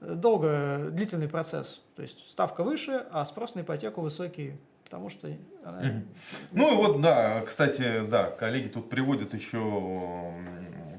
долго, 0.00 0.88
длительный 0.90 1.28
процесс. 1.28 1.82
То 1.94 2.02
есть 2.02 2.30
ставка 2.30 2.64
выше, 2.64 3.04
а 3.10 3.26
спрос 3.26 3.54
на 3.54 3.60
ипотеку 3.60 4.00
высокий, 4.00 4.54
потому 4.84 5.10
что 5.10 5.28
она. 5.62 6.02
Ну 6.52 6.72
и 6.72 6.76
вот, 6.76 7.02
да, 7.02 7.42
кстати, 7.42 8.06
да, 8.08 8.30
коллеги 8.30 8.68
тут 8.68 8.88
приводят 8.88 9.34
еще 9.34 10.32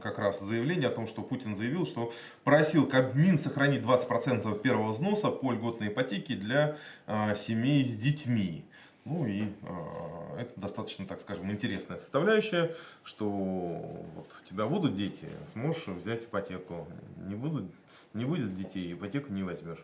как 0.02 0.20
раз 0.20 0.39
заявление 0.39 0.89
о 0.89 0.91
том, 0.91 1.08
что 1.08 1.22
Путин 1.22 1.56
заявил, 1.56 1.86
что 1.86 2.14
просил 2.43 2.88
Кабмин 2.88 3.38
сохранить 3.38 3.82
20% 3.82 4.62
первого 4.62 4.93
взноса 4.93 5.30
по 5.30 5.52
льготной 5.52 5.89
ипотеке 5.89 6.36
для 6.36 6.78
а, 7.06 7.36
семей 7.36 7.84
с 7.86 7.95
детьми. 7.95 8.66
Ну 9.10 9.26
и 9.26 9.47
а, 9.64 10.38
это 10.39 10.60
достаточно, 10.60 11.05
так 11.07 11.20
скажем, 11.20 11.51
интересная 11.51 11.97
составляющая, 11.97 12.76
что 13.03 13.28
вот 13.28 14.28
у 14.43 14.47
тебя 14.47 14.68
будут 14.68 14.95
дети, 14.95 15.28
сможешь 15.51 15.88
взять 15.88 16.26
ипотеку. 16.26 16.88
Не, 17.18 17.34
будут, 17.34 17.66
не 18.14 18.24
будет 18.26 18.55
детей, 18.55 18.93
ипотеку 18.93 19.34
не 19.34 19.41
возьмешь. 19.41 19.84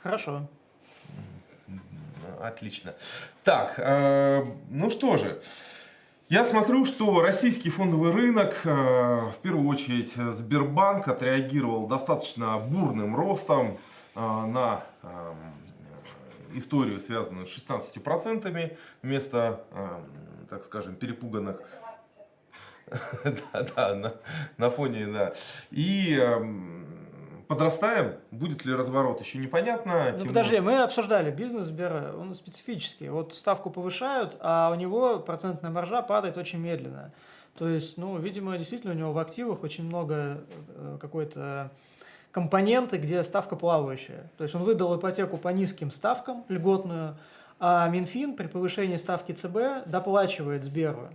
Хорошо. 0.00 0.46
Отлично. 2.40 2.94
Так, 3.42 3.74
э, 3.78 4.44
ну 4.70 4.88
что 4.90 5.16
же. 5.16 5.42
Я 6.28 6.46
смотрю, 6.46 6.84
что 6.84 7.22
российский 7.22 7.70
фондовый 7.70 8.12
рынок, 8.12 8.60
э, 8.64 8.70
в 8.70 9.36
первую 9.42 9.68
очередь 9.68 10.14
Сбербанк, 10.14 11.08
отреагировал 11.08 11.88
достаточно 11.88 12.56
бурным 12.58 13.16
ростом 13.16 13.78
э, 14.14 14.20
на 14.20 14.84
э, 15.02 15.32
историю, 16.54 17.00
связанную 17.00 17.46
с 17.46 17.50
16% 17.50 18.76
вместо, 19.02 19.64
э, 19.70 20.04
так 20.50 20.64
скажем, 20.64 20.96
перепуганных 20.96 21.60
да, 23.24 23.66
да, 23.76 23.94
на, 23.94 24.14
на 24.58 24.70
фоне, 24.70 25.06
да. 25.06 25.32
И 25.70 26.14
эм, 26.14 26.86
подрастаем, 27.48 28.14
будет 28.30 28.64
ли 28.64 28.74
разворот, 28.74 29.20
еще 29.20 29.38
непонятно. 29.38 30.14
Ну 30.18 30.26
подожди, 30.26 30.60
мы 30.60 30.82
обсуждали 30.82 31.30
бизнес 31.30 31.66
Сбера, 31.66 32.14
он 32.16 32.34
специфический. 32.34 33.08
Вот 33.08 33.34
ставку 33.34 33.70
повышают, 33.70 34.36
а 34.40 34.70
у 34.70 34.74
него 34.74 35.18
процентная 35.18 35.70
маржа 35.70 36.02
падает 36.02 36.36
очень 36.36 36.58
медленно. 36.58 37.12
То 37.56 37.68
есть, 37.68 37.98
ну, 37.98 38.18
видимо, 38.18 38.58
действительно 38.58 38.92
у 38.92 38.96
него 38.96 39.12
в 39.12 39.18
активах 39.18 39.62
очень 39.62 39.84
много 39.84 40.40
э, 40.76 40.98
какой-то 41.00 41.70
компоненты, 42.34 42.98
где 42.98 43.22
ставка 43.22 43.54
плавающая. 43.54 44.28
То 44.36 44.42
есть 44.42 44.56
он 44.56 44.64
выдал 44.64 44.98
ипотеку 44.98 45.38
по 45.38 45.50
низким 45.50 45.92
ставкам, 45.92 46.44
льготную, 46.48 47.16
а 47.60 47.88
Минфин 47.88 48.34
при 48.34 48.48
повышении 48.48 48.96
ставки 48.96 49.30
ЦБ 49.30 49.86
доплачивает 49.86 50.64
Сберу. 50.64 51.10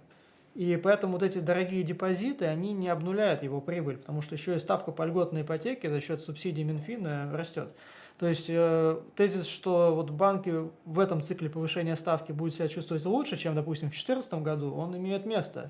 И 0.56 0.80
поэтому 0.82 1.14
вот 1.14 1.24
эти 1.24 1.40
дорогие 1.40 1.84
депозиты, 1.84 2.46
они 2.46 2.72
не 2.72 2.88
обнуляют 2.88 3.44
его 3.44 3.60
прибыль, 3.60 3.98
потому 3.98 4.22
что 4.22 4.36
еще 4.36 4.56
и 4.56 4.60
ставка 4.60 4.94
по 4.94 5.04
льготной 5.04 5.42
ипотеке 5.42 5.90
за 5.90 6.00
счет 6.00 6.22
субсидий 6.22 6.64
Минфина 6.64 7.30
растет. 7.34 7.76
То 8.18 8.26
есть 8.26 8.46
э, 8.48 8.98
тезис, 9.18 9.46
что 9.46 9.94
вот 9.94 10.12
банки 10.12 10.70
в 10.86 11.00
этом 11.00 11.22
цикле 11.22 11.50
повышения 11.50 11.98
ставки 11.98 12.32
будут 12.32 12.56
себя 12.56 12.70
чувствовать 12.70 13.04
лучше, 13.04 13.36
чем, 13.36 13.56
допустим, 13.56 13.90
в 13.90 13.92
2014 13.92 14.34
году, 14.36 14.74
он 14.74 14.96
имеет 14.96 15.26
место. 15.26 15.70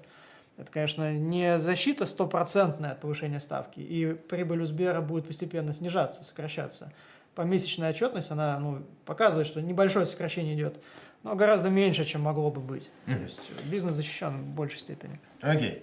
Это, 0.59 0.69
конечно, 0.73 1.13
не 1.13 1.57
защита 1.57 2.05
стопроцентная 2.05 2.91
от 2.91 2.99
повышения 2.99 3.39
ставки, 3.39 3.79
и 3.79 4.13
прибыль 4.13 4.61
у 4.61 4.65
Сбера 4.65 4.99
будет 4.99 5.25
постепенно 5.25 5.73
снижаться, 5.73 6.21
сокращаться. 6.25 6.91
Помесячная 7.33 7.91
отчетность, 7.91 8.29
она 8.29 8.59
ну, 8.59 8.83
показывает, 9.05 9.47
что 9.47 9.61
небольшое 9.61 10.05
сокращение 10.05 10.55
идет, 10.55 10.75
но 11.23 11.35
гораздо 11.35 11.69
меньше, 11.69 12.03
чем 12.03 12.21
могло 12.21 12.51
бы 12.51 12.59
быть. 12.59 12.89
То 13.05 13.11
Мгм. 13.11 13.23
есть 13.23 13.39
бизнес 13.71 13.95
защищен 13.95 14.41
в 14.41 14.45
большей 14.47 14.79
степени. 14.79 15.17
Окей. 15.41 15.81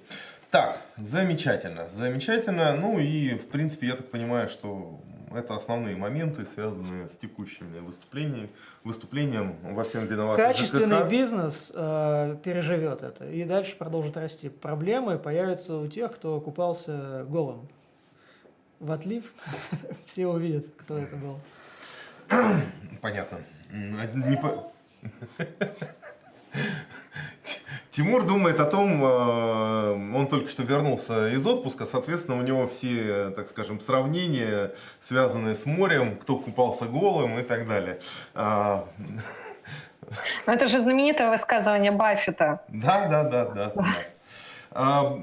Так, 0.50 0.78
замечательно, 0.98 1.86
замечательно. 1.86 2.76
Ну 2.76 2.98
и, 2.98 3.34
в 3.34 3.48
принципе, 3.48 3.86
я 3.86 3.96
так 3.96 4.10
понимаю, 4.10 4.50
что 4.50 5.00
это 5.36 5.54
основные 5.56 5.96
моменты, 5.96 6.44
связанные 6.46 7.08
с 7.08 7.16
текущими 7.16 7.78
выступлениями, 7.78 8.50
выступлением 8.84 9.56
во 9.62 9.84
всем 9.84 10.06
виноват 10.06 10.36
Качественный 10.36 11.00
ЖКХ. 11.00 11.08
бизнес 11.10 11.72
э, 11.74 12.36
переживет 12.42 13.02
это 13.02 13.28
и 13.28 13.44
дальше 13.44 13.76
продолжит 13.76 14.16
расти. 14.16 14.48
Проблемы 14.48 15.18
появятся 15.18 15.76
у 15.76 15.86
тех, 15.86 16.12
кто 16.14 16.40
купался 16.40 17.24
голым. 17.28 17.68
В 18.80 18.90
отлив 18.92 19.24
все 20.06 20.26
увидят, 20.26 20.66
кто 20.78 20.98
это 20.98 21.16
был. 21.16 21.38
Понятно. 23.00 23.38
М, 23.70 24.30
не 24.30 24.36
по- 24.36 24.72
Тимур 27.96 28.26
думает 28.26 28.60
о 28.60 28.66
том, 28.66 29.02
э, 29.02 30.16
он 30.16 30.26
только 30.28 30.50
что 30.50 30.62
вернулся 30.62 31.28
из 31.28 31.46
отпуска, 31.46 31.86
соответственно, 31.86 32.38
у 32.38 32.42
него 32.42 32.66
все, 32.68 33.30
так 33.30 33.48
скажем, 33.48 33.80
сравнения, 33.80 34.72
связанные 35.00 35.56
с 35.56 35.64
морем, 35.64 36.18
кто 36.18 36.36
купался 36.36 36.84
голым 36.84 37.38
и 37.38 37.42
так 37.42 37.66
далее. 37.66 37.98
А, 38.34 38.86
Но 40.46 40.52
это 40.52 40.68
же 40.68 40.80
знаменитое 40.80 41.30
высказывание 41.30 41.90
Баффета. 41.90 42.60
Да, 42.68 43.06
да, 43.08 43.24
да, 43.24 43.44
да. 43.46 43.72
да. 44.74 45.16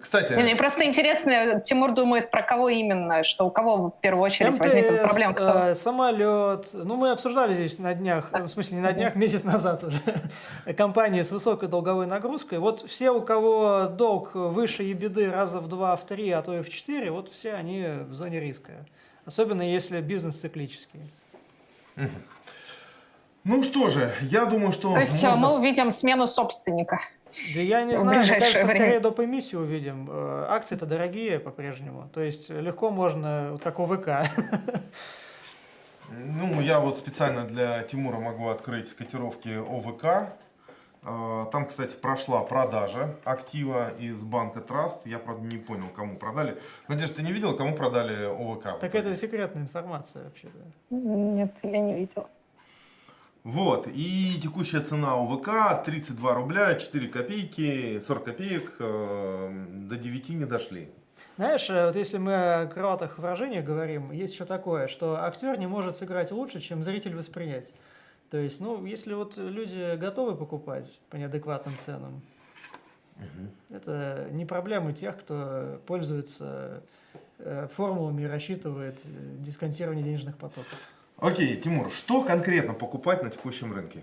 Кстати, 0.00 0.32
Не, 0.32 0.42
Мне 0.42 0.56
просто 0.56 0.84
интересно, 0.84 1.60
Тимур 1.60 1.92
думает 1.92 2.30
про 2.30 2.42
кого 2.42 2.68
именно, 2.68 3.22
что 3.22 3.46
у 3.46 3.50
кого 3.50 3.90
в 3.90 4.00
первую 4.00 4.24
очередь 4.24 4.58
возникнут 4.58 5.02
проблемы. 5.02 5.34
Кто? 5.34 5.68
э, 5.68 5.74
самолет. 5.74 6.70
Ну, 6.72 6.96
мы 6.96 7.10
обсуждали 7.10 7.54
здесь 7.54 7.78
на 7.78 7.94
днях, 7.94 8.30
в 8.32 8.48
смысле 8.48 8.76
не 8.76 8.82
на 8.82 8.92
днях, 8.92 9.14
месяц 9.14 9.44
назад 9.44 9.84
уже, 9.84 10.00
компании 10.76 11.22
с 11.22 11.30
высокой 11.30 11.68
долговой 11.68 12.06
нагрузкой. 12.06 12.58
Вот 12.58 12.88
все, 12.88 13.10
у 13.10 13.20
кого 13.20 13.86
долг 13.86 14.34
выше 14.34 14.82
ебеды 14.82 15.30
раза 15.30 15.60
в 15.60 15.68
два, 15.68 15.96
в 15.96 16.04
три, 16.04 16.30
а 16.30 16.42
то 16.42 16.56
и 16.56 16.62
в 16.62 16.70
четыре, 16.70 17.10
вот 17.10 17.30
все 17.32 17.52
они 17.52 17.86
в 18.08 18.14
зоне 18.14 18.40
риска. 18.40 18.72
Особенно 19.26 19.62
если 19.62 20.00
бизнес 20.00 20.36
циклический. 20.40 21.00
ну 23.44 23.62
что 23.62 23.90
же, 23.90 24.12
я 24.22 24.46
думаю, 24.46 24.72
что... 24.72 24.94
То 24.94 25.00
есть 25.00 25.22
можно- 25.22 25.40
мы 25.40 25.58
увидим 25.58 25.92
смену 25.92 26.26
собственника. 26.26 27.00
Да 27.54 27.60
я 27.60 27.84
не 27.84 27.96
знаю, 27.98 28.20
мне 28.20 28.28
кажется, 28.28 28.66
время. 28.66 28.68
скорее 28.68 29.00
доп. 29.00 29.20
эмиссию 29.20 29.62
увидим. 29.62 30.08
Э, 30.10 30.46
Акции-то 30.48 30.86
дорогие 30.86 31.38
по-прежнему. 31.38 32.08
То 32.12 32.20
есть 32.20 32.50
легко 32.50 32.90
можно, 32.90 33.48
вот 33.52 33.62
как 33.62 33.78
ОВК. 33.78 34.08
Ну, 36.12 36.60
я 36.60 36.80
вот 36.80 36.96
специально 36.96 37.44
для 37.44 37.84
Тимура 37.84 38.18
могу 38.18 38.48
открыть 38.48 38.92
котировки 38.94 39.48
ОВК. 39.48 40.32
А, 41.02 41.44
Там, 41.46 41.66
кстати, 41.66 41.94
прошла 41.94 42.42
продажа 42.42 43.14
актива 43.24 43.90
из 43.98 44.22
банка 44.22 44.60
Траст. 44.60 45.06
Я, 45.06 45.18
правда, 45.18 45.46
не 45.46 45.58
понял, 45.58 45.88
кому 45.94 46.16
продали. 46.16 46.58
Надежда, 46.88 47.16
ты 47.16 47.22
не 47.22 47.32
видела, 47.32 47.54
кому 47.56 47.76
продали 47.76 48.26
ОВК? 48.26 48.80
Так 48.80 48.94
это 48.94 49.14
секретная 49.16 49.62
информация 49.62 50.24
вообще-то. 50.24 50.58
Нет, 50.90 51.56
я 51.62 51.78
не 51.78 51.94
видела. 51.94 52.28
Вот, 53.42 53.86
и 53.86 54.38
текущая 54.40 54.80
цена 54.80 55.14
ОВК 55.14 55.82
32 55.84 56.34
рубля 56.34 56.74
4 56.74 57.08
копейки, 57.08 58.00
40 58.06 58.24
копеек, 58.24 58.74
э, 58.78 59.66
до 59.88 59.96
9 59.96 60.28
не 60.30 60.44
дошли. 60.44 60.90
Знаешь, 61.36 61.70
э, 61.70 61.86
вот 61.86 61.96
если 61.96 62.18
мы 62.18 62.34
о 62.34 62.66
крылатых 62.66 63.16
выражениях 63.16 63.64
говорим, 63.64 64.12
есть 64.12 64.34
еще 64.34 64.44
такое, 64.44 64.88
что 64.88 65.24
актер 65.24 65.58
не 65.58 65.66
может 65.66 65.96
сыграть 65.96 66.32
лучше, 66.32 66.60
чем 66.60 66.84
зритель 66.84 67.16
воспринять. 67.16 67.72
То 68.30 68.36
есть, 68.36 68.60
ну, 68.60 68.84
если 68.84 69.14
вот 69.14 69.38
люди 69.38 69.96
готовы 69.96 70.36
покупать 70.36 71.00
по 71.08 71.16
неадекватным 71.16 71.78
ценам, 71.78 72.20
это 73.70 74.28
не 74.32 74.44
проблемы 74.44 74.92
тех, 74.92 75.18
кто 75.18 75.80
пользуется 75.86 76.82
э, 77.38 77.68
формулами 77.74 78.22
и 78.22 78.26
рассчитывает 78.26 79.00
э, 79.04 79.08
дисконтирование 79.38 80.04
денежных 80.04 80.36
потоков. 80.36 80.78
Окей, 81.20 81.56
Тимур, 81.56 81.90
что 81.90 82.22
конкретно 82.22 82.72
покупать 82.74 83.22
на 83.22 83.30
текущем 83.30 83.74
рынке? 83.74 84.02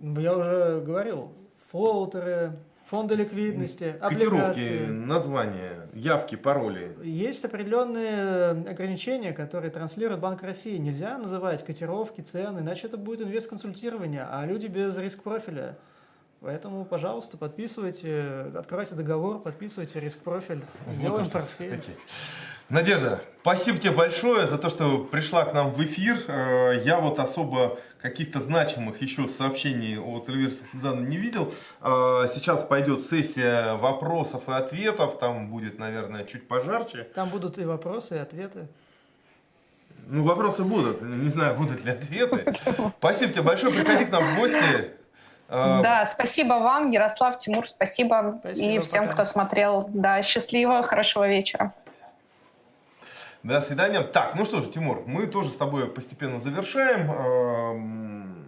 Ну, 0.00 0.20
Я 0.20 0.36
уже 0.36 0.80
говорил, 0.84 1.32
флоутеры, 1.70 2.52
фонды 2.86 3.14
ликвидности, 3.14 3.96
Котировки, 4.00 4.34
облигации. 4.34 4.86
названия. 4.86 5.88
явки, 5.94 6.34
пароли. 6.36 6.96
Есть 7.02 7.44
определенные 7.44 8.50
ограничения, 8.50 9.32
которые 9.32 9.70
транслирует 9.70 10.20
Банк 10.20 10.42
России. 10.42 10.76
Нельзя 10.76 11.18
называть 11.18 11.64
котировки, 11.64 12.20
цены, 12.20 12.60
иначе 12.60 12.86
это 12.88 12.96
будет 12.96 13.20
инвест-консультирование, 13.20 14.26
а 14.28 14.44
люди 14.46 14.66
без 14.66 14.96
риск-профиля. 14.98 15.76
Поэтому, 16.40 16.84
пожалуйста, 16.84 17.36
подписывайте, 17.36 18.46
откройте 18.54 18.94
договор, 18.94 19.40
подписывайте 19.40 19.98
риск-профиль, 19.98 20.62
сделаем 20.92 21.28
портфель. 21.28 21.80
Надежда, 22.70 23.22
спасибо 23.40 23.78
тебе 23.78 23.92
большое 23.92 24.46
за 24.46 24.58
то, 24.58 24.68
что 24.68 24.98
пришла 24.98 25.46
к 25.46 25.54
нам 25.54 25.70
в 25.70 25.82
эфир. 25.82 26.18
Э, 26.28 26.82
я 26.84 27.00
вот 27.00 27.18
особо 27.18 27.78
каких-то 28.02 28.40
значимых 28.40 29.00
еще 29.00 29.26
сообщений 29.26 29.98
от 29.98 30.28
Эльвиры 30.28 30.50
Сафудзана 30.50 31.00
не 31.00 31.16
видел. 31.16 31.50
Э, 31.80 32.26
сейчас 32.34 32.62
пойдет 32.62 33.00
сессия 33.00 33.76
вопросов 33.76 34.50
и 34.50 34.52
ответов. 34.52 35.18
Там 35.18 35.48
будет, 35.48 35.78
наверное, 35.78 36.24
чуть 36.24 36.46
пожарче. 36.46 37.04
Там 37.14 37.30
будут 37.30 37.56
и 37.56 37.64
вопросы, 37.64 38.16
и 38.16 38.18
ответы. 38.18 38.66
Ну, 40.06 40.24
вопросы 40.24 40.62
будут. 40.62 41.00
Не 41.00 41.30
знаю, 41.30 41.56
будут 41.56 41.82
ли 41.86 41.92
ответы. 41.92 42.54
Спасибо 42.98 43.32
тебе 43.32 43.42
большое. 43.44 43.72
Приходи 43.72 44.04
к 44.04 44.10
нам 44.10 44.34
в 44.34 44.38
гости. 44.40 44.90
Э, 45.48 45.80
да, 45.82 46.04
спасибо 46.04 46.54
вам, 46.54 46.90
Ярослав, 46.90 47.38
Тимур, 47.38 47.66
спасибо. 47.66 48.38
спасибо 48.40 48.72
и 48.72 48.78
всем, 48.80 49.04
пока. 49.04 49.14
кто 49.14 49.24
смотрел. 49.24 49.86
Да, 49.88 50.20
счастливо, 50.22 50.82
хорошего 50.82 51.26
вечера. 51.26 51.72
До 53.42 53.60
свидания. 53.60 54.02
Так, 54.02 54.34
ну 54.34 54.44
что 54.44 54.60
же, 54.60 54.70
Тимур, 54.70 55.04
мы 55.06 55.26
тоже 55.26 55.50
с 55.50 55.56
тобой 55.56 55.88
постепенно 55.88 56.40
завершаем. 56.40 57.10
Эм, 57.10 58.46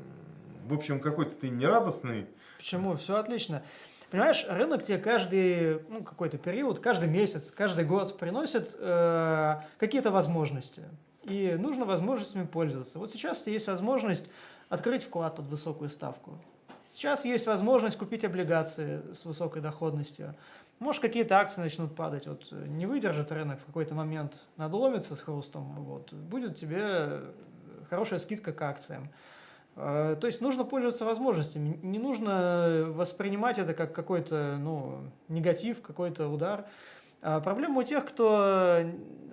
в 0.66 0.74
общем, 0.74 1.01
какой-то 1.01 1.32
ты 1.32 1.49
нерадостный. 1.49 2.26
Почему? 2.59 2.97
Все 2.97 3.16
отлично. 3.16 3.62
Понимаешь, 4.11 4.45
рынок 4.49 4.82
тебе 4.82 4.99
каждый 4.99 5.82
ну, 5.88 6.03
какой-то 6.03 6.36
период, 6.36 6.80
каждый 6.80 7.09
месяц, 7.09 7.53
каждый 7.53 7.84
год 7.84 8.18
приносит 8.18 8.74
э, 8.76 9.61
какие-то 9.78 10.11
возможности. 10.11 10.82
И 11.22 11.57
нужно 11.57 11.84
возможностями 11.84 12.45
пользоваться. 12.45 12.99
Вот 12.99 13.12
сейчас 13.12 13.47
есть 13.47 13.68
возможность 13.68 14.28
открыть 14.68 15.05
вклад 15.05 15.36
под 15.36 15.47
высокую 15.47 15.91
ставку. 15.91 16.38
Сейчас 16.86 17.24
есть 17.24 17.47
возможность 17.47 17.97
купить 17.97 18.24
облигации 18.24 19.03
с 19.12 19.24
высокой 19.24 19.62
доходностью. 19.62 20.34
Может, 20.81 21.03
какие-то 21.03 21.39
акции 21.39 21.61
начнут 21.61 21.95
падать, 21.95 22.26
вот 22.26 22.49
э, 22.53 22.66
не 22.66 22.87
выдержит 22.87 23.31
рынок 23.31 23.61
в 23.61 23.66
какой-то 23.66 23.95
момент, 23.95 24.41
надломится 24.57 25.14
с 25.14 25.20
хрустом, 25.20 25.74
вот, 25.76 26.12
будет 26.12 26.57
тебе 26.57 27.20
хорошая 27.91 28.18
скидка 28.18 28.53
к 28.53 28.62
акциям. 28.62 29.11
А, 29.76 30.16
то 30.16 30.26
есть 30.26 30.41
нужно 30.41 30.64
пользоваться 30.64 31.05
возможностями, 31.05 31.78
не 31.83 31.99
нужно 31.99 32.87
воспринимать 32.89 33.59
это 33.59 33.74
как 33.74 33.95
какой-то 33.95 34.57
ну, 34.59 35.11
негатив, 35.28 35.83
какой-то 35.83 36.28
удар. 36.28 36.66
А 37.22 37.41
проблема 37.41 37.81
у 37.81 37.83
тех, 37.83 38.07
кто 38.07 38.83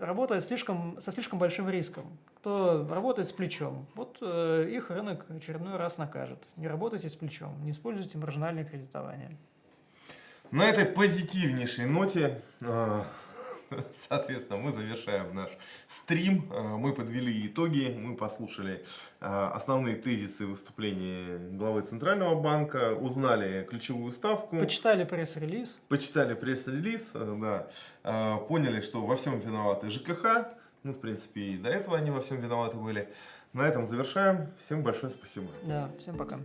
работает 0.02 0.44
слишком, 0.44 1.00
со 1.00 1.14
слишком 1.14 1.40
большим 1.40 1.70
риском, 1.70 2.18
кто 2.36 2.86
работает 2.90 3.30
с 3.30 3.32
плечом. 3.32 3.88
Вот 3.96 4.18
э, 4.20 4.68
их 4.70 4.90
рынок 4.90 5.26
очередной 5.30 5.78
раз 5.78 5.98
накажет. 5.98 6.46
Не 6.58 6.68
работайте 6.68 7.08
с 7.08 7.16
плечом, 7.16 7.64
не 7.64 7.72
используйте 7.72 8.18
маржинальное 8.18 8.66
кредитование. 8.66 9.38
На 10.52 10.70
этой 10.70 10.86
позитивнейшей 10.86 11.86
ноте, 11.86 12.42
а, 12.62 13.06
соответственно, 14.10 14.60
мы 14.60 14.72
завершаем 14.72 15.36
наш 15.36 15.50
стрим. 15.90 16.50
А, 16.52 16.78
мы 16.78 16.94
подвели 16.94 17.48
итоги, 17.48 17.94
мы 18.00 18.16
послушали 18.16 18.86
а, 19.20 19.52
основные 19.52 19.96
тезисы 19.96 20.46
выступления 20.46 21.38
главы 21.38 21.82
Центрального 21.82 22.40
банка, 22.40 22.94
узнали 22.94 23.66
ключевую 23.70 24.14
ставку. 24.14 24.58
Почитали 24.58 25.04
пресс-релиз. 25.04 25.78
Почитали 25.90 26.34
пресс-релиз, 26.34 27.12
да. 27.14 27.68
Поняли, 28.48 28.82
что 28.82 29.06
во 29.06 29.18
всем 29.18 29.40
виноваты 29.40 29.90
ЖКХ. 29.90 30.48
Ну, 30.84 30.94
в 30.94 31.00
принципе, 31.00 31.42
и 31.42 31.58
до 31.58 31.70
этого 31.70 31.98
они 31.98 32.12
во 32.12 32.22
всем 32.22 32.40
виноваты 32.40 32.78
были. 32.78 33.10
На 33.52 33.68
этом 33.68 33.88
завершаем. 33.88 34.54
Всем 34.64 34.84
большое 34.84 35.12
спасибо. 35.12 35.48
Да, 35.64 35.90
всем 36.00 36.16
пока. 36.16 36.40